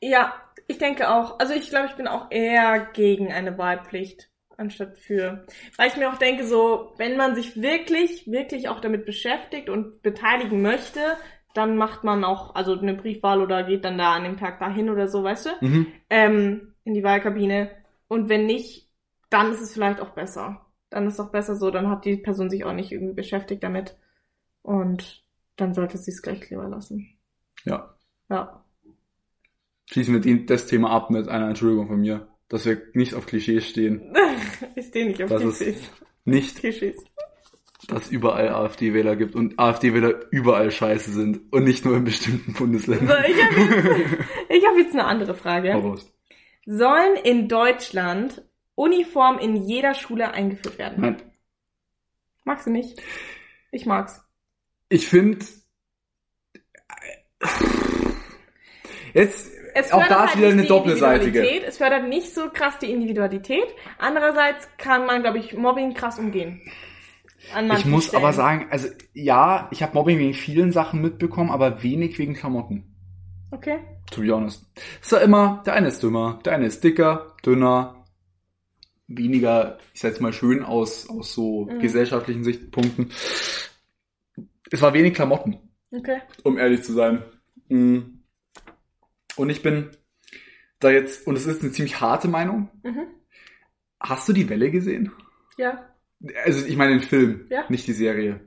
Ja, 0.00 0.34
ich 0.66 0.78
denke 0.78 1.10
auch. 1.10 1.38
Also 1.38 1.54
ich 1.54 1.70
glaube, 1.70 1.86
ich 1.86 1.96
bin 1.96 2.06
auch 2.06 2.30
eher 2.30 2.88
gegen 2.92 3.32
eine 3.32 3.58
Wahlpflicht 3.58 4.30
anstatt 4.56 4.98
für. 4.98 5.46
Weil 5.76 5.88
ich 5.88 5.96
mir 5.96 6.10
auch 6.10 6.18
denke, 6.18 6.46
so, 6.46 6.92
wenn 6.98 7.16
man 7.16 7.34
sich 7.34 7.60
wirklich, 7.60 8.30
wirklich 8.30 8.68
auch 8.68 8.80
damit 8.80 9.06
beschäftigt 9.06 9.70
und 9.70 10.02
beteiligen 10.02 10.62
möchte, 10.62 11.00
dann 11.54 11.76
macht 11.76 12.04
man 12.04 12.24
auch, 12.24 12.54
also 12.54 12.78
eine 12.78 12.94
Briefwahl 12.94 13.40
oder 13.40 13.64
geht 13.64 13.84
dann 13.84 13.98
da 13.98 14.12
an 14.12 14.24
dem 14.24 14.36
Tag 14.36 14.58
dahin 14.58 14.90
oder 14.90 15.08
so, 15.08 15.24
weißt 15.24 15.46
du? 15.46 15.66
Mhm. 15.66 15.86
Ähm, 16.10 16.74
in 16.84 16.94
die 16.94 17.02
Wahlkabine. 17.04 17.70
Und 18.08 18.28
wenn 18.28 18.46
nicht, 18.46 18.88
dann 19.30 19.52
ist 19.52 19.60
es 19.60 19.72
vielleicht 19.72 20.00
auch 20.00 20.10
besser. 20.10 20.66
Dann 20.90 21.06
ist 21.06 21.20
auch 21.20 21.30
besser 21.30 21.54
so, 21.56 21.70
dann 21.70 21.88
hat 21.88 22.04
die 22.04 22.16
Person 22.16 22.48
sich 22.50 22.64
auch 22.64 22.72
nicht 22.72 22.92
irgendwie 22.92 23.14
beschäftigt 23.14 23.62
damit. 23.62 23.96
Und 24.62 25.24
dann 25.56 25.74
sollte 25.74 25.98
sie 25.98 26.10
es 26.10 26.22
gleich 26.22 26.48
lieber 26.50 26.68
lassen. 26.68 27.08
Ja. 27.64 27.94
Ja. 28.30 28.64
Schließen 29.86 30.22
wir 30.22 30.46
das 30.46 30.66
Thema 30.66 30.90
ab 30.90 31.10
mit 31.10 31.28
einer 31.28 31.48
Entschuldigung 31.48 31.88
von 31.88 32.00
mir, 32.00 32.28
dass 32.48 32.64
wir 32.66 32.80
nicht 32.92 33.14
auf 33.14 33.26
Klischees 33.26 33.66
stehen. 33.66 34.14
ich 34.74 34.86
stehe 34.86 35.06
nicht 35.06 35.22
auf 35.22 35.30
Das 35.30 35.42
ist- 35.42 35.58
Klischees. 35.58 35.90
Nicht, 36.24 36.58
Klischees. 36.58 37.02
dass 37.88 38.02
es 38.06 38.10
überall 38.10 38.50
AfD-Wähler 38.50 39.16
gibt 39.16 39.34
und 39.34 39.58
AfD-Wähler 39.58 40.30
überall 40.30 40.70
scheiße 40.70 41.10
sind 41.10 41.40
und 41.52 41.64
nicht 41.64 41.86
nur 41.86 41.96
in 41.96 42.04
bestimmten 42.04 42.52
So, 42.52 42.58
Bundesländern. 42.58 43.24
ich 43.26 43.42
habe 43.42 43.60
jetzt, 43.60 44.18
ich 44.50 44.66
hab 44.66 44.76
jetzt 44.76 44.92
eine 44.92 45.04
andere 45.06 45.32
Hau 45.32 45.36
Frage. 45.36 45.72
raus. 45.72 46.12
Sollen 46.66 47.16
in 47.24 47.48
Deutschland 47.48 48.42
Uniform 48.78 49.38
in 49.38 49.56
jeder 49.56 49.92
Schule 49.94 50.30
eingeführt 50.30 50.78
werden? 50.78 51.00
Nein. 51.00 51.16
Magst 52.44 52.66
du 52.66 52.70
nicht? 52.70 53.02
Ich 53.72 53.84
mag's. 53.84 54.22
Ich 54.88 55.08
finde, 55.08 55.44
jetzt, 59.12 59.50
Es 59.74 59.92
auch 59.92 60.06
da 60.06 60.24
ist 60.24 60.30
halt 60.30 60.38
wieder 60.38 60.48
eine 60.48 60.64
doppelseitige. 60.64 61.64
Es 61.64 61.78
fördert 61.78 62.08
nicht 62.08 62.32
so 62.32 62.48
krass 62.50 62.78
die 62.78 62.90
Individualität. 62.90 63.66
Andererseits 63.98 64.68
kann 64.78 65.06
man, 65.06 65.22
glaube 65.22 65.38
ich, 65.38 65.54
Mobbing 65.54 65.92
krass 65.94 66.18
umgehen. 66.18 66.62
Ich 67.76 67.84
muss 67.84 68.06
Stellen. 68.06 68.22
aber 68.22 68.32
sagen, 68.32 68.66
also 68.70 68.88
ja, 69.12 69.68
ich 69.72 69.82
habe 69.82 69.94
Mobbing 69.94 70.18
wegen 70.18 70.34
vielen 70.34 70.70
Sachen 70.72 71.02
mitbekommen, 71.02 71.50
aber 71.50 71.82
wenig 71.82 72.18
wegen 72.18 72.34
Klamotten. 72.34 72.94
Okay. 73.50 73.78
To 74.10 74.20
be 74.20 74.32
honest. 74.32 74.64
Es 75.02 75.12
war 75.12 75.20
immer, 75.20 75.62
der 75.66 75.74
eine 75.74 75.88
ist 75.88 76.02
dümmer, 76.02 76.38
der 76.44 76.54
eine 76.54 76.66
ist 76.66 76.82
dicker, 76.84 77.34
dünner, 77.44 77.97
weniger, 79.08 79.78
ich 79.94 80.00
sag 80.00 80.10
jetzt 80.10 80.20
mal 80.20 80.32
schön 80.32 80.62
aus, 80.62 81.08
aus 81.08 81.32
so 81.34 81.64
Mhm. 81.66 81.78
gesellschaftlichen 81.80 82.44
Sichtpunkten. 82.44 83.10
Es 84.70 84.82
war 84.82 84.92
wenig 84.94 85.14
Klamotten, 85.14 85.58
Okay. 85.90 86.20
um 86.44 86.58
ehrlich 86.58 86.82
zu 86.82 86.92
sein. 86.92 87.22
Mhm. 87.68 88.22
Und 89.36 89.50
ich 89.50 89.62
bin 89.62 89.90
da 90.80 90.90
jetzt, 90.90 91.26
und 91.26 91.36
es 91.36 91.46
ist 91.46 91.62
eine 91.62 91.72
ziemlich 91.72 92.00
harte 92.00 92.28
Meinung. 92.28 92.68
Mhm. 92.82 93.06
Hast 94.00 94.28
du 94.28 94.32
die 94.32 94.48
Welle 94.48 94.70
gesehen? 94.70 95.10
Ja. 95.56 95.92
Also 96.44 96.66
ich 96.66 96.76
meine 96.76 96.92
den 96.92 97.00
Film, 97.00 97.46
Ja. 97.50 97.64
nicht 97.68 97.86
die 97.86 97.92
Serie. 97.92 98.40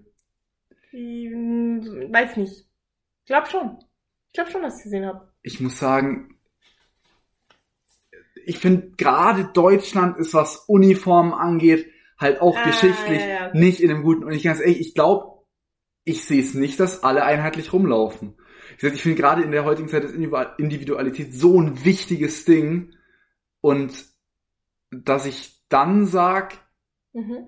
Hm, 0.92 2.10
Weiß 2.12 2.38
nicht. 2.38 2.68
Ich 3.24 3.26
glaube 3.26 3.48
schon. 3.48 3.78
Ich 4.28 4.34
glaube 4.34 4.52
schon, 4.52 4.62
dass 4.62 4.78
ich 4.78 4.84
gesehen 4.86 5.06
habe. 5.06 5.32
ich 5.44 5.60
muss 5.60 5.78
sagen, 5.80 6.31
ich 8.46 8.58
finde 8.60 8.92
gerade 8.98 9.46
Deutschland 9.54 10.18
ist, 10.18 10.34
was 10.34 10.58
Uniformen 10.68 11.34
angeht, 11.34 11.88
halt 12.18 12.42
auch 12.42 12.56
Ah, 12.58 12.64
geschichtlich 12.64 13.22
ja, 13.22 13.28
ja. 13.48 13.54
nicht 13.54 13.80
in 13.82 13.90
einem 13.92 14.04
guten. 14.04 14.24
Und 14.24 14.32
ich 14.34 14.44
ganz 14.44 14.60
ehrlich, 14.60 14.80
ich 14.80 14.94
glaube, 14.94 15.44
ich 16.04 16.24
sehe 16.26 16.42
es 16.42 16.54
nicht, 16.54 16.80
dass 16.80 17.04
alle 17.04 17.24
einheitlich 17.24 17.74
rumlaufen. 17.74 18.38
Ich, 18.78 18.84
ich 18.84 19.02
finde 19.02 19.18
gerade 19.22 19.44
in 19.44 19.52
der 19.52 19.66
heutigen 19.66 19.90
Zeit 19.90 20.04
ist 20.04 20.16
Individualität 20.16 21.34
so 21.34 21.60
ein 21.60 21.84
wichtiges 21.86 22.46
Ding. 22.46 22.94
Und 23.62 24.06
dass 24.92 25.26
ich 25.26 25.64
dann 25.70 26.06
sag, 26.06 26.58
Mhm. 27.14 27.48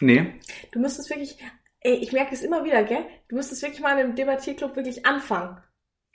nee, 0.00 0.34
Du 0.72 0.80
müsstest 0.80 1.10
wirklich, 1.10 1.38
ey, 1.80 1.94
ich 1.96 2.12
merke 2.12 2.34
es 2.34 2.42
immer 2.42 2.64
wieder, 2.64 2.82
gell? 2.84 3.04
Du 3.28 3.36
müsstest 3.36 3.62
wirklich 3.62 3.80
mal 3.80 3.92
in 3.98 4.06
einem 4.06 4.14
Debattierclub 4.16 4.74
wirklich 4.76 5.06
anfangen, 5.06 5.58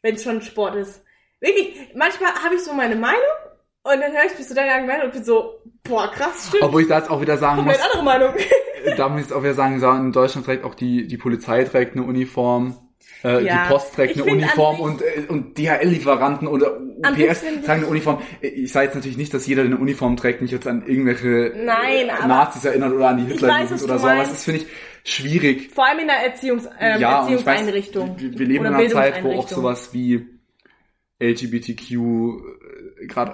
wenn 0.02 0.16
es 0.16 0.24
schon 0.24 0.42
Sport 0.42 0.76
ist. 0.76 1.05
Wirklich, 1.46 1.90
manchmal 1.94 2.34
habe 2.44 2.56
ich 2.56 2.64
so 2.64 2.74
meine 2.74 2.96
Meinung 2.96 3.22
und 3.84 4.02
dann 4.02 4.12
höre 4.12 4.26
ich 4.26 4.34
bis 4.34 4.48
zu 4.48 4.56
deiner 4.56 4.84
Meinung 4.86 5.06
und 5.06 5.14
bin 5.14 5.24
so, 5.24 5.62
boah, 5.84 6.10
krass, 6.12 6.48
stimmt. 6.48 6.64
obwohl 6.64 6.82
ich 6.82 6.88
da 6.88 6.98
jetzt 6.98 7.12
auch 7.12 7.22
wieder 7.22 7.38
sagen 7.38 7.64
muss, 7.64 7.78
Komplett 7.78 7.96
andere 7.96 8.04
Meinung. 8.04 8.34
da 8.98 9.10
muss 9.10 9.22
ich 9.22 9.28
jetzt 9.28 9.36
auch 9.36 9.44
wieder 9.44 9.54
sagen, 9.54 9.80
so, 9.80 9.92
in 9.92 10.12
Deutschland 10.12 10.48
trägt 10.48 10.64
auch 10.64 10.74
die, 10.74 11.08
die 11.08 11.18
Polizei 11.18 11.64
trägt 11.64 11.96
eine 11.96 12.04
Uniform, 12.04 12.78
äh, 13.24 13.44
Ja, 13.44 13.64
die 13.64 13.70
Post 13.70 13.94
trägt 13.94 14.16
ich 14.16 14.24
eine 14.24 14.32
Uniform 14.32 14.80
und, 14.80 15.02
äh, 15.02 15.26
und 15.28 15.58
DHL-Lieferanten 15.58 16.48
oder 16.48 16.80
UPS 16.80 17.44
tragen 17.64 17.82
eine 17.82 17.88
Uniform. 17.88 18.22
Ich 18.42 18.72
sage 18.72 18.88
jetzt 18.88 18.96
natürlich 18.96 19.18
nicht, 19.18 19.34
dass 19.34 19.46
jeder 19.46 19.64
der 19.64 19.72
eine 19.72 19.80
Uniform 19.80 20.18
trägt, 20.18 20.42
mich 20.42 20.52
jetzt 20.52 20.68
an 20.68 20.84
irgendwelche 20.86 21.54
Nein, 21.56 22.10
äh, 22.10 22.28
Nazis 22.28 22.66
erinnert 22.66 22.94
oder 22.94 23.10
an 23.10 23.18
die 23.18 23.34
Ich 23.34 23.42
weiß, 23.42 23.70
Hitler 23.70 23.72
was 23.72 23.84
oder 23.84 24.00
so, 24.00 24.08
aber 24.08 24.20
das 24.20 24.44
finde 24.44 24.62
ich 24.62 24.68
schwierig. 25.04 25.72
Vor 25.74 25.86
allem 25.86 26.00
in 26.00 26.08
der 26.08 26.24
Erziehungs 26.26 26.68
ähm, 26.80 27.02
ja, 27.02 27.22
und 27.22 27.34
ich 27.34 27.46
weiß, 27.46 27.62
Erziehungseinrichtung. 27.62 28.16
wir, 28.18 28.40
wir 28.40 28.46
leben 28.48 28.66
in 28.66 28.74
einer 28.74 28.90
Zeit, 28.90 29.24
wo 29.24 29.34
auch 29.34 29.48
sowas 29.48 29.90
wie 29.94 30.35
LGBTQ 31.20 31.92
äh, 31.92 33.08
gerade 33.08 33.34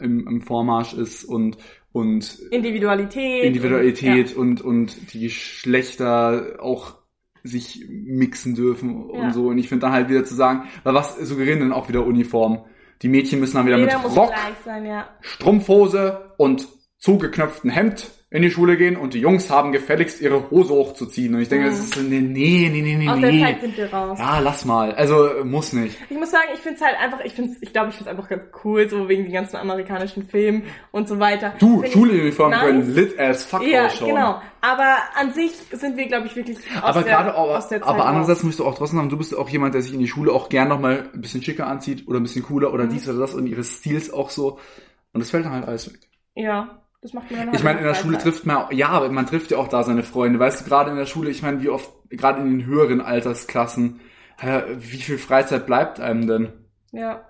im, 0.00 0.26
im 0.26 0.40
Vormarsch 0.40 0.94
ist 0.94 1.24
und 1.24 1.56
und 1.92 2.38
Individualität. 2.50 3.44
Individualität 3.44 4.34
Und, 4.34 4.62
und, 4.62 4.88
und 4.94 5.12
die 5.12 5.20
Geschlechter 5.20 6.56
auch 6.60 6.94
sich 7.42 7.84
mixen 7.88 8.54
dürfen 8.54 9.10
Ja. 9.12 9.22
und 9.22 9.34
so. 9.34 9.48
Und 9.48 9.58
ich 9.58 9.68
finde 9.68 9.82
dann 9.82 9.92
halt 9.92 10.08
wieder 10.08 10.24
zu 10.24 10.34
sagen, 10.34 10.68
weil 10.84 10.94
was 10.94 11.18
suggerieren 11.18 11.60
denn 11.60 11.72
auch 11.72 11.88
wieder 11.88 12.06
Uniform? 12.06 12.64
Die 13.02 13.08
Mädchen 13.08 13.40
müssen 13.40 13.56
dann 13.56 13.66
ja. 13.66 13.76
wieder 13.76 13.86
Jeder 13.86 14.08
mit 14.08 14.16
Rock, 14.16 14.32
sein, 14.64 14.86
ja. 14.86 15.08
Strumpfhose 15.20 16.32
und 16.38 16.68
zugeknöpften 16.98 17.68
Hemd 17.68 18.10
in 18.32 18.40
die 18.42 18.50
Schule 18.50 18.78
gehen 18.78 18.96
und 18.96 19.12
die 19.12 19.20
Jungs 19.20 19.50
haben 19.50 19.72
gefälligst 19.72 20.20
ihre 20.22 20.50
Hose 20.50 20.72
hochzuziehen. 20.72 21.34
Und 21.34 21.42
ich 21.42 21.48
denke, 21.50 21.66
Mhm. 21.66 21.70
das 21.70 21.80
ist 21.80 21.94
so, 21.94 22.00
nee, 22.00 22.20
nee, 22.20 22.70
nee, 22.72 22.96
nee, 22.96 23.08
Aus 23.08 23.20
der 23.20 23.30
nee. 23.30 23.40
Zeit 23.42 23.60
sind 23.60 23.76
wir 23.76 23.92
raus. 23.92 24.18
Ja, 24.18 24.38
lass 24.40 24.64
mal. 24.64 24.92
Also 24.94 25.28
muss 25.44 25.72
nicht. 25.74 25.98
Ich 26.08 26.16
muss 26.16 26.30
sagen, 26.30 26.48
ich 26.54 26.60
finde 26.60 26.76
es 26.76 26.82
halt 26.84 26.96
einfach, 26.98 27.20
ich 27.24 27.34
finde 27.34 27.52
ich 27.60 27.72
glaube, 27.72 27.90
ich 27.90 27.96
finde 27.96 28.10
es 28.10 28.16
einfach 28.16 28.30
ganz 28.30 28.44
cool, 28.64 28.88
so 28.88 29.08
wegen 29.08 29.24
den 29.24 29.32
ganzen 29.34 29.56
amerikanischen 29.56 30.22
Filmen 30.24 30.62
und 30.92 31.08
so 31.08 31.18
weiter. 31.18 31.52
Du, 31.58 31.84
Schuluniformen 31.84 32.58
nice. 32.58 32.66
können 32.66 32.94
lit 32.94 33.18
as 33.20 33.44
fuck 33.44 33.62
Ja, 33.66 33.86
ausschauen. 33.86 34.08
genau. 34.08 34.40
Aber 34.62 34.96
an 35.14 35.32
sich 35.34 35.52
sind 35.72 35.96
wir, 35.98 36.06
glaube 36.06 36.26
ich, 36.26 36.34
wirklich 36.36 36.56
aus 36.76 36.82
aber 36.82 37.02
der, 37.02 37.12
gerade, 37.12 37.34
aber, 37.34 37.58
aus 37.58 37.68
der 37.68 37.80
Zeit 37.80 37.88
aber 37.88 38.06
andererseits 38.06 38.42
musst 38.44 38.60
du 38.60 38.64
auch 38.64 38.74
trotzdem 38.76 38.96
sagen, 38.98 39.10
du 39.10 39.18
bist 39.18 39.36
auch 39.36 39.48
jemand, 39.50 39.74
der 39.74 39.82
sich 39.82 39.92
in 39.92 39.98
die 40.00 40.08
Schule 40.08 40.32
auch 40.32 40.48
gern 40.48 40.68
nochmal 40.68 41.10
ein 41.12 41.20
bisschen 41.20 41.42
schicker 41.42 41.66
anzieht 41.66 42.08
oder 42.08 42.18
ein 42.18 42.22
bisschen 42.22 42.44
cooler 42.44 42.68
Mhm. 42.68 42.74
oder 42.74 42.86
dies 42.86 43.06
oder 43.08 43.18
das 43.18 43.34
und 43.34 43.46
ihre 43.46 43.62
Stils 43.64 44.10
auch 44.12 44.30
so. 44.30 44.58
Und 45.12 45.20
das 45.20 45.30
fällt 45.30 45.44
dann 45.44 45.52
halt 45.52 45.66
alles 45.68 45.92
weg. 45.92 46.00
Ja, 46.34 46.81
das 47.02 47.12
macht 47.12 47.30
man 47.30 47.40
dann 47.40 47.48
halt 47.48 47.58
Ich 47.58 47.64
meine, 47.64 47.78
in 47.80 47.84
der. 47.84 47.94
Schule 47.94 48.16
trifft 48.18 48.46
man, 48.46 48.74
ja, 48.74 48.88
aber 48.88 49.10
man 49.10 49.26
trifft 49.26 49.50
ja 49.50 49.58
auch 49.58 49.68
da 49.68 49.82
seine 49.82 50.04
Freunde. 50.04 50.38
Weißt 50.38 50.60
du, 50.60 50.64
gerade 50.64 50.90
in 50.90 50.96
der 50.96 51.06
Schule, 51.06 51.30
ich 51.30 51.42
meine, 51.42 51.60
wie 51.60 51.68
oft, 51.68 51.90
gerade 52.10 52.40
in 52.40 52.58
den 52.58 52.64
höheren 52.64 53.00
Altersklassen, 53.00 54.00
wie 54.78 54.96
viel 54.96 55.18
Freizeit 55.18 55.66
bleibt 55.66 56.00
einem 56.00 56.26
denn? 56.26 56.52
Ja. 56.92 57.28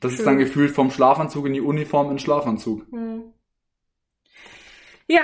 Das 0.00 0.12
ist 0.12 0.18
Schön. 0.18 0.26
dann 0.26 0.38
gefühlt 0.38 0.70
vom 0.70 0.90
Schlafanzug 0.90 1.46
in 1.46 1.52
die 1.52 1.60
Uniform 1.60 2.06
in 2.06 2.14
den 2.14 2.18
Schlafanzug. 2.20 2.86
Hm. 2.90 3.34
Ja, 5.08 5.22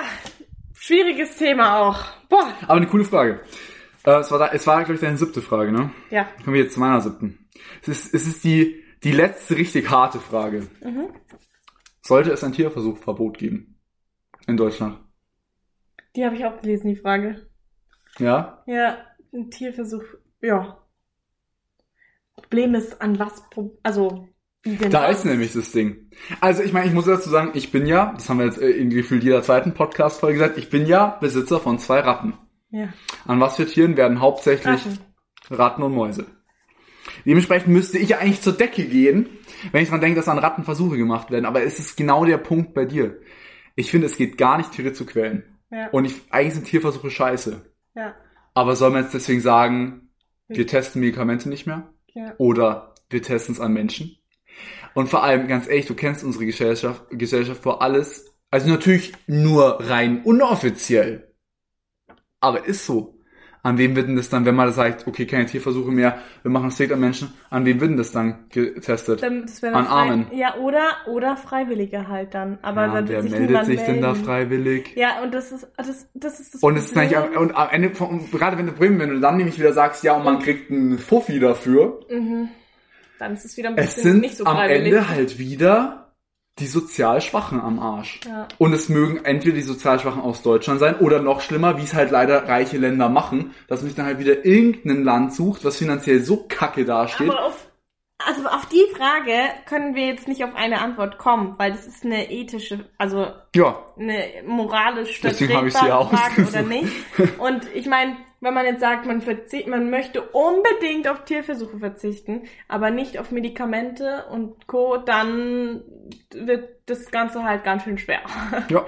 schwieriges 0.75 1.37
Thema 1.37 1.81
auch. 1.81 2.05
Boah. 2.29 2.53
Aber 2.63 2.75
eine 2.75 2.87
coole 2.87 3.05
Frage. 3.05 3.41
Äh, 4.05 4.19
es 4.19 4.31
war, 4.31 4.39
da, 4.39 4.49
es 4.49 4.67
war 4.67 4.79
glaube 4.79 4.95
ich, 4.95 5.01
deine 5.01 5.17
siebte 5.17 5.41
Frage, 5.41 5.73
ne? 5.73 5.91
Ja. 6.11 6.29
Kommen 6.45 6.55
wir 6.55 6.63
jetzt 6.63 6.75
zu 6.75 6.81
meiner 6.81 7.01
siebten. 7.01 7.49
Es 7.83 7.89
ist, 7.89 8.15
es 8.15 8.27
ist 8.27 8.45
die, 8.45 8.83
die 9.05 9.13
letzte 9.13 9.57
richtig 9.57 9.89
harte 9.91 10.19
Frage. 10.19 10.67
Mhm. 10.83 11.09
Sollte 12.03 12.33
es 12.33 12.45
ein 12.45 12.53
Tierversuchverbot 12.53 13.39
geben? 13.39 13.76
In 14.47 14.57
Deutschland? 14.57 14.99
Die 16.15 16.25
habe 16.25 16.37
ich 16.37 16.45
auch 16.45 16.61
gelesen, 16.61 16.89
die 16.89 16.97
Frage. 16.97 17.47
Ja? 18.19 18.63
Ja, 18.67 18.99
ein 19.33 19.51
Tierversuch. 19.51 20.05
Ja. 20.41 20.79
Problem 22.37 22.75
ist, 22.75 23.01
an 23.01 23.19
was, 23.19 23.43
also, 23.83 24.29
wie 24.63 24.77
denn 24.77 24.91
Da 24.91 25.07
sonst? 25.07 25.19
ist 25.19 25.25
nämlich 25.25 25.53
das 25.53 25.73
Ding. 25.73 26.11
Also 26.41 26.63
ich 26.63 26.73
meine, 26.73 26.87
ich 26.87 26.93
muss 26.93 27.07
dazu 27.07 27.29
sagen, 27.29 27.51
ich 27.55 27.73
bin 27.73 27.87
ja, 27.87 28.13
das 28.15 28.29
haben 28.29 28.39
wir 28.39 28.47
jetzt 28.47 28.61
äh, 28.61 28.71
in 28.71 28.91
gefühlt 28.91 29.25
jeder 29.25 29.43
zweiten 29.43 29.75
Podcast-Folge 29.75 30.39
gesagt, 30.39 30.59
ich 30.59 30.71
bin 30.71 30.87
ja 30.87 31.19
Besitzer 31.21 31.61
von 31.61 31.79
zwei 31.79 32.01
Ratten. 32.01 32.35
Ja. 32.71 32.93
An 33.27 33.41
was 33.41 33.57
für 33.57 33.67
Tieren 33.67 33.97
werden 33.97 34.21
hauptsächlich 34.21 34.67
Ratten. 34.67 34.99
Ratten 35.51 35.83
und 35.83 35.93
Mäuse. 35.93 36.27
Dementsprechend 37.25 37.69
müsste 37.69 37.99
ich 37.99 38.11
ja 38.11 38.19
eigentlich 38.19 38.43
zur 38.43 38.53
Decke 38.53 38.85
gehen, 38.85 39.29
wenn 39.73 39.83
ich 39.83 39.89
dran 39.89 40.01
denke, 40.01 40.17
dass 40.17 40.29
an 40.29 40.39
Ratten 40.39 40.65
Versuche 40.65 40.97
gemacht 40.97 41.31
werden. 41.31 41.47
Aber 41.47 41.63
es 41.63 41.79
ist 41.79 41.97
genau 41.97 42.25
der 42.25 42.39
Punkt 42.39 42.75
bei 42.75 42.85
dir. 42.85 43.19
Ich 43.77 43.91
finde, 43.91 44.07
es 44.07 44.17
geht 44.17 44.37
gar 44.37 44.59
nicht, 44.59 44.73
Tiere 44.73 44.93
zu 44.93 45.07
quälen. 45.07 45.45
Ja. 45.71 45.89
Und 45.91 46.05
ich, 46.05 46.23
eigentlich 46.31 46.55
sind 46.55 46.67
Tierversuche 46.67 47.11
scheiße. 47.11 47.63
ja. 47.95 48.15
Aber 48.55 48.75
soll 48.75 48.91
man 48.91 49.03
jetzt 49.03 49.13
deswegen 49.13 49.43
sagen, 49.43 50.09
wir 50.49 50.67
testen 50.67 51.03
Medikamente 51.03 51.51
nicht 51.51 51.67
mehr? 51.67 51.93
Ja. 52.15 52.35
Oder 52.39 52.95
wir 53.11 53.21
testen 53.21 53.55
es 53.55 53.61
an 53.61 53.75
Menschen? 53.75 54.17
Und 54.95 55.11
vor 55.11 55.23
allem, 55.23 55.47
ganz 55.47 55.69
ehrlich, 55.69 55.85
du 55.85 55.95
kennst 55.95 56.25
unsere 56.25 56.47
Gesellschaft, 56.47 57.05
Gesellschaft 57.11 57.63
vor 57.63 57.83
alles. 57.83 58.33
Also 58.51 58.71
natürlich 58.71 59.13
nur 59.27 59.79
rein 59.91 60.23
unoffiziell. 60.23 61.35
Aber 62.41 62.65
ist 62.65 62.87
so. 62.87 63.16
An 63.67 63.79
wem 63.79 63.97
wird 63.97 64.07
denn 64.07 64.15
das 64.17 64.29
dann, 64.29 64.45
wenn 64.45 64.55
man 64.55 64.73
sagt, 64.73 65.07
okay, 65.09 65.27
keine 65.27 65.47
Tierversuche 65.47 65.91
mehr, 65.91 66.19
wir 66.43 66.51
machen 66.53 66.69
es 66.69 66.77
direkt 66.77 66.93
an 66.93 67.01
Menschen, 67.01 67.33
an 67.51 67.65
wem 67.65 67.81
wird 67.81 67.91
denn 67.91 67.97
das 67.97 68.13
dann 68.13 68.45
getestet? 68.51 69.23
Dann, 69.23 69.43
das 69.43 69.61
dann 69.61 69.75
An 69.75 69.87
Armen. 69.89 70.27
Ja, 70.33 70.55
oder, 70.57 70.85
oder 71.09 71.37
Freiwillige 71.37 72.07
halt 72.07 72.33
dann. 72.35 72.59
Aber 72.63 72.83
ja, 72.87 72.95
dann 72.95 73.09
wird 73.09 73.17
wer 73.17 73.23
sich 73.23 73.33
meldet 73.33 73.65
sich 73.67 73.81
denn 73.83 74.01
da 74.01 74.13
melden. 74.13 74.25
freiwillig? 74.25 74.93
Ja, 74.97 75.21
und 75.23 75.35
das 75.35 75.51
ist, 75.51 75.67
das, 75.77 76.07
das 76.15 76.39
ist 76.41 76.55
das 76.55 76.63
Und 76.63 76.77
es 76.77 76.87
ist 76.93 76.97
eigentlich, 76.97 77.17
am- 77.19 77.33
und 77.37 77.57
am 77.57 77.69
Ende, 77.71 77.91
von- 77.95 78.31
gerade 78.31 78.57
wenn 78.57 78.67
du 78.67 78.73
Bremen, 78.73 79.01
wenn 79.01 79.11
du 79.11 79.19
dann 79.21 79.37
nämlich 79.37 79.59
wieder 79.59 79.73
sagst, 79.73 80.05
ja, 80.05 80.15
und 80.15 80.25
man 80.25 80.39
kriegt 80.39 80.71
einen 80.71 80.99
Fuffi 80.99 81.41
dafür, 81.41 82.01
Mhm. 82.09 82.49
Dann 83.19 83.33
ist 83.33 83.47
es 83.47 83.57
wieder 83.57 83.71
ein 83.71 83.79
es 83.79 83.95
bisschen 83.95 84.13
sind 84.13 84.21
nicht 84.21 84.37
so 84.37 84.45
am 84.45 84.57
freiwillig. 84.57 84.93
Ende 84.93 85.09
halt 85.09 85.39
wieder 85.39 86.06
die 86.59 86.67
sozial 86.67 87.21
Schwachen 87.21 87.61
am 87.61 87.79
Arsch. 87.79 88.21
Ja. 88.27 88.49
Und 88.59 88.73
es 88.73 88.89
mögen 88.89 89.25
entweder 89.25 89.57
die 89.57 89.63
sozial 89.63 90.01
Schwachen 90.01 90.23
aus 90.23 90.43
Deutschland 90.43 90.81
sein 90.81 90.97
oder 90.97 91.21
noch 91.21 91.43
schlimmer, 91.43 91.77
wie 91.79 91.83
es 91.83 91.93
halt 91.93 92.11
leider 92.11 92.49
reiche 92.49 92.79
Länder 92.79 93.09
machen, 93.09 93.55
dass 93.69 93.81
man 93.81 93.89
sich 93.89 93.97
dann 93.97 94.07
halt 94.07 94.19
wieder 94.19 94.45
irgendein 94.45 95.05
Land 95.05 95.35
sucht, 95.35 95.65
was 95.65 95.77
finanziell 95.77 96.21
so 96.21 96.47
kacke 96.49 96.87
dasteht. 96.87 97.29
Aber 97.29 97.45
auf, 97.45 97.67
also 98.19 98.47
auf 98.49 98.67
die 98.67 98.87
Frage 98.97 99.35
können 99.67 99.95
wir 99.95 100.07
jetzt 100.07 100.29
nicht 100.29 100.45
auf 100.45 100.55
eine 100.55 100.81
Antwort 100.81 101.19
kommen, 101.19 101.55
weil 101.59 101.73
das 101.73 101.87
ist 101.87 102.05
eine 102.07 102.31
ethische, 102.31 102.89
also 102.97 103.27
ja, 103.55 103.85
eine 103.99 104.25
moralisch 104.47 105.21
Deswegen 105.21 105.55
habe 105.55 105.69
ich 105.69 105.75
sie 105.75 105.87
ja 105.87 106.03
Frage 106.05 106.49
oder 106.49 106.63
nicht. 106.63 106.93
Und 107.39 107.67
ich 107.75 107.87
meine, 107.87 108.17
wenn 108.41 108.55
man 108.55 108.67
jetzt 108.67 108.81
sagt, 108.81 109.07
man, 109.07 109.21
verzicht, 109.23 109.67
man 109.67 109.91
möchte 109.91 110.23
unbedingt 110.23 111.09
auf 111.09 111.25
Tierversuche 111.25 111.79
verzichten, 111.79 112.45
aber 112.69 112.91
nicht 112.91 113.19
auf 113.19 113.31
Medikamente 113.31 114.27
und 114.31 114.67
Co., 114.67 114.99
dann 114.99 115.83
wird 116.33 116.69
das 116.87 117.11
Ganze 117.11 117.45
halt 117.45 117.65
ganz 117.65 117.85
schön 117.85 117.99
schwer. 117.99 118.21
ja. 118.69 118.85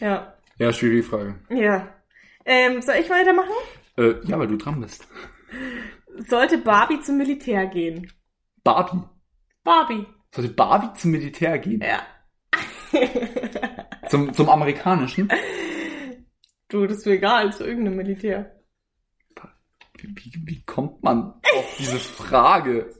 ja. 0.00 0.34
Ja, 0.58 0.72
schwierige 0.72 1.02
Frage. 1.02 1.34
Ja. 1.50 1.88
Ähm, 2.44 2.80
soll 2.80 2.96
ich 2.96 3.10
weitermachen? 3.10 3.50
Äh, 3.98 4.14
ja, 4.24 4.38
weil 4.38 4.46
du 4.46 4.56
dran 4.56 4.80
bist. 4.80 5.06
Sollte 6.28 6.58
Barbie 6.58 7.00
zum 7.00 7.18
Militär 7.18 7.66
gehen? 7.66 8.10
Barbie. 8.64 9.02
Barbie. 9.62 10.06
Sollte 10.34 10.50
Barbie 10.50 10.98
zum 10.98 11.10
Militär 11.10 11.58
gehen? 11.58 11.82
Ja. 11.82 12.02
Zum, 14.08 14.32
zum 14.32 14.48
amerikanischen? 14.48 15.28
Du, 16.68 16.86
das 16.86 16.98
ist 16.98 17.06
mir 17.06 17.12
egal, 17.14 17.52
zu 17.52 17.64
irgendeinem 17.64 17.96
Militär. 17.96 18.52
Wie, 19.98 20.08
wie, 20.14 20.32
wie 20.46 20.62
kommt 20.64 21.02
man 21.02 21.34
auf 21.56 21.76
diese 21.78 21.98
Frage? 21.98 22.94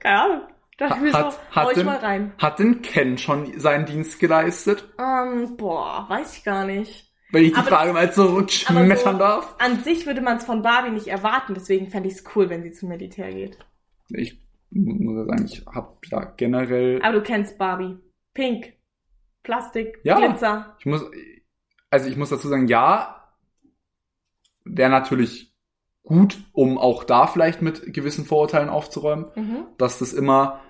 Keine 0.00 0.20
Ahnung. 0.22 0.40
Dachte 0.78 0.96
ich 0.96 1.02
mir 1.02 1.12
Hat- 1.12 1.32
so, 1.32 1.38
hat 1.50 1.76
denn- 1.76 1.86
mal 1.86 1.96
rein. 1.98 2.32
Hat 2.38 2.58
denn 2.58 2.82
Ken 2.82 3.18
schon 3.18 3.58
seinen 3.60 3.84
Dienst 3.86 4.18
geleistet? 4.18 4.88
Ähm, 4.98 5.56
boah, 5.56 6.06
weiß 6.08 6.38
ich 6.38 6.44
gar 6.44 6.64
nicht. 6.64 7.12
Wenn 7.32 7.44
ich 7.44 7.52
die 7.52 7.58
Aber 7.58 7.68
Frage 7.68 7.92
mal 7.92 8.04
Aber 8.04 8.12
zurückschmettern 8.12 9.12
so, 9.14 9.18
darf? 9.18 9.54
An 9.60 9.84
sich 9.84 10.04
würde 10.06 10.20
man 10.20 10.38
es 10.38 10.44
von 10.44 10.62
Barbie 10.62 10.90
nicht 10.90 11.06
erwarten, 11.06 11.54
deswegen 11.54 11.88
fände 11.88 12.08
ich 12.08 12.14
es 12.16 12.24
cool, 12.34 12.48
wenn 12.50 12.62
sie 12.64 12.72
zum 12.72 12.88
Militär 12.88 13.30
geht. 13.32 13.56
Ich 14.08 14.40
muss 14.70 15.14
ja 15.16 15.24
sagen, 15.26 15.44
ich 15.44 15.64
habe 15.66 15.96
ja 16.10 16.24
generell, 16.36 17.00
Aber 17.02 17.12
du 17.18 17.22
kennst 17.22 17.56
Barbie. 17.58 17.98
Pink. 18.34 18.72
Plastik. 19.44 20.00
Ja. 20.02 20.16
Glitzer. 20.18 20.74
ich 20.80 20.86
muss, 20.86 21.04
also 21.90 22.08
ich 22.08 22.16
muss 22.16 22.30
dazu 22.30 22.48
sagen, 22.48 22.68
ja, 22.68 23.28
wäre 24.64 24.90
natürlich 24.90 25.54
gut, 26.02 26.38
um 26.52 26.78
auch 26.78 27.04
da 27.04 27.26
vielleicht 27.26 27.62
mit 27.62 27.92
gewissen 27.92 28.24
Vorurteilen 28.24 28.68
aufzuräumen, 28.68 29.26
Mhm. 29.34 29.66
dass 29.78 29.98
das 29.98 30.12
immer 30.12 30.60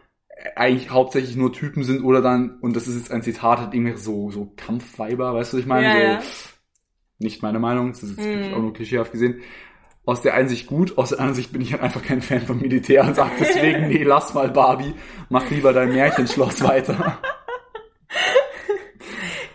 eigentlich 0.56 0.90
hauptsächlich 0.90 1.36
nur 1.36 1.52
Typen 1.52 1.84
sind 1.84 2.02
oder 2.02 2.22
dann, 2.22 2.58
und 2.60 2.74
das 2.74 2.88
ist 2.88 2.96
jetzt 2.96 3.10
ein 3.12 3.22
Zitat, 3.22 3.58
hat 3.60 3.74
irgendwie 3.74 3.96
so, 3.96 4.30
so 4.30 4.52
Kampfweiber, 4.56 5.34
weißt 5.34 5.52
du, 5.52 5.56
was 5.58 5.62
ich 5.62 5.68
meine? 5.68 5.86
Ja, 5.88 5.92
so, 5.92 5.98
ja. 5.98 6.20
Nicht 7.18 7.42
meine 7.42 7.58
Meinung, 7.58 7.90
das 7.92 8.02
ist 8.02 8.18
jetzt 8.18 8.48
Mhm. 8.48 8.54
auch 8.54 8.60
nur 8.60 8.72
klischeehaft 8.72 9.12
gesehen. 9.12 9.40
Aus 10.06 10.22
der 10.22 10.32
einen 10.34 10.48
Sicht 10.48 10.66
gut, 10.66 10.96
aus 10.96 11.10
der 11.10 11.18
anderen 11.18 11.34
Sicht 11.34 11.52
bin 11.52 11.60
ich 11.60 11.72
halt 11.72 11.82
einfach 11.82 12.02
kein 12.02 12.22
Fan 12.22 12.40
vom 12.40 12.58
Militär 12.58 13.04
und 13.04 13.14
sag 13.14 13.36
deswegen, 13.38 13.88
nee, 13.88 14.02
lass 14.02 14.32
mal 14.32 14.48
Barbie, 14.50 14.94
mach 15.28 15.50
lieber 15.50 15.74
dein 15.74 15.90
Märchenschloss 15.92 16.62
weiter. 16.62 17.18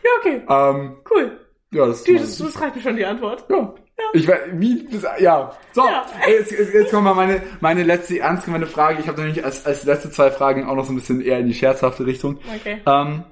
Ja, 0.03 0.11
okay. 0.19 0.41
ähm, 0.47 0.97
Cool. 1.09 1.44
Ja, 1.71 1.85
das 1.87 2.07
meine 2.07 2.19
das, 2.19 2.37
das 2.37 2.61
reicht 2.61 2.75
mir 2.75 2.81
schon 2.81 2.95
die 2.95 3.05
Antwort. 3.05 3.45
Ja. 3.49 3.73
Ich 4.13 4.27
weiß, 4.27 4.39
wie, 4.53 4.87
ja. 5.19 5.57
So, 5.73 5.85
Ja. 5.85 6.05
Jetzt, 6.27 6.51
jetzt, 6.51 6.73
jetzt 6.73 6.91
kommt 6.91 7.05
mal 7.05 7.13
meine, 7.13 7.41
meine 7.61 7.83
letzte 7.83 8.19
ernst 8.19 8.45
gemeinte 8.45 8.67
Frage. 8.67 8.99
Ich 9.01 9.07
habe 9.07 9.21
nämlich 9.21 9.43
als, 9.43 9.65
als 9.65 9.83
letzte 9.83 10.11
zwei 10.11 10.31
Fragen 10.31 10.65
auch 10.67 10.75
noch 10.75 10.85
so 10.85 10.91
ein 10.91 10.95
bisschen 10.95 11.21
eher 11.21 11.39
in 11.39 11.47
die 11.47 11.53
scherzhafte 11.53 12.05
Richtung. 12.05 12.39
Okay. 12.55 12.81
Ähm, 12.85 13.23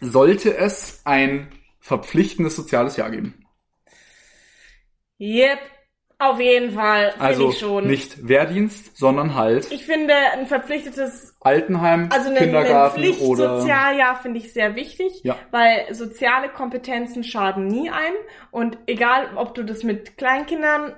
sollte 0.00 0.56
es 0.56 1.00
ein 1.04 1.50
verpflichtendes 1.80 2.56
soziales 2.56 2.96
Jahr 2.96 3.10
geben? 3.10 3.44
Yep. 5.20 5.60
Auf 6.18 6.40
jeden 6.40 6.72
Fall. 6.72 7.10
Finde 7.12 7.24
Also 7.24 7.50
ich 7.50 7.58
schon. 7.58 7.86
nicht 7.86 8.28
Wehrdienst, 8.28 8.96
sondern 8.96 9.34
halt 9.34 9.70
Ich 9.72 9.84
finde 9.84 10.14
ein 10.32 10.46
verpflichtetes, 10.46 11.36
Altenheim, 11.40 12.08
also 12.12 12.30
ein, 12.30 12.36
ein 12.36 12.42
Kindergarten 12.44 13.00
oder 13.00 13.12
Pflichtsozialjahr 13.12 14.16
finde 14.16 14.38
ich 14.38 14.52
sehr 14.52 14.76
wichtig, 14.76 15.20
Ja. 15.24 15.36
weil 15.50 15.92
soziale 15.92 16.48
Kompetenzen 16.48 17.24
schaden 17.24 17.66
nie 17.66 17.90
ein 17.90 18.12
und 18.50 18.78
egal, 18.86 19.36
ob 19.36 19.54
du 19.54 19.64
das 19.64 19.82
mit 19.82 20.16
Kleinkindern, 20.16 20.94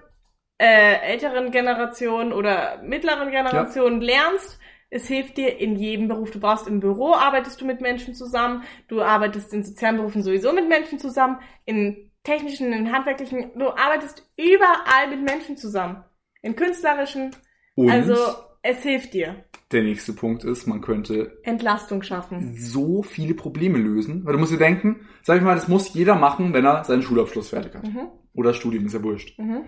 äh, 0.59 1.01
älteren 1.13 1.51
Generationen 1.51 2.33
oder 2.33 2.81
mittleren 2.83 3.31
Generationen 3.31 4.01
lernst, 4.01 4.59
es 4.89 5.09
hilft 5.09 5.37
dir 5.37 5.59
in 5.59 5.77
jedem 5.77 6.09
Beruf. 6.09 6.31
Du 6.31 6.39
brauchst 6.41 6.69
im 6.69 6.81
Büro, 6.81 7.13
arbeitest 7.15 7.61
du 7.61 7.65
mit 7.67 7.81
Menschen 7.81 8.15
zusammen, 8.15 8.63
du 8.89 9.03
arbeitest 9.03 9.53
in 9.53 9.65
sozialen 9.65 9.97
Berufen 9.97 10.23
sowieso 10.23 10.53
mit 10.53 10.69
Menschen 10.69 10.99
zusammen, 10.99 11.41
in 11.65 12.06
technischen, 12.27 12.73
in 12.73 12.93
handwerklichen, 12.93 13.53
du 13.57 13.69
arbeitest 13.69 14.29
überall 14.37 15.09
mit 15.11 15.23
Menschen 15.23 15.57
zusammen. 15.57 16.05
In 16.43 16.55
künstlerischen, 16.57 17.31
und 17.75 17.91
also 17.91 18.15
es 18.63 18.83
hilft 18.83 19.15
dir. 19.15 19.45
der 19.73 19.83
nächste 19.83 20.13
Punkt 20.13 20.45
ist, 20.45 20.67
man 20.67 20.81
könnte 20.81 21.39
Entlastung 21.45 22.03
schaffen. 22.03 22.55
so 22.57 23.03
viele 23.03 23.35
Probleme 23.35 23.79
lösen. 23.79 24.25
Weil 24.25 24.35
du 24.35 24.39
musst 24.39 24.53
dir 24.53 24.59
denken, 24.59 25.07
sag 25.23 25.39
ich 25.39 25.43
mal, 25.43 25.55
das 25.55 25.69
muss 25.69 25.95
jeder 25.95 26.15
machen, 26.17 26.53
wenn 26.53 26.65
er 26.65 26.85
seinen 26.85 27.03
Schulabschluss 27.03 27.49
fertig 27.51 27.75
hat. 27.75 27.85
Mhm, 27.85 28.09
Oder 28.35 28.53
Studium, 28.55 28.87
ist 28.87 28.93
ja 28.95 29.03
wurscht. 29.03 29.39
mhm, 29.39 29.63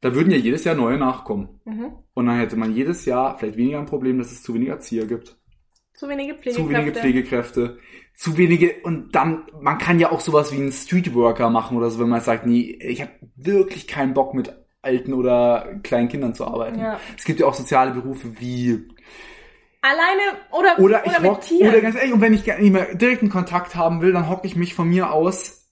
Da 0.00 0.14
würden 0.14 0.30
ja 0.30 0.38
jedes 0.38 0.64
Jahr 0.64 0.74
neue 0.74 0.98
nachkommen. 0.98 1.60
mhm. 1.64 1.92
Und 2.14 2.26
dann 2.26 2.38
hätte 2.38 2.56
man 2.56 2.74
jedes 2.74 3.04
Jahr 3.06 3.38
vielleicht 3.38 3.56
weniger 3.56 3.78
ein 3.78 3.86
Problem, 3.86 4.18
dass 4.18 4.32
es 4.32 4.42
zu 4.42 4.54
wenig 4.54 4.68
Erzieher 4.68 5.06
gibt. 5.06 5.36
Zu 5.94 6.08
wenige 6.08 6.34
Pflegekräfte. 6.34 6.62
Zu 6.62 6.70
wenige 6.70 6.92
Pflegekräfte. 6.98 7.78
Zu 8.20 8.36
wenige, 8.36 8.74
und 8.82 9.14
dann, 9.14 9.44
man 9.62 9.78
kann 9.78 9.98
ja 9.98 10.12
auch 10.12 10.20
sowas 10.20 10.52
wie 10.52 10.56
einen 10.56 10.72
Streetworker 10.72 11.48
machen 11.48 11.78
oder 11.78 11.88
so, 11.88 12.00
wenn 12.00 12.10
man 12.10 12.20
sagt, 12.20 12.44
nee, 12.44 12.76
ich 12.78 13.00
habe 13.00 13.12
wirklich 13.34 13.88
keinen 13.88 14.12
Bock 14.12 14.34
mit 14.34 14.52
alten 14.82 15.14
oder 15.14 15.66
kleinen 15.82 16.10
Kindern 16.10 16.34
zu 16.34 16.46
arbeiten. 16.46 16.78
Ja. 16.78 17.00
Es 17.16 17.24
gibt 17.24 17.40
ja 17.40 17.46
auch 17.46 17.54
soziale 17.54 17.92
Berufe 17.92 18.38
wie 18.38 18.86
Alleine 19.80 20.20
oder, 20.50 20.78
Oder 20.78 21.06
ich 21.06 21.18
mit 21.18 21.30
hock, 21.30 21.40
Tieren. 21.40 21.70
oder 21.70 21.80
ganz 21.80 21.96
ehrlich, 21.96 22.12
und 22.12 22.20
wenn 22.20 22.34
ich 22.34 22.44
gar 22.44 22.58
nicht 22.58 22.70
mehr 22.70 22.94
direkten 22.94 23.30
Kontakt 23.30 23.74
haben 23.74 24.02
will, 24.02 24.12
dann 24.12 24.28
hocke 24.28 24.46
ich 24.46 24.54
mich 24.54 24.74
von 24.74 24.86
mir 24.90 25.12
aus 25.12 25.70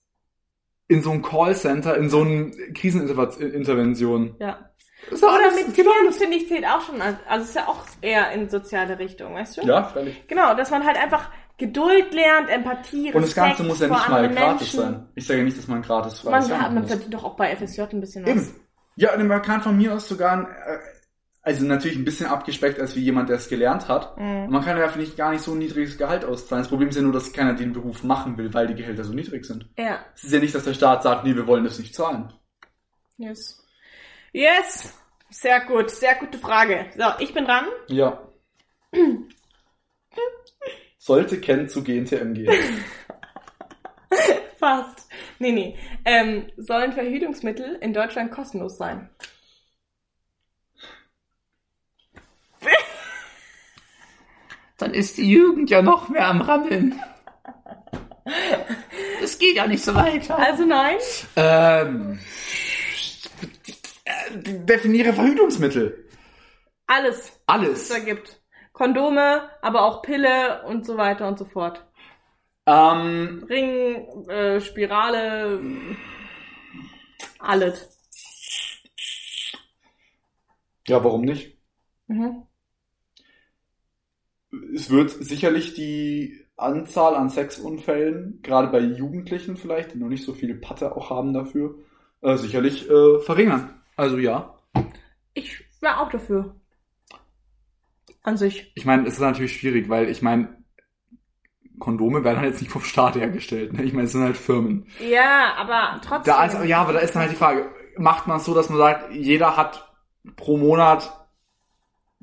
in 0.87 1.03
so 1.03 1.11
ein 1.11 1.21
Callcenter, 1.21 1.95
in 1.97 2.09
so 2.09 2.21
eine 2.21 2.49
Krisenintervention. 2.73 4.37
ja. 4.39 4.65
Doch 5.11 5.21
Oder 5.21 5.51
mit 5.55 5.75
genau 5.75 5.91
Tieren, 5.91 6.05
das. 6.07 6.17
finde 6.17 6.35
ich, 6.37 6.47
zählt 6.49 6.65
auch 6.65 6.81
schon. 6.81 6.99
Also 7.01 7.43
es 7.43 7.49
ist 7.49 7.55
ja 7.55 7.67
auch 7.67 7.85
eher 8.01 8.31
in 8.33 8.49
soziale 8.49 8.99
Richtung, 8.99 9.33
weißt 9.33 9.57
du? 9.57 9.61
Ja, 9.61 9.83
freilich. 9.83 10.27
Genau, 10.27 10.55
dass 10.55 10.71
man 10.71 10.85
halt 10.85 10.97
einfach 10.97 11.31
Geduld 11.59 12.13
lernt, 12.13 12.49
Empathie, 12.49 13.09
Respekt 13.09 13.15
Und 13.15 13.21
das 13.21 13.35
Ganze 13.35 13.63
muss 13.63 13.79
ja 13.81 13.89
nicht 13.89 14.09
mal 14.09 14.29
gratis 14.29 14.73
Menschen. 14.73 14.79
sein. 14.79 15.09
Ich 15.15 15.27
sage 15.27 15.39
ja 15.39 15.45
nicht, 15.45 15.57
dass 15.57 15.67
man 15.67 15.81
gratis 15.81 16.23
Man, 16.23 16.33
freies 16.33 16.49
Jahr 16.49 16.61
hat, 16.61 16.73
man 16.73 16.87
verdient 16.87 17.13
doch 17.13 17.23
auch 17.25 17.35
bei 17.35 17.53
FSJ 17.55 17.81
ein 17.81 17.99
bisschen 17.99 18.23
was. 18.23 18.31
Eben. 18.31 18.55
Ja, 18.95 19.13
und 19.13 19.27
man 19.27 19.41
kann 19.41 19.61
von 19.61 19.77
mir 19.77 19.93
aus 19.93 20.07
sogar, 20.07 20.31
ein, 20.31 20.45
äh, 20.45 20.79
also 21.41 21.65
natürlich 21.65 21.97
ein 21.97 22.05
bisschen 22.05 22.27
abgespeckt 22.27 22.79
als 22.79 22.95
wie 22.95 23.01
jemand, 23.01 23.27
der 23.27 23.35
es 23.35 23.49
gelernt 23.49 23.89
hat. 23.89 24.17
Mhm. 24.17 24.47
man 24.49 24.63
kann 24.63 24.77
ja, 24.77 24.89
ich, 24.97 25.17
gar 25.17 25.31
nicht 25.31 25.43
so 25.43 25.51
ein 25.51 25.57
niedriges 25.57 25.97
Gehalt 25.97 26.23
auszahlen. 26.23 26.63
Das 26.63 26.69
Problem 26.69 26.89
ist 26.89 26.95
ja 26.95 27.01
nur, 27.01 27.13
dass 27.13 27.33
keiner 27.33 27.53
den 27.53 27.73
Beruf 27.73 28.03
machen 28.03 28.37
will, 28.37 28.53
weil 28.53 28.67
die 28.67 28.75
Gehälter 28.75 29.03
so 29.03 29.13
niedrig 29.13 29.45
sind. 29.45 29.69
Ja. 29.77 29.99
Es 30.15 30.23
ist 30.23 30.33
ja 30.33 30.39
nicht, 30.39 30.55
dass 30.55 30.63
der 30.63 30.73
Staat 30.73 31.03
sagt, 31.03 31.25
nee, 31.25 31.35
wir 31.35 31.45
wollen 31.45 31.65
das 31.65 31.77
nicht 31.77 31.93
zahlen. 31.93 32.31
Yes. 33.17 33.61
Yes! 34.31 34.93
Sehr 35.29 35.59
gut, 35.65 35.91
sehr 35.91 36.15
gute 36.15 36.37
Frage. 36.37 36.85
So, 36.97 37.03
ich 37.19 37.33
bin 37.33 37.43
dran. 37.45 37.65
Ja. 37.87 38.27
Sollte 40.99 41.39
Ken 41.39 41.69
zu 41.69 41.81
GNTM 41.81 42.33
gehen. 42.33 42.53
Fast. 44.59 45.07
Nee, 45.39 45.53
nee. 45.53 45.77
Ähm, 46.03 46.47
sollen 46.57 46.91
Verhütungsmittel 46.91 47.77
in 47.79 47.93
Deutschland 47.93 48.31
kostenlos 48.31 48.77
sein? 48.77 49.09
Dann 54.77 54.93
ist 54.93 55.17
die 55.17 55.29
Jugend 55.29 55.69
ja 55.69 55.81
noch 55.81 56.09
mehr 56.09 56.27
am 56.27 56.41
Rammeln. 56.41 57.01
Es 59.21 59.37
geht 59.39 59.55
ja 59.55 59.67
nicht 59.67 59.83
so 59.83 59.93
weiter. 59.95 60.37
Also 60.37 60.63
nein? 60.63 60.97
ähm, 61.35 62.19
äh, 64.05 64.37
definiere 64.37 65.11
Verhütungsmittel. 65.13 66.07
Alles, 66.85 67.33
was 67.47 67.57
Alles. 67.57 67.81
es 67.81 67.89
da 67.89 67.99
gibt. 67.99 68.38
Kondome, 68.79 69.41
aber 69.61 69.83
auch 69.83 70.01
Pille 70.01 70.63
und 70.63 70.85
so 70.85 70.95
weiter 70.95 71.27
und 71.27 71.37
so 71.37 71.43
fort. 71.43 71.85
Ähm, 72.65 73.45
Ring, 73.49 74.29
äh, 74.29 74.61
Spirale, 74.61 75.59
alles. 77.39 77.89
ja, 80.87 81.03
warum 81.03 81.23
nicht? 81.23 81.57
Mhm. 82.07 82.43
Es 84.73 84.89
wird 84.89 85.09
sicherlich 85.09 85.73
die 85.73 86.45
Anzahl 86.55 87.15
an 87.15 87.29
Sexunfällen, 87.29 88.39
gerade 88.43 88.69
bei 88.69 88.79
Jugendlichen 88.79 89.57
vielleicht, 89.57 89.93
die 89.93 89.97
noch 89.97 90.07
nicht 90.07 90.23
so 90.23 90.33
viel 90.33 90.55
Patte 90.55 90.95
auch 90.95 91.09
haben 91.09 91.33
dafür, 91.33 91.79
äh, 92.21 92.37
sicherlich 92.37 92.89
äh, 92.89 93.19
verringern. 93.19 93.81
Also 93.97 94.17
ja. 94.19 94.57
Ich 95.33 95.65
wäre 95.81 95.99
auch 95.99 96.09
dafür. 96.09 96.55
An 98.29 98.37
sich. 98.37 98.71
Ich 98.75 98.85
meine, 98.85 99.07
es 99.07 99.15
ist 99.15 99.21
natürlich 99.21 99.57
schwierig, 99.57 99.89
weil 99.89 100.07
ich 100.07 100.21
meine, 100.21 100.63
Kondome 101.79 102.23
werden 102.23 102.37
halt 102.37 102.51
jetzt 102.51 102.61
nicht 102.61 102.71
vom 102.71 102.83
Staat 102.83 103.15
hergestellt. 103.15 103.73
Ne? 103.73 103.83
Ich 103.83 103.93
meine, 103.93 104.05
es 104.05 104.11
sind 104.11 104.21
halt 104.21 104.37
Firmen. 104.37 104.85
Ja, 104.99 105.55
aber 105.57 105.99
trotzdem. 106.01 106.33
Da 106.33 106.37
also, 106.37 106.61
ja, 106.61 106.81
aber 106.81 106.93
da 106.93 106.99
ist 106.99 107.15
dann 107.15 107.23
halt 107.23 107.31
die 107.31 107.37
Frage, 107.37 107.71
macht 107.97 108.27
man 108.27 108.37
es 108.37 108.45
so, 108.45 108.53
dass 108.53 108.69
man 108.69 108.77
sagt, 108.77 109.11
jeder 109.13 109.57
hat 109.57 109.91
pro 110.35 110.57
Monat 110.57 111.27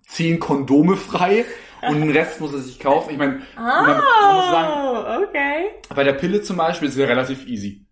zehn 0.02 0.38
Kondome 0.38 0.96
frei 0.96 1.44
und 1.88 2.00
den 2.00 2.12
Rest 2.12 2.40
muss 2.40 2.52
er 2.52 2.60
sich 2.60 2.78
kaufen? 2.78 3.10
Ich 3.10 3.18
meine, 3.18 3.42
man, 3.56 3.86
man 3.86 4.34
muss 4.36 4.50
sagen, 4.50 5.24
okay. 5.24 5.70
bei 5.92 6.04
der 6.04 6.12
Pille 6.12 6.40
zum 6.42 6.56
Beispiel 6.56 6.86
ist 6.86 6.94
es 6.94 7.00
ja 7.00 7.06
relativ 7.06 7.48
easy. 7.48 7.84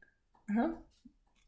Aha. 0.50 0.83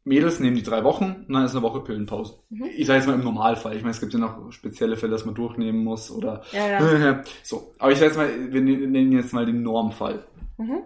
Mädels 0.07 0.39
nehmen 0.39 0.55
die 0.55 0.63
drei 0.63 0.83
Wochen 0.83 1.25
und 1.27 1.33
dann 1.33 1.43
ist 1.43 1.51
eine 1.51 1.61
Woche 1.61 1.81
Pillenpause. 1.81 2.39
Mhm. 2.49 2.69
Ich 2.75 2.87
sage 2.87 2.99
jetzt 2.99 3.07
mal 3.07 3.15
im 3.15 3.23
Normalfall. 3.23 3.75
Ich 3.75 3.81
meine, 3.81 3.91
es 3.91 3.99
gibt 3.99 4.13
ja 4.13 4.19
noch 4.19 4.51
spezielle 4.51 4.95
Fälle, 4.95 5.11
dass 5.11 5.25
man 5.25 5.35
durchnehmen 5.35 5.83
muss 5.83 6.09
oder 6.09 6.43
Ja, 6.51 6.81
ja. 6.81 7.23
so. 7.43 7.73
Aber 7.77 7.91
ich 7.91 7.99
sage 7.99 8.07
jetzt 8.11 8.17
mal, 8.17 8.53
wir 8.53 8.61
nehmen 8.61 9.11
jetzt 9.11 9.33
mal 9.33 9.45
den 9.45 9.63
Normfall. 9.63 10.25
Mhm. 10.57 10.81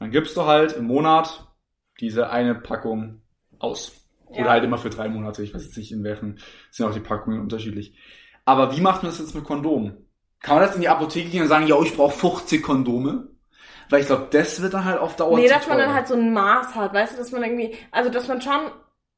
Dann 0.00 0.10
gibst 0.10 0.36
du 0.36 0.44
halt 0.44 0.72
im 0.72 0.86
Monat 0.86 1.48
diese 2.00 2.30
eine 2.30 2.54
Packung 2.56 3.22
aus. 3.58 3.92
Ja. 4.32 4.40
Oder 4.40 4.50
halt 4.50 4.64
immer 4.64 4.78
für 4.78 4.90
drei 4.90 5.08
Monate. 5.08 5.42
Ich 5.44 5.54
weiß 5.54 5.64
jetzt 5.64 5.76
nicht, 5.76 5.92
in 5.92 6.02
welchen 6.02 6.40
sind 6.70 6.86
auch 6.86 6.94
die 6.94 7.00
Packungen 7.00 7.40
unterschiedlich. 7.40 7.96
Aber 8.44 8.76
wie 8.76 8.80
macht 8.80 9.02
man 9.02 9.12
das 9.12 9.20
jetzt 9.20 9.34
mit 9.34 9.44
Kondomen? 9.44 10.08
Kann 10.40 10.56
man 10.56 10.66
das 10.66 10.74
in 10.74 10.82
die 10.82 10.88
Apotheke 10.88 11.30
gehen 11.30 11.42
und 11.42 11.48
sagen, 11.48 11.66
ja, 11.66 11.80
ich 11.80 11.96
brauche 11.96 12.18
50 12.18 12.62
Kondome? 12.62 13.28
Weil 13.90 14.00
ich 14.00 14.06
glaube, 14.06 14.28
das 14.30 14.60
wird 14.62 14.74
dann 14.74 14.84
halt 14.84 14.98
auf 14.98 15.16
Dauer 15.16 15.38
Nee, 15.38 15.48
dass 15.48 15.68
man 15.68 15.78
dann 15.78 15.94
halt 15.94 16.08
so 16.08 16.14
ein 16.14 16.32
Maß 16.32 16.74
hat, 16.74 16.92
weißt 16.94 17.14
du, 17.14 17.18
dass 17.18 17.32
man 17.32 17.42
irgendwie, 17.42 17.76
also 17.90 18.10
dass 18.10 18.28
man 18.28 18.40
schon 18.40 18.70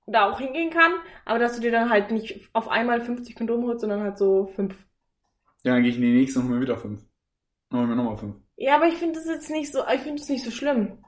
da 0.06 0.30
auch 0.30 0.38
hingehen 0.38 0.70
kann, 0.70 0.92
aber 1.24 1.38
dass 1.38 1.56
du 1.56 1.60
dir 1.60 1.72
dann 1.72 1.90
halt 1.90 2.10
nicht 2.10 2.48
auf 2.52 2.68
einmal 2.68 3.00
50 3.00 3.34
Kondome 3.34 3.66
holst, 3.66 3.80
sondern 3.80 4.02
halt 4.02 4.18
so 4.18 4.46
fünf. 4.54 4.74
Ja, 5.64 5.72
dann 5.74 5.82
gehe 5.82 5.90
ich 5.90 5.96
in 5.96 6.02
die 6.02 6.14
nächste 6.14 6.40
und 6.40 6.48
hol 6.48 6.56
mir 6.56 6.60
wieder 6.62 6.76
fünf. 6.76 7.02
Dann 7.70 7.80
hol 7.80 7.86
mir 7.88 7.96
nochmal 7.96 8.16
fünf. 8.16 8.36
Ja, 8.56 8.76
aber 8.76 8.86
ich 8.86 8.94
finde 8.94 9.18
das 9.18 9.26
jetzt 9.26 9.50
nicht 9.50 9.72
so, 9.72 9.82
ich 9.92 10.00
finde 10.00 10.22
es 10.22 10.28
nicht 10.28 10.44
so 10.44 10.50
schlimm. 10.50 11.04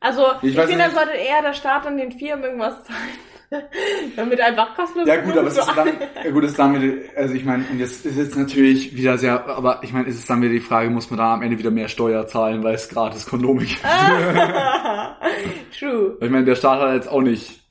Also, 0.00 0.26
Ich 0.42 0.56
ich, 0.56 0.60
finde, 0.60 0.78
dann 0.78 0.94
sollte 0.94 1.12
eher 1.12 1.42
der 1.42 1.54
Staat 1.54 1.86
an 1.86 1.96
den 1.96 2.12
Firmen 2.12 2.44
irgendwas 2.44 2.84
zahlen. 2.84 3.18
Damit 4.16 4.40
einfach 4.40 4.74
kostenlos 4.74 5.06
Ja 5.08 5.16
gut, 5.20 5.36
aber 5.36 5.48
es 5.48 5.58
ist 5.58 5.68
dann, 5.76 5.88
ja 6.24 6.30
gut, 6.30 6.44
ist 6.44 6.58
dann 6.58 6.80
wieder, 6.80 6.94
also 7.16 7.34
ich 7.34 7.44
meine, 7.44 7.64
und 7.70 7.78
jetzt 7.78 8.04
ist 8.06 8.16
jetzt 8.16 8.36
natürlich 8.36 8.96
wieder 8.96 9.16
sehr, 9.18 9.46
aber 9.46 9.80
ich 9.82 9.92
meine, 9.92 10.08
ist 10.08 10.18
es 10.18 10.26
dann 10.26 10.40
wieder 10.42 10.52
die 10.52 10.60
Frage, 10.60 10.90
muss 10.90 11.10
man 11.10 11.18
da 11.18 11.34
am 11.34 11.42
Ende 11.42 11.58
wieder 11.58 11.70
mehr 11.70 11.88
Steuer 11.88 12.26
zahlen, 12.26 12.62
weil 12.64 12.74
es 12.74 12.88
gratis 12.88 13.26
Kondome 13.26 13.64
gibt? 13.64 13.80
True. 15.78 16.16
ich 16.20 16.30
meine, 16.30 16.44
der 16.44 16.54
Staat 16.56 16.80
hat 16.80 16.94
jetzt 16.94 17.08
auch 17.08 17.20
nicht 17.22 17.62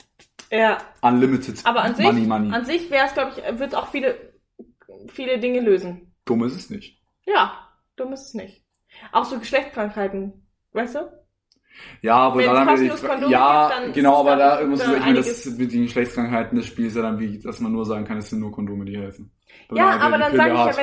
Ja, 0.51 0.77
unlimited 1.01 1.59
aber 1.65 1.81
an 1.83 1.95
sich, 1.95 2.05
money, 2.05 2.21
money. 2.25 2.53
an 2.53 2.65
sich 2.65 2.89
wäre 2.91 3.07
es, 3.07 3.13
glaube 3.13 3.31
ich, 3.35 3.59
wird 3.59 3.69
es 3.73 3.75
auch 3.77 3.87
viele, 3.89 4.33
viele 5.11 5.39
Dinge 5.39 5.61
lösen. 5.61 6.13
Dumm 6.25 6.43
ist 6.43 6.55
es 6.55 6.69
nicht. 6.69 7.01
Ja, 7.25 7.53
dumm 7.95 8.13
ist 8.13 8.27
es 8.27 8.33
nicht. 8.33 8.63
Auch 9.11 9.25
so 9.25 9.39
Geschlechtskrankheiten, 9.39 10.47
weißt 10.73 10.95
du? 10.95 11.22
Ja, 12.01 12.15
aber 12.17 12.39
Wenn 12.39 12.45
dann 12.47 12.57
haben 12.59 12.67
wir 12.81 12.83
die 12.83 12.89
kostenlos 12.89 13.19
Fra- 13.19 13.29
Ja, 13.29 13.81
gibt, 13.83 13.95
genau, 13.95 14.19
aber 14.19 14.35
da 14.35 14.63
muss 14.65 14.81
ich 14.81 14.85
sagen, 14.87 15.15
das 15.15 15.45
mit 15.45 15.71
den 15.71 15.83
Geschlechtskrankheiten 15.83 16.57
des 16.57 16.67
Spiels 16.67 16.95
ja 16.95 17.01
dann 17.01 17.19
wie, 17.19 17.39
dass 17.39 17.59
man 17.59 17.71
nur 17.71 17.85
sagen 17.85 18.05
kann, 18.05 18.17
es 18.17 18.29
sind 18.29 18.39
nur 18.39 18.51
Kondome, 18.51 18.85
die 18.85 18.97
helfen. 18.97 19.31
Wenn 19.69 19.77
Ja, 19.77 19.97
aber 19.99 20.17
die 20.17 20.23
dann 20.23 20.35
sage 20.35 20.53
ich 20.53 20.59
ja, 20.59 20.77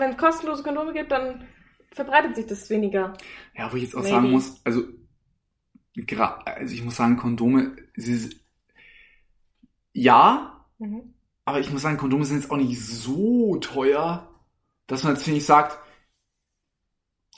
wenn 0.00 0.10
es 0.10 0.16
kostenlose 0.16 0.62
Kondome 0.62 0.92
gibt, 0.92 1.12
dann 1.12 1.46
verbreitet 1.92 2.36
sich 2.36 2.46
das 2.46 2.68
weniger. 2.70 3.12
Ja, 3.56 3.70
wo 3.72 3.76
ich 3.76 3.84
jetzt 3.84 3.94
auch 3.94 4.02
Maybe. 4.02 4.14
sagen 4.14 4.30
muss, 4.30 4.60
also, 4.64 4.82
also 6.46 6.74
ich 6.74 6.82
muss 6.84 6.96
sagen, 6.96 7.16
Kondome, 7.18 7.76
sie, 7.94 8.34
ja, 9.92 10.66
Mhm. 10.78 11.14
aber 11.44 11.60
ich 11.60 11.70
muss 11.70 11.82
sagen, 11.82 11.98
Kondome 11.98 12.24
sind 12.24 12.40
jetzt 12.40 12.50
auch 12.50 12.56
nicht 12.56 12.80
so 12.80 13.56
teuer, 13.58 14.28
dass 14.86 15.04
man 15.04 15.14
jetzt, 15.14 15.28
ich, 15.28 15.44
sagt, 15.44 15.78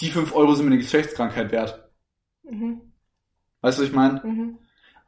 die 0.00 0.10
5 0.10 0.34
Euro 0.34 0.54
sind 0.54 0.66
mir 0.66 0.72
eine 0.72 0.80
Geschlechtskrankheit 0.82 1.52
wert. 1.52 1.90
Mhm. 2.44 2.93
Weißt 3.64 3.78
du, 3.78 3.82
was 3.82 3.88
ich 3.88 3.94
meine? 3.94 4.20
Mhm. 4.22 4.58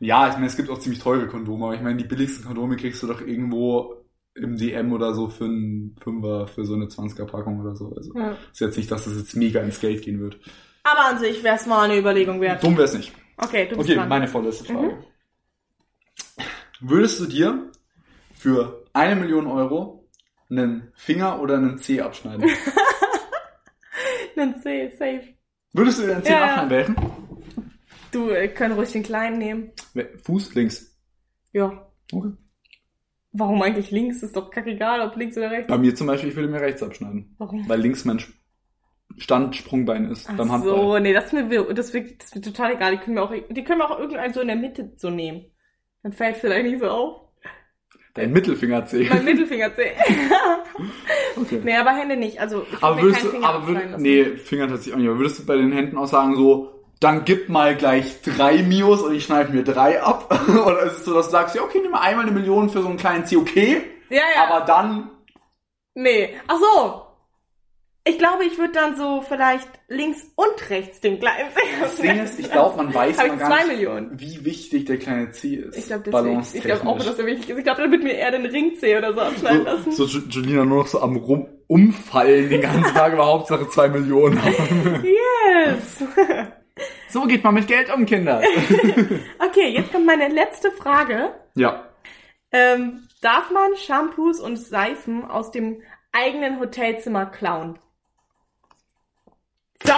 Ja, 0.00 0.28
ich 0.28 0.34
meine, 0.34 0.46
es 0.46 0.56
gibt 0.56 0.70
auch 0.70 0.78
ziemlich 0.78 1.02
teure 1.02 1.26
Kondome, 1.28 1.66
aber 1.66 1.74
ich 1.74 1.82
meine, 1.82 1.98
die 1.98 2.04
billigsten 2.08 2.46
Kondome 2.46 2.76
kriegst 2.76 3.02
du 3.02 3.06
doch 3.06 3.20
irgendwo 3.20 3.96
im 4.34 4.56
DM 4.56 4.92
oder 4.94 5.12
so 5.12 5.28
für 5.28 5.44
einen 5.44 5.94
Fünfer, 6.02 6.46
für 6.46 6.64
so 6.64 6.72
eine 6.74 6.86
20er-Packung 6.86 7.60
oder 7.60 7.76
so. 7.76 7.92
Also 7.94 8.14
Ja. 8.18 8.34
ist 8.50 8.60
jetzt 8.60 8.78
nicht, 8.78 8.90
dass 8.90 9.04
das 9.04 9.14
jetzt 9.14 9.36
mega 9.36 9.60
ins 9.60 9.78
Geld 9.78 10.00
gehen 10.02 10.20
wird. 10.20 10.38
Aber 10.84 11.04
an 11.04 11.18
sich 11.18 11.42
wäre 11.44 11.56
es 11.56 11.66
mal 11.66 11.82
eine 11.84 11.98
Überlegung 11.98 12.40
wert. 12.40 12.64
Dumm 12.64 12.78
wär's 12.78 12.94
nicht. 12.94 13.12
Okay, 13.36 13.66
du 13.68 13.76
bist 13.76 13.90
Okay, 13.90 13.98
dran. 13.98 14.08
meine 14.08 14.26
vorletzte 14.26 14.64
Frage. 14.64 14.86
Mhm. 14.88 15.04
Würdest 16.80 17.20
du 17.20 17.26
dir 17.26 17.70
für 18.34 18.84
eine 18.94 19.16
Million 19.16 19.46
Euro 19.46 20.08
einen 20.48 20.92
Finger 20.94 21.40
oder 21.42 21.56
einen 21.58 21.76
Zeh 21.76 22.00
abschneiden? 22.00 22.48
Einen 24.38 24.60
C, 24.62 24.90
safe. 24.90 25.22
Würdest 25.72 25.98
du 25.98 26.06
dir 26.06 26.14
einen 26.16 26.24
Zeh 26.24 26.32
Ja, 26.32 26.38
ja. 26.40 26.44
abschneiden? 26.46 26.70
Welchen? 26.70 27.25
Du 28.16 28.30
äh, 28.30 28.48
können 28.48 28.72
ruhig 28.74 28.90
den 28.92 29.02
kleinen 29.02 29.38
nehmen. 29.38 29.72
Fuß 30.24 30.54
links. 30.54 30.96
Ja. 31.52 31.86
Okay. 32.12 32.32
Warum 33.32 33.60
eigentlich 33.60 33.90
links? 33.90 34.22
Ist 34.22 34.34
doch 34.36 34.50
kackegal, 34.50 35.02
ob 35.02 35.16
links 35.16 35.36
oder 35.36 35.50
rechts. 35.50 35.68
Bei 35.68 35.76
mir 35.76 35.94
zum 35.94 36.06
Beispiel, 36.06 36.30
ich 36.30 36.36
würde 36.36 36.48
mir 36.48 36.60
rechts 36.62 36.82
abschneiden. 36.82 37.34
Warum? 37.36 37.68
Weil 37.68 37.80
links 37.80 38.06
mein 38.06 38.18
Standsprungbein 39.18 40.10
ist 40.10 40.26
beim 40.36 40.48
Ach 40.50 40.54
Handball. 40.54 40.76
so, 40.78 40.98
nee, 40.98 41.12
das 41.12 41.26
ist 41.26 41.32
mir, 41.34 41.64
das 41.74 41.88
ist, 41.88 41.94
wirklich- 41.94 42.16
das 42.18 42.28
ist 42.28 42.34
mir 42.36 42.40
total 42.42 42.72
egal. 42.74 42.92
Die 42.92 42.98
können 43.02 43.16
wir 43.16 43.22
auch, 43.22 43.32
die 43.50 43.64
können 43.64 43.80
wir 43.80 43.90
auch 43.90 43.98
irgendeinen 43.98 44.32
so 44.32 44.40
in 44.40 44.46
der 44.48 44.56
Mitte 44.56 44.92
so 44.96 45.10
nehmen. 45.10 45.44
Dann 46.02 46.12
fällt 46.12 46.36
vielleicht 46.38 46.66
nicht 46.66 46.80
so 46.80 46.88
auf. 46.88 47.20
Dein 48.14 48.32
Mittelfingerzeh. 48.32 49.08
Mein 49.10 49.24
Mittelfinger 49.24 49.74
zählt. 49.74 49.92
Okay. 51.38 51.60
nee, 51.62 51.76
aber 51.76 51.94
Hände 51.94 52.16
nicht. 52.16 52.40
Also, 52.40 52.62
ich 52.70 52.82
Aber 52.82 52.96
würd 53.02 53.14
mir 53.14 53.22
würdest 53.22 53.34
du, 53.34 53.42
aber 53.44 53.66
würd, 53.66 53.98
nee, 53.98 54.24
Finger 54.36 54.68
tatsächlich 54.68 54.94
auch 54.94 54.98
nicht, 54.98 55.08
aber 55.08 55.18
würdest 55.18 55.38
du 55.38 55.44
bei 55.46 55.56
den 55.56 55.70
Händen 55.70 55.98
auch 55.98 56.06
sagen 56.06 56.34
so, 56.34 56.75
dann 57.00 57.24
gib 57.24 57.48
mal 57.48 57.76
gleich 57.76 58.22
drei 58.22 58.62
Mios 58.62 59.02
und 59.02 59.14
ich 59.14 59.24
schneide 59.24 59.52
mir 59.52 59.64
drei 59.64 60.02
ab? 60.02 60.32
Oder 60.66 60.82
ist 60.84 60.98
es 60.98 61.04
so, 61.04 61.14
dass 61.14 61.26
du 61.26 61.32
sagst, 61.32 61.54
ja 61.54 61.62
okay, 61.62 61.80
nimm 61.82 61.90
mal 61.92 62.00
einmal 62.00 62.24
eine 62.24 62.32
Million 62.34 62.70
für 62.70 62.82
so 62.82 62.88
einen 62.88 62.96
kleinen 62.96 63.26
C, 63.26 63.36
okay, 63.36 63.82
Ja, 64.08 64.22
ja. 64.34 64.48
aber 64.48 64.64
dann, 64.64 65.10
nee. 65.94 66.34
Ach 66.46 66.56
so. 66.58 67.02
Ich 68.08 68.18
glaube, 68.20 68.44
ich 68.44 68.56
würde 68.56 68.72
dann 68.72 68.96
so 68.96 69.20
vielleicht 69.26 69.68
links 69.88 70.24
und 70.36 70.70
rechts 70.70 71.00
den 71.00 71.18
kleinen 71.18 71.48
das 71.80 71.96
Ding 71.96 72.20
ist, 72.22 72.38
ich 72.38 72.48
glaube, 72.52 72.76
man 72.76 72.94
weiß 72.94 73.10
ich 73.20 73.26
gar 73.36 73.36
zwei 73.36 73.56
nicht, 73.64 73.66
Millionen. 73.66 74.10
wie 74.20 74.44
wichtig 74.44 74.84
der 74.84 74.98
kleine 74.98 75.32
C 75.32 75.56
ist. 75.56 75.76
Ich 75.76 75.86
glaube, 75.86 76.04
deswegen. 76.06 76.40
Ich 76.54 76.62
glaube 76.62 76.86
auch, 76.86 76.98
dass 76.98 77.18
er 77.18 77.26
wichtig 77.26 77.50
ist. 77.50 77.58
Ich 77.58 77.64
glaube, 77.64 77.82
dann 77.82 77.90
wird 77.90 78.04
mir 78.04 78.12
eher 78.12 78.30
den 78.30 78.46
Ringzeh 78.46 78.96
oder 78.96 79.12
so 79.12 79.20
abschneiden 79.22 79.64
lassen. 79.64 79.90
so, 79.90 80.04
so 80.04 80.20
Ju- 80.20 80.28
Julina 80.30 80.64
nur 80.64 80.78
noch 80.78 80.86
so 80.86 81.00
am 81.00 81.16
rum 81.16 81.48
umfallen 81.66 82.48
den 82.48 82.60
ganzen 82.60 82.94
Tag, 82.94 83.12
aber 83.12 83.26
Hauptsache 83.26 83.68
zwei 83.70 83.88
Millionen 83.88 84.40
haben. 84.40 85.04
Yes. 85.56 86.04
So 87.16 87.22
geht 87.22 87.42
man 87.42 87.54
mit 87.54 87.66
Geld 87.66 87.90
um, 87.90 88.04
Kinder. 88.04 88.42
Okay, 89.38 89.68
jetzt 89.70 89.90
kommt 89.90 90.04
meine 90.04 90.28
letzte 90.28 90.70
Frage. 90.70 91.32
ja. 91.54 91.88
Ähm, 92.52 93.08
darf 93.22 93.50
man 93.50 93.74
Shampoos 93.74 94.38
und 94.38 94.56
Seifen 94.58 95.24
aus 95.24 95.50
dem 95.50 95.80
eigenen 96.12 96.60
Hotelzimmer 96.60 97.24
klauen? 97.24 97.78
So. 99.82 99.94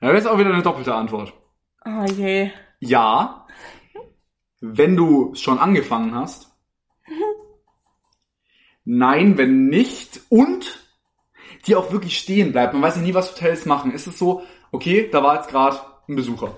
Ja, 0.00 0.12
das 0.12 0.20
ist 0.20 0.26
auch 0.28 0.38
wieder 0.38 0.52
eine 0.52 0.62
doppelte 0.62 0.94
Antwort. 0.94 1.32
Oh 1.84 2.04
je. 2.04 2.52
Ja, 2.78 3.48
wenn 4.60 4.94
du 4.94 5.34
schon 5.34 5.58
angefangen 5.58 6.14
hast. 6.14 6.52
Nein, 8.84 9.36
wenn 9.38 9.66
nicht. 9.66 10.20
Und 10.28 10.84
die 11.66 11.74
auch 11.74 11.90
wirklich 11.90 12.16
stehen 12.16 12.52
bleibt. 12.52 12.74
Man 12.74 12.82
weiß 12.82 12.96
ja 12.96 13.02
nie, 13.02 13.14
was 13.14 13.32
Hotels 13.32 13.66
machen. 13.66 13.92
Ist 13.92 14.06
es 14.06 14.18
so, 14.18 14.44
okay, 14.74 15.08
da 15.10 15.22
war 15.22 15.36
jetzt 15.36 15.48
gerade 15.48 15.78
ein 16.08 16.16
Besucher. 16.16 16.56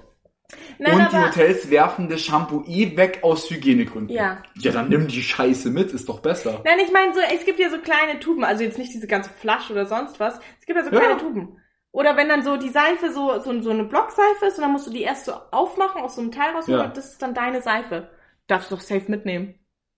Nein, 0.79 1.01
und 1.01 1.13
die 1.13 1.17
Hotels 1.17 1.71
werfen 1.71 2.09
das 2.09 2.21
Shampoo 2.21 2.63
eh 2.67 2.97
weg 2.97 3.21
aus 3.23 3.51
Hygienegründen. 3.51 4.15
Ja. 4.15 4.43
Ja, 4.57 4.73
dann 4.73 4.89
nimm 4.89 5.09
die 5.09 5.23
Scheiße 5.23 5.71
mit, 5.71 5.93
ist 5.93 6.09
doch 6.09 6.21
besser. 6.21 6.61
Nein, 6.65 6.79
ich 6.85 6.93
meine 6.93 7.13
so, 7.15 7.21
es 7.35 7.45
gibt 7.45 7.59
ja 7.59 7.69
so 7.71 7.79
kleine 7.79 8.21
Tuben, 8.21 8.45
also 8.45 8.63
jetzt 8.63 8.79
nicht 8.79 8.93
diese 8.93 9.07
ganze 9.09 9.31
Flasche 9.31 9.73
oder 9.73 9.87
sonst 9.87 10.21
was. 10.21 10.39
Es 10.61 10.67
gibt 10.67 10.79
ja 10.79 10.85
so 10.85 10.91
Ja. 10.93 11.01
kleine 11.01 11.19
Tuben. 11.19 11.59
Oder 11.91 12.17
wenn 12.17 12.29
dann 12.29 12.43
so 12.45 12.57
die 12.57 12.69
Seife 12.69 13.11
so, 13.11 13.41
so, 13.41 13.61
so 13.61 13.71
eine 13.71 13.85
Blockseife 13.85 14.47
ist 14.47 14.57
und 14.59 14.63
dann 14.63 14.73
musst 14.73 14.87
du 14.87 14.91
die 14.91 15.03
erst 15.03 15.25
so 15.25 15.33
aufmachen, 15.51 16.03
aus 16.03 16.15
so 16.15 16.21
einem 16.21 16.31
Teil 16.31 16.53
raus 16.55 16.67
Ja. 16.69 16.85
und 16.85 16.97
das 16.97 17.13
ist 17.13 17.23
dann 17.23 17.35
deine 17.35 17.63
Seife. 17.63 18.11
Darfst 18.47 18.71
du 18.71 18.77
doch 18.77 18.83
safe 18.83 19.05
mitnehmen. 19.11 19.55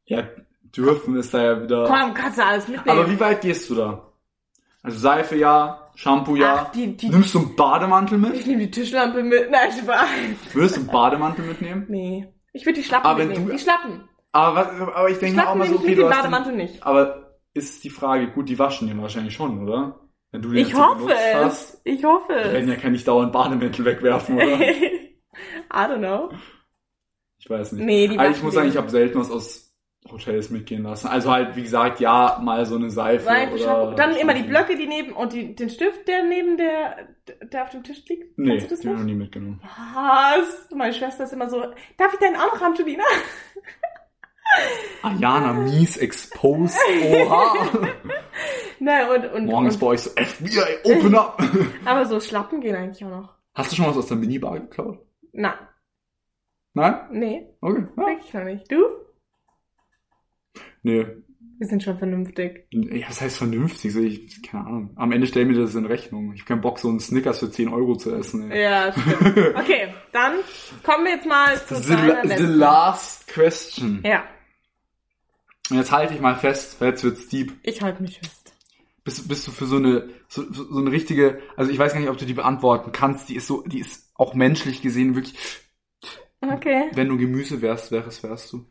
Ja, 0.07 0.23
dürfen 0.63 1.17
ist 1.17 1.35
da 1.35 1.43
ja 1.43 1.63
wieder. 1.63 1.85
Komm, 1.87 2.15
kannst 2.15 2.39
du 2.39 2.45
alles 2.45 2.69
mitnehmen. 2.69 2.99
Aber 2.99 3.11
wie 3.11 3.21
weit 3.21 3.41
gehst 3.43 3.69
du 3.69 3.75
da? 3.75 4.13
Also 4.83 4.99
Seife 4.99 5.37
ja, 5.37 5.88
Shampoo 6.01 6.37
ja. 6.37 6.67
Ach, 6.67 6.71
die, 6.73 6.97
die, 6.97 7.09
Nimmst 7.09 7.35
du 7.35 7.41
einen 7.41 7.57
Bademantel 7.57 8.19
mit? 8.19 8.35
ich 8.35 8.47
nehme 8.47 8.61
die 8.61 8.71
Tischlampe 8.71 9.21
mit. 9.23 9.51
Nein, 9.51 9.73
Spaß. 9.73 10.07
Würdest 10.53 10.77
du 10.77 10.81
einen 10.83 10.91
Bademantel 10.91 11.45
mitnehmen? 11.45 11.87
Nee. 11.89 12.33
Ich 12.53 12.65
würde 12.65 12.79
die 12.79 12.85
Schlappen 12.85 13.07
Aber 13.07 13.19
wenn 13.19 13.29
mitnehmen. 13.29 13.49
du- 13.51 13.57
die 13.57 13.59
Schlappen. 13.63 14.09
Aber, 14.31 14.55
was, 14.57 14.69
aber 14.95 15.11
ich 15.11 15.19
denke 15.19 15.37
mir 15.37 15.43
auch 15.43 15.55
Schlappen 15.55 15.59
mal 15.59 15.67
so, 15.69 15.75
ich 15.75 15.81
okay, 15.81 15.95
du 15.97 16.03
den 16.03 16.11
hast 16.11 16.17
den, 16.25 16.31
Bademantel 16.31 16.55
nicht. 16.57 16.83
Aber 16.87 17.37
ist 17.53 17.83
die 17.83 17.91
Frage, 17.91 18.29
gut, 18.31 18.49
die 18.49 18.59
waschen 18.61 18.87
den 18.87 19.03
wahrscheinlich 19.03 19.35
schon, 19.35 19.61
oder? 19.67 19.99
Wenn 20.31 20.43
du 20.43 20.51
den 20.51 20.59
Ich 20.65 20.75
hoffe 20.75 21.11
es. 21.13 21.35
hast, 21.35 21.81
Ich 21.85 22.05
hoffe 22.05 22.33
die 22.33 22.53
werden 22.53 22.69
es. 22.69 22.75
ja 22.77 22.81
kann 22.81 22.93
nicht 22.93 23.09
dauernd 23.09 23.33
Bademäntel 23.33 23.85
wegwerfen, 23.85 24.37
oder? 24.37 24.47
I 24.61 25.11
don't 25.73 25.99
know. 25.99 26.31
Ich 27.39 27.51
weiß 27.51 27.73
nicht. 27.73 27.85
Nee, 27.85 28.07
die 28.09 28.19
also 28.19 28.37
ich 28.37 28.43
muss 28.45 28.55
sagen, 28.55 28.69
ich 28.69 28.77
habe 28.77 28.89
selten 28.91 29.19
was 29.19 29.31
aus 29.33 29.68
Hotels 30.11 30.51
mitgehen 30.51 30.83
lassen. 30.83 31.09
Also 31.09 31.31
halt, 31.31 31.57
wie 31.57 31.63
gesagt, 31.63 32.01
ja, 32.01 32.39
mal 32.43 32.65
so 32.67 32.77
eine 32.77 32.91
Seife. 32.91 33.25
Seife, 33.25 33.55
oder. 33.55 33.95
Dann 33.95 34.17
immer 34.17 34.35
die. 34.35 34.43
Blöcke, 34.43 34.77
die 34.77 34.87
neben 34.87 35.13
und 35.13 35.33
die, 35.33 35.55
den 35.55 35.71
Stift, 35.71 36.07
der 36.09 36.25
neben 36.25 36.57
der, 36.57 37.09
der 37.53 37.63
auf 37.63 37.71
dem 37.71 37.83
Tisch 37.83 38.05
liegt. 38.09 38.39
Nee, 38.39 38.51
Kennst 38.59 38.67
du 38.67 38.71
das 38.71 38.81
den 38.81 38.93
ich 38.93 38.99
noch 38.99 39.05
nie 39.05 39.15
mitgenommen. 39.15 39.61
Was? 39.95 40.69
Meine 40.75 40.93
Schwester 40.93 41.25
ist 41.25 41.33
immer 41.33 41.49
so, 41.49 41.61
darf 41.97 42.13
ich 42.13 42.19
deinen 42.21 42.37
auch 42.37 42.53
noch 42.55 42.61
haben, 42.61 42.75
Julina? 42.75 43.05
Ayana 45.03 45.53
mies 45.53 45.97
exposed. 45.99 46.79
Oha. 47.03 47.69
Na, 48.81 49.13
und, 49.13 49.25
und, 49.33 49.47
Morgens 49.47 49.75
und 49.75 49.81
bei 49.81 49.87
euch 49.89 50.01
so, 50.03 50.11
FBI, 50.11 50.61
open 50.85 51.15
up. 51.15 51.43
aber 51.85 52.07
so 52.07 52.21
Schlappen 52.21 52.61
gehen 52.61 52.77
eigentlich 52.77 53.05
auch 53.05 53.11
noch. 53.11 53.35
Hast 53.55 53.73
du 53.73 53.77
schon 53.77 53.87
was 53.87 53.97
aus 53.97 54.07
der 54.07 54.17
Minibar 54.17 54.59
geklaut? 54.61 54.99
Na, 55.33 55.55
Nein? 56.75 56.95
nee, 57.11 57.49
Okay. 57.61 57.85
Ja. 57.97 58.07
wirklich 58.07 58.35
noch 58.35 58.45
nicht. 58.45 58.71
Du? 58.71 58.85
Nee. 60.83 61.07
Wir 61.61 61.67
sind 61.67 61.83
schon 61.83 61.99
vernünftig. 61.99 62.67
Ja, 62.71 63.09
das 63.09 63.21
heißt 63.21 63.37
vernünftig. 63.39 63.93
So 63.93 64.01
ich, 64.01 64.43
keine 64.43 64.65
Ahnung. 64.67 64.91
Am 64.95 65.11
Ende 65.11 65.27
stell 65.27 65.45
mir 65.45 65.59
das 65.59 65.75
in 65.75 65.87
Rechnung. 65.87 66.33
Ich 66.33 66.43
hab 66.43 66.47
keinen 66.49 66.61
Bock, 66.61 66.79
so 66.79 66.89
einen 66.89 67.01
Snickers 67.01 67.41
für 67.41 67.51
10 67.51 67.69
Euro 67.69 67.97
zu 67.97 68.15
essen. 68.15 68.51
Ey. 68.53 68.63
Ja, 68.63 68.93
stimmt. 68.93 69.37
Okay, 69.57 69.89
dann 70.13 70.35
kommen 70.85 71.05
wir 71.05 71.15
jetzt 71.15 71.27
mal 71.27 71.57
zu 71.67 71.75
The, 71.75 71.95
deiner 71.95 72.23
the 72.23 72.29
letzten. 72.29 72.53
last 72.55 73.27
question. 73.29 74.01
Ja, 74.05 74.23
jetzt 75.71 75.91
halte 75.91 76.15
ich 76.15 76.21
mal 76.21 76.37
fest, 76.37 76.81
weil 76.81 76.91
jetzt 76.91 77.03
wird's 77.03 77.29
deep. 77.29 77.53
ich 77.65 77.83
halte 77.83 78.03
mich 78.03 78.19
fest. 78.21 78.55
bist, 79.05 79.27
bist 79.29 79.47
du 79.47 79.51
für 79.51 79.67
so 79.67 79.77
eine, 79.77 80.09
so, 80.29 80.45
so 80.53 80.65
so 80.73 80.79
eine 80.79 80.93
richtige, 80.93 81.41
also 81.57 81.71
ich 81.73 81.79
weiß 81.79 81.93
gar 81.93 81.99
nicht, 82.01 82.09
ob 82.11 82.19
du 82.19 82.25
die 82.25 82.35
beantworten 82.35 82.93
kannst, 82.93 83.29
die 83.29 83.35
ist 83.37 83.47
so, 83.49 83.63
die 83.67 83.81
ist 83.81 84.13
auch 84.15 84.35
menschlich 84.35 84.81
gesehen 84.81 85.15
wirklich, 85.17 85.37
Okay. 86.41 86.89
wenn 86.95 87.09
du 87.09 87.17
Gemüse 87.19 87.61
wärst, 87.63 87.91
wärst, 87.91 88.23
wärst 88.23 88.53
du. 88.53 88.65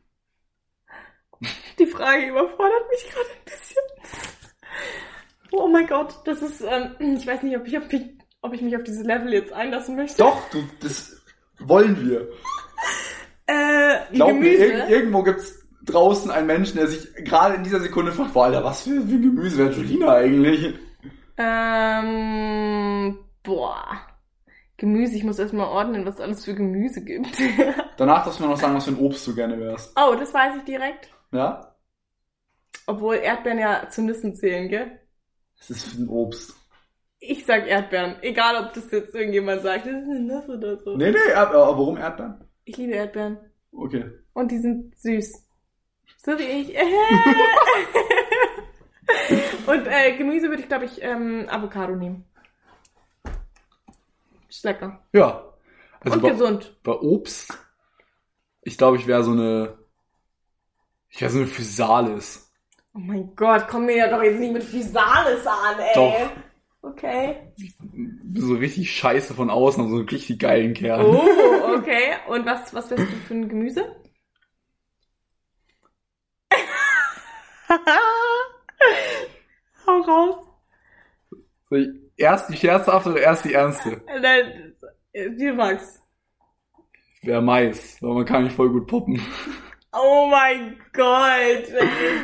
Die 1.80 1.86
Frage 1.86 2.28
überfordert 2.28 2.90
mich 2.90 3.10
gerade 3.12 3.30
ein 3.30 3.46
bisschen. 3.46 3.84
Oh 5.52 5.68
mein 5.68 5.88
Gott, 5.88 6.16
das 6.26 6.42
ist, 6.42 6.62
ähm, 6.62 7.16
ich 7.18 7.26
weiß 7.26 7.44
nicht, 7.44 7.56
ob 7.58 7.68
ich, 7.68 7.78
ob 7.78 7.92
ich, 7.94 8.02
ob 8.42 8.54
ich 8.54 8.62
mich 8.62 8.76
auf 8.76 8.84
dieses 8.84 9.06
Level 9.06 9.34
jetzt 9.34 9.54
einlassen 9.54 9.96
möchte. 9.96 10.18
Doch, 10.18 10.50
du, 10.50 10.64
das 10.82 11.22
wollen 11.60 11.98
wir. 12.10 12.28
Äh, 13.48 14.00
Glaub 14.14 14.34
mir, 14.34 14.58
Gemüse. 14.58 14.66
irg 14.66 14.90
irgendwo 14.90 15.24
gibt's 15.24 15.66
draußen 15.86 16.32
einen 16.32 16.48
Menschen, 16.48 16.78
der 16.78 16.88
sich 16.88 17.14
gerade 17.24 17.56
in 17.56 17.64
dieser 17.64 17.80
Sekunde 17.80 18.12
fragt, 18.12 18.34
boah, 18.34 18.46
Alter, 18.46 18.64
was 18.64 18.84
für, 18.84 18.90
für 19.02 19.16
ein 19.16 19.22
Gemüse 19.22 19.58
wäre 19.58 19.72
Julina 19.72 20.14
eigentlich? 20.16 20.76
ähm, 21.38 23.18
boah. 23.44 23.86
Gemüse, 24.76 25.16
ich 25.16 25.24
muss 25.24 25.40
erstmal 25.40 25.68
ordnen, 25.68 26.06
was 26.06 26.16
es 26.16 26.22
alles 26.22 26.46
für 26.46 26.54
Gemüse 26.54 27.02
gibt. 27.04 27.30
Danach 27.98 28.24
darfst 28.26 28.40
du 28.40 28.44
mir 28.44 28.50
noch 28.50 28.58
sagen, 28.60 28.76
was 28.76 28.84
für 28.86 28.92
ein 28.92 29.00
Obst 29.00 29.26
du 29.26 29.34
gerne 29.34 29.58
wärst. 29.60 29.94
oh, 29.96 30.14
das 30.20 30.34
weiß 30.34 30.56
ich 30.58 30.64
direkt. 30.66 31.10
Ja? 31.32 31.76
Obwohl 32.86 33.16
Erdbeeren 33.16 33.60
ja 33.60 33.90
zu 33.90 34.02
Nüssen 34.02 34.36
zählen, 34.36 34.70
gell? 34.70 35.00
Was 35.58 35.70
ist 35.70 35.98
ein 35.98 36.08
Obst? 36.08 36.56
Ich 37.20 37.46
sag 37.46 37.68
Erdbeeren. 37.68 38.18
Egal, 38.22 38.64
ob 38.64 38.74
das 38.74 38.92
jetzt 38.92 39.14
irgendjemand 39.16 39.64
sagt, 39.64 39.88
das 39.88 39.94
ist 39.94 40.10
eine 40.10 40.20
Nuss 40.20 40.48
oder 40.48 40.78
so. 40.78 40.96
Nee, 40.96 41.12
nee, 41.12 41.34
aber 41.34 41.56
warum 41.56 41.98
Erdbeeren? 41.98 42.46
Ich 42.64 42.78
liebe 42.78 42.94
Erdbeeren. 42.94 43.40
Okay. 43.72 44.12
Und 44.34 44.52
die 44.52 44.60
sind 44.60 44.96
süß. 44.98 45.44
So 46.24 46.38
wie 46.38 46.44
ich. 46.44 46.78
Und 49.68 49.88
äh, 49.88 50.16
Gemüse 50.18 50.50
würde 50.50 50.62
ich, 50.62 50.68
glaube 50.68 50.86
ich, 50.86 51.02
ähm, 51.02 51.48
Avocado 51.50 51.96
nehmen. 51.96 52.26
Ist 54.50 54.64
lecker. 54.64 55.02
Ja. 55.14 55.44
Also 56.00 56.16
Und 56.16 56.22
bei, 56.22 56.30
gesund. 56.30 56.78
bei 56.84 56.94
Obst, 56.94 57.58
ich 58.62 58.78
glaube, 58.78 58.98
ich 58.98 59.08
wäre 59.08 59.24
so 59.24 59.32
eine, 59.32 59.78
ich 61.10 61.20
so 61.20 61.38
eine 61.38 61.48
Physalis. 61.48 62.52
Oh 62.94 63.00
mein 63.00 63.36
Gott, 63.36 63.68
komm 63.68 63.86
mir 63.86 63.98
ja 63.98 64.10
doch 64.10 64.24
jetzt 64.24 64.40
nicht 64.40 64.54
mit 64.54 64.64
Physalis 64.64 65.46
an, 65.46 65.80
ey. 65.80 65.94
Doch. 65.94 66.32
Okay. 66.82 67.52
So 68.34 68.56
richtig 68.56 68.96
scheiße 68.96 69.34
von 69.34 69.50
außen, 69.50 69.82
aber 69.82 69.90
so 69.90 69.98
einen 69.98 70.08
richtig 70.10 70.40
geilen 70.40 70.74
Kern. 70.74 71.06
Oh, 71.06 71.76
okay. 71.76 72.16
Und 72.28 72.46
was, 72.46 72.74
was 72.74 72.90
wärst 72.90 73.04
du 73.04 73.08
für 73.28 73.34
ein 73.34 73.50
Gemüse? 73.50 73.94
Hau 79.86 80.00
raus. 80.02 80.36
Ich 81.72 81.88
erst 82.16 82.50
die 82.50 82.58
scherzhafte 82.58 83.12
oder 83.12 83.22
erst 83.22 83.46
die 83.46 83.54
ernste? 83.54 84.02
Nein, 84.22 84.74
Wie 85.14 85.52
magst. 85.52 86.02
Wäre 87.22 87.42
Mais, 87.42 88.02
weil 88.02 88.14
man 88.14 88.26
kann 88.26 88.44
mich 88.44 88.54
voll 88.54 88.70
gut 88.70 88.88
poppen. 88.88 89.22
Oh 90.00 90.28
mein 90.30 90.78
Gott. 90.94 91.64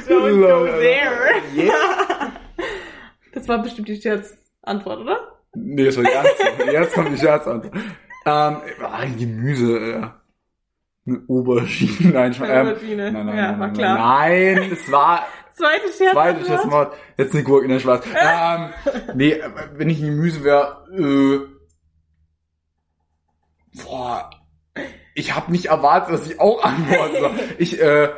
Don't 0.07 0.41
go 0.41 0.65
there. 0.65 1.43
Das 3.33 3.47
war 3.47 3.61
bestimmt 3.63 3.87
die 3.87 3.99
Scherzantwort, 3.99 4.99
oder? 4.99 5.33
Nee, 5.55 5.85
das 5.85 5.97
war 5.97 6.03
die 6.03 6.11
ernste. 6.11 6.71
Jetzt 6.71 6.93
kommt 6.93 7.11
die 7.11 7.17
Scherzantwort. 7.17 7.75
Ähm, 8.25 8.57
ah, 8.81 9.05
Gemüse, 9.17 9.77
äh, 9.77 10.07
eine 11.05 11.21
Aubergine, 11.27 12.11
nein, 12.11 12.33
Eine 12.33 12.53
ähm, 12.53 12.67
Aubergine. 12.67 13.11
nein, 13.11 13.25
nein, 13.25 13.35
Ja, 13.37 13.51
nein, 13.51 13.59
war 13.59 13.67
nein, 13.67 13.73
klar. 13.73 13.97
Nein, 13.97 14.71
es 14.71 14.91
war 14.91 15.25
Zweite 15.55 15.87
Scherzantwort. 15.87 16.13
Zweite 16.13 16.45
Scherzmord. 16.45 16.93
Jetzt 17.17 17.33
eine 17.33 17.43
Gurke 17.43 17.65
in 17.65 17.71
der 17.71 17.79
Schwarz. 17.79 18.05
ähm, 18.15 18.69
nee, 19.15 19.31
äh, 19.33 19.49
wenn 19.73 19.89
ich 19.89 19.99
ein 20.01 20.07
Gemüse 20.07 20.43
wäre, 20.43 20.87
äh, 20.95 21.39
boah, 23.83 24.29
ich 25.15 25.35
habe 25.35 25.51
nicht 25.51 25.65
erwartet, 25.65 26.13
dass 26.13 26.29
ich 26.29 26.39
auch 26.39 26.63
antworten 26.63 27.15
soll. 27.19 27.39
Ich, 27.59 27.79
äh, 27.79 28.09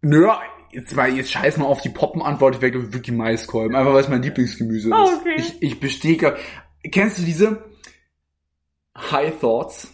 nö, 0.00 0.28
jetzt 0.72 0.94
mal, 0.94 1.10
jetzt 1.14 1.32
scheiß 1.32 1.56
mal 1.58 1.66
auf 1.66 1.80
die 1.82 1.88
Poppenantwort, 1.88 2.56
ich 2.56 2.60
werde 2.60 2.92
wirklich 2.92 3.16
Maiskolben, 3.16 3.74
einfach 3.76 3.92
weil 3.92 4.00
es 4.00 4.08
mein 4.08 4.22
Lieblingsgemüse 4.22 4.88
ist. 4.88 4.94
Oh, 4.94 5.18
okay. 5.20 5.34
Ich, 5.36 5.62
ich 5.62 5.80
bestehe, 5.80 6.36
kennst 6.90 7.18
du 7.18 7.22
diese 7.22 7.64
High 8.96 9.38
Thoughts? 9.40 9.92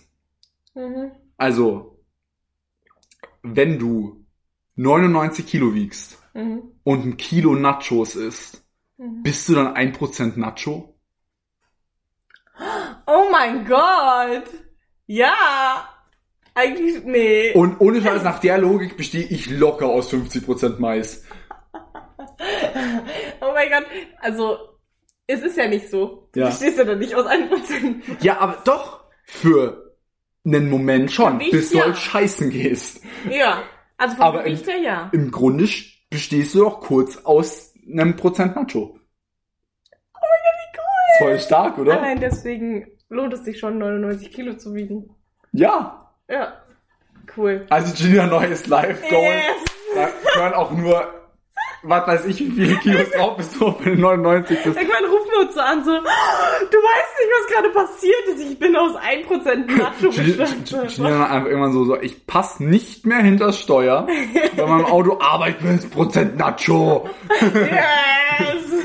Mhm. 0.75 1.13
Also, 1.37 1.99
wenn 3.43 3.79
du 3.79 4.25
99 4.77 5.47
Kilo 5.47 5.75
wiegst, 5.75 6.19
Mhm. 6.35 6.63
und 6.85 7.07
ein 7.07 7.17
Kilo 7.17 7.55
Nachos 7.55 8.15
isst, 8.15 8.63
Mhm. 8.99 9.23
bist 9.23 9.49
du 9.49 9.55
dann 9.55 9.75
1% 9.75 10.37
Nacho? 10.37 10.99
Oh 13.07 13.25
mein 13.31 13.65
Gott. 13.67 14.45
Ja. 15.07 15.89
Eigentlich, 16.55 17.05
nee. 17.05 17.53
Und 17.53 17.81
ohne 17.81 18.01
Scheiß, 18.01 18.23
nach 18.23 18.39
der 18.39 18.59
Logik 18.59 18.97
bestehe 18.97 19.25
ich 19.25 19.51
locker 19.51 19.87
aus 19.87 20.13
50% 20.13 20.79
Mais. 20.79 21.25
Oh 23.41 23.53
mein 23.53 23.69
Gott. 23.71 23.87
Also, 24.21 24.59
es 25.27 25.41
ist 25.43 25.57
ja 25.57 25.69
nicht 25.69 25.91
so. 25.91 26.29
Du 26.33 26.41
Ja. 26.41 26.47
bestehst 26.47 26.79
ja 26.79 26.85
dann 26.85 26.99
nicht 26.99 27.15
aus 27.15 27.27
1%. 27.27 28.23
Ja, 28.23 28.39
aber 28.39 28.59
doch 28.65 29.05
für 29.25 29.97
einen 30.45 30.71
Moment 30.71 31.11
schon, 31.11 31.39
Gewicht, 31.39 31.53
bis 31.53 31.71
du 31.71 31.79
ja. 31.79 31.85
halt 31.85 31.97
scheißen 31.97 32.51
gehst. 32.51 33.03
Ja. 33.31 33.63
Also 33.97 34.17
vom 34.17 34.25
Aber 34.25 34.45
im- 34.45 34.53
Gewicht 34.55 34.67
her, 34.69 34.79
ja. 34.79 35.11
Im 35.13 35.31
Grunde 35.31 35.69
bestehst 36.11 36.55
du 36.55 36.61
doch 36.61 36.81
kurz 36.81 37.17
aus 37.25 37.75
einem 37.91 38.17
Prozent 38.17 38.55
Nacho. 38.57 38.81
Oh 38.81 38.99
mein 40.21 40.43
Gott, 40.45 40.57
wie 40.59 40.79
cool! 40.79 41.19
Voll 41.29 41.39
stark, 41.41 41.79
oder? 41.79 41.99
Allein 41.99 42.21
deswegen 42.21 42.87
lohnt 43.09 43.33
es 43.33 43.45
sich 43.45 43.59
schon, 43.59 43.79
99 43.79 44.33
Kilo 44.33 44.55
zu 44.57 44.75
wiegen. 44.75 45.11
Ja. 45.53 46.11
Ja. 46.29 46.55
Cool. 47.37 47.67
Also 47.71 47.93
Gina 47.95 48.27
neues 48.27 48.67
Live-Goal. 48.67 49.23
Yes. 49.23 49.65
Da 49.95 50.41
hören 50.41 50.55
auch 50.55 50.71
nur, 50.73 51.13
was 51.83 52.07
weiß 52.07 52.25
ich, 52.27 52.41
wie 52.41 52.51
viele 52.51 52.77
Kilos 52.79 53.11
drauf 53.11 53.37
bist 53.37 53.57
du, 53.61 53.75
wenn 53.81 53.97
du 53.97 54.01
99 54.01 54.63
bist. 54.63 54.77
Irgendwann 54.77 55.05
rufen 55.05 55.31
wir 55.33 55.41
uns 55.47 55.55
so 55.55 55.61
an, 55.61 55.85
so, 55.85 55.91
du 55.93 55.99
weißt 55.99 57.15
nicht, 57.19 57.31
was 57.41 57.53
gerade 57.53 57.69
passiert 57.71 58.27
ist. 58.29 58.41
Ich 58.51 58.59
bin 58.59 58.77
aus 58.77 58.93
1% 58.97 59.77
Nacho 59.77 60.09
bestanden. 60.09 60.89
Gina 60.89 61.27
einfach 61.31 61.49
irgendwann 61.49 61.73
so, 61.73 61.85
so 61.85 62.01
ich 62.01 62.27
pass 62.27 62.61
nicht 62.61 63.07
mehr 63.07 63.19
hinters 63.19 63.59
Steuer 63.59 64.07
bei 64.57 64.67
meinem 64.67 64.85
Auto, 64.85 65.19
aber 65.21 65.49
ich 65.49 65.57
bin 65.57 65.73
jetzt 65.73 65.91
Prozent 65.91 66.37
Nacho. 66.37 67.09
Yes! 67.41 68.65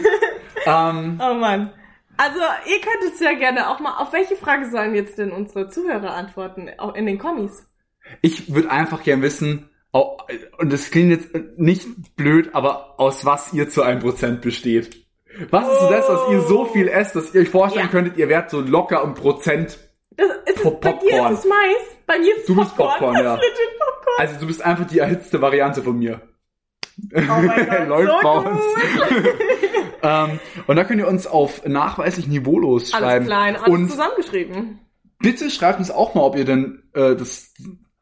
Ähm, 0.63 1.19
Oh 1.19 1.33
Mann. 1.33 1.71
Also, 2.23 2.39
ihr 2.67 2.79
könnt 2.81 3.13
es 3.13 3.19
ja 3.19 3.33
gerne 3.33 3.69
auch 3.69 3.79
mal, 3.79 3.97
auf 3.97 4.13
welche 4.13 4.35
Frage 4.35 4.69
sollen 4.69 4.93
jetzt 4.93 5.17
denn 5.17 5.31
unsere 5.31 5.69
Zuhörer 5.69 6.13
antworten? 6.13 6.69
Auch 6.77 6.93
in 6.95 7.05
den 7.07 7.17
Kommis. 7.17 7.65
ich 8.21 8.53
würde 8.53 8.69
einfach 8.69 9.03
gern 9.03 9.21
wissen, 9.21 9.69
au- 9.91 10.17
und 10.59 10.71
das 10.71 10.91
klingt 10.91 11.09
jetzt 11.11 11.29
nicht 11.57 11.87
blöd, 12.15 12.49
aber 12.53 12.99
aus 12.99 13.25
was 13.25 13.53
ihr 13.53 13.69
zu 13.69 13.81
einem 13.81 14.01
Prozent 14.01 14.41
besteht. 14.41 15.05
Was 15.49 15.67
ist 15.67 15.79
so 15.79 15.89
das, 15.89 16.09
was 16.09 16.29
ihr 16.31 16.41
so 16.41 16.65
viel 16.65 16.87
esst, 16.89 17.15
dass 17.15 17.33
ihr 17.33 17.41
euch 17.41 17.49
vorstellen 17.49 17.85
Ja. 17.85 17.91
könntet, 17.91 18.17
ihr 18.17 18.27
wärt 18.29 18.49
so 18.51 18.59
locker 18.59 19.01
ein 19.03 19.13
Prozent. 19.13 19.79
Das 20.17 20.27
ist 20.45 20.61
Pop- 20.61 20.81
bei 20.81 20.91
dir 20.93 21.09
Popcorn. 21.09 21.33
ist 21.33 21.39
es 21.39 21.45
Mais, 21.45 21.75
bei 22.05 22.19
mir 22.19 22.33
ist 22.35 22.39
es 22.41 22.45
Du 22.47 22.55
bist 22.55 22.75
Popcorn. 22.75 22.99
Popcorn, 22.99 23.23
ja. 23.23 23.35
Popcorn. 23.35 24.15
Also 24.19 24.39
du 24.39 24.47
bist 24.47 24.61
einfach 24.61 24.85
die 24.87 24.99
erhitzte 24.99 25.41
Variante 25.41 25.81
von 25.81 25.97
mir. 25.97 26.21
Oh 27.13 27.17
mein 27.27 27.47
Gott, 27.69 27.87
Läuft 27.87 28.11
so 28.11 28.21
bei 28.21 28.37
uns. 28.49 28.61
cool. 29.09 29.33
ähm, 30.03 30.39
und 30.67 30.75
da 30.75 30.83
könnt 30.83 30.99
ihr 30.99 31.07
uns 31.07 31.27
auf 31.27 31.65
nachweislich 31.65 32.27
niveaulos 32.27 32.93
Alles 32.93 33.05
schreiben. 33.05 33.25
klein, 33.25 33.55
alles 33.55 33.67
und 33.67 33.89
zusammengeschrieben. 33.89 34.79
bitte 35.19 35.49
schreibt 35.49 35.79
uns 35.79 35.91
auch 35.91 36.15
mal, 36.15 36.21
ob 36.21 36.35
ihr 36.35 36.45
denn 36.45 36.83
äh, 36.93 37.15
das 37.15 37.53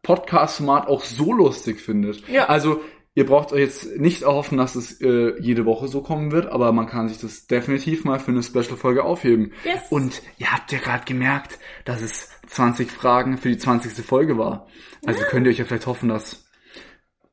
Podcast-Format 0.04 0.88
auch 0.88 1.04
so 1.04 1.34
lustig 1.34 1.82
findet. 1.82 2.28
Ja. 2.30 2.46
Also 2.48 2.82
ihr 3.16 3.26
braucht 3.26 3.52
euch 3.52 3.60
jetzt 3.62 3.98
nicht 3.98 4.22
erhoffen, 4.22 4.58
dass 4.58 4.76
es 4.76 5.02
äh, 5.02 5.34
jede 5.40 5.66
Woche 5.66 5.88
so 5.88 6.02
kommen 6.02 6.32
wird, 6.32 6.48
aber 6.48 6.72
man 6.72 6.88
kann 6.88 7.10
sich 7.10 7.20
das 7.20 7.48
definitiv 7.48 8.06
mal 8.06 8.20
für 8.20 8.32
eine 8.32 8.42
Special-Folge 8.44 9.04
aufheben. 9.04 9.52
Yes. 9.66 9.82
Und 9.90 10.22
ihr 10.38 10.52
habt 10.54 10.72
ja 10.72 10.80
gerade 10.80 11.04
gemerkt, 11.06 11.60
dass 11.86 12.02
es 12.02 12.30
20 12.48 12.90
Fragen 12.90 13.38
für 13.38 13.50
die 13.50 13.58
20. 13.58 14.06
Folge 14.06 14.38
war. 14.38 14.68
Also 15.06 15.24
könnt 15.26 15.46
ihr 15.48 15.52
euch 15.52 15.60
ja 15.60 15.66
vielleicht 15.66 15.86
hoffen, 15.88 16.10
dass 16.10 16.46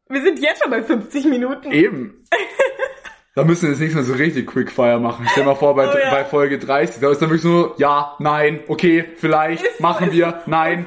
Wir 0.09 0.23
sind 0.23 0.41
jetzt 0.41 0.61
schon 0.63 0.71
bei 0.71 0.83
50 0.83 1.25
Minuten. 1.27 1.71
Eben. 1.73 2.25
Da 3.37 3.45
müssen 3.45 3.65
wir 3.65 3.71
jetzt 3.73 3.81
nicht 3.81 3.95
mehr 3.95 4.03
so 4.03 4.15
richtig 4.15 4.47
Quickfire 4.47 4.99
machen. 4.99 5.27
Stell 5.31 5.45
mal 5.45 5.55
vor, 5.55 5.75
bei, 5.77 5.87
Oh 5.87 5.99
ja. 5.99 6.11
bei 6.11 6.25
Folge 6.25 6.59
30, 6.59 7.01
da 7.03 7.11
ist 7.11 7.21
dann 7.21 7.29
wirklich 7.29 7.45
nur, 7.45 7.75
ja, 7.77 8.17
nein, 8.19 8.61
okay, 8.67 9.05
vielleicht, 9.17 9.63
Ist- 9.63 9.79
machen 9.81 10.09
ist- 10.09 10.15
wir, 10.15 10.43
nein. 10.47 10.87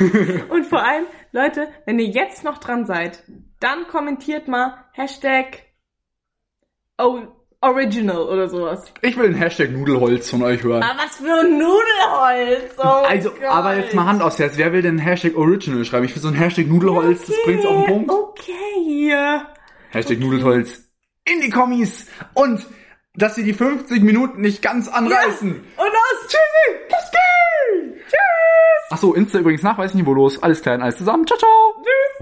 Und 0.48 0.64
vor 0.66 0.82
allem, 0.82 1.04
Leute, 1.32 1.68
wenn 1.84 1.98
ihr 1.98 2.06
jetzt 2.06 2.42
noch 2.42 2.56
dran 2.56 2.86
seid, 2.86 3.22
dann 3.60 3.86
kommentiert 3.86 4.48
mal 4.48 4.78
Hashtag 4.92 5.58
Original 7.60 8.22
oder 8.22 8.48
sowas. 8.48 8.82
Ich 9.02 9.18
will 9.18 9.24
den 9.32 9.34
Hashtag 9.34 9.70
Nudelholz 9.70 10.30
von 10.30 10.42
euch 10.42 10.62
hören. 10.62 10.82
Aber 10.82 10.98
was 11.02 11.16
für 11.16 11.30
ein 11.40 11.58
Nudelholz! 11.58 12.72
Oh 12.78 12.82
Also, 12.82 13.30
Gott. 13.30 13.44
aber 13.44 13.76
jetzt 13.76 13.94
mal 13.94 14.06
Hand 14.06 14.22
aufs 14.22 14.38
Herz. 14.38 14.54
Wer 14.56 14.72
will 14.72 14.80
denn 14.80 14.98
Hashtag 14.98 15.36
Original 15.36 15.84
schreiben? 15.84 16.06
Ich 16.06 16.12
finde 16.14 16.28
so 16.28 16.32
ein 16.32 16.38
Hashtag 16.40 16.66
Nudelholz, 16.66 17.26
das 17.26 17.36
bringt's 17.44 17.66
auf 17.66 17.84
den 17.84 18.06
Punkt. 18.06 18.10
Okay. 18.10 19.14
Hashtag 19.90 20.18
Nudelholz 20.20 20.89
in 21.32 21.40
die 21.40 21.50
Kommis 21.50 22.06
und 22.34 22.66
dass 23.14 23.34
sie 23.34 23.44
die 23.44 23.52
50 23.52 24.02
Minuten 24.02 24.40
nicht 24.40 24.62
ganz 24.62 24.88
anreißen. 24.88 25.50
Und 25.50 25.76
los! 25.76 26.28
Tschüssi, 26.28 26.78
gleich. 26.88 27.96
Tschüss! 28.06 28.90
Achso, 28.90 29.14
Insta 29.14 29.38
übrigens 29.38 29.62
nach, 29.62 29.78
weiß 29.78 29.90
ich 29.90 29.96
nicht 29.96 30.06
wo 30.06 30.14
los. 30.14 30.42
Alles 30.42 30.62
klein, 30.62 30.82
alles 30.82 30.96
zusammen. 30.96 31.26
Ciao, 31.26 31.38
ciao. 31.38 31.69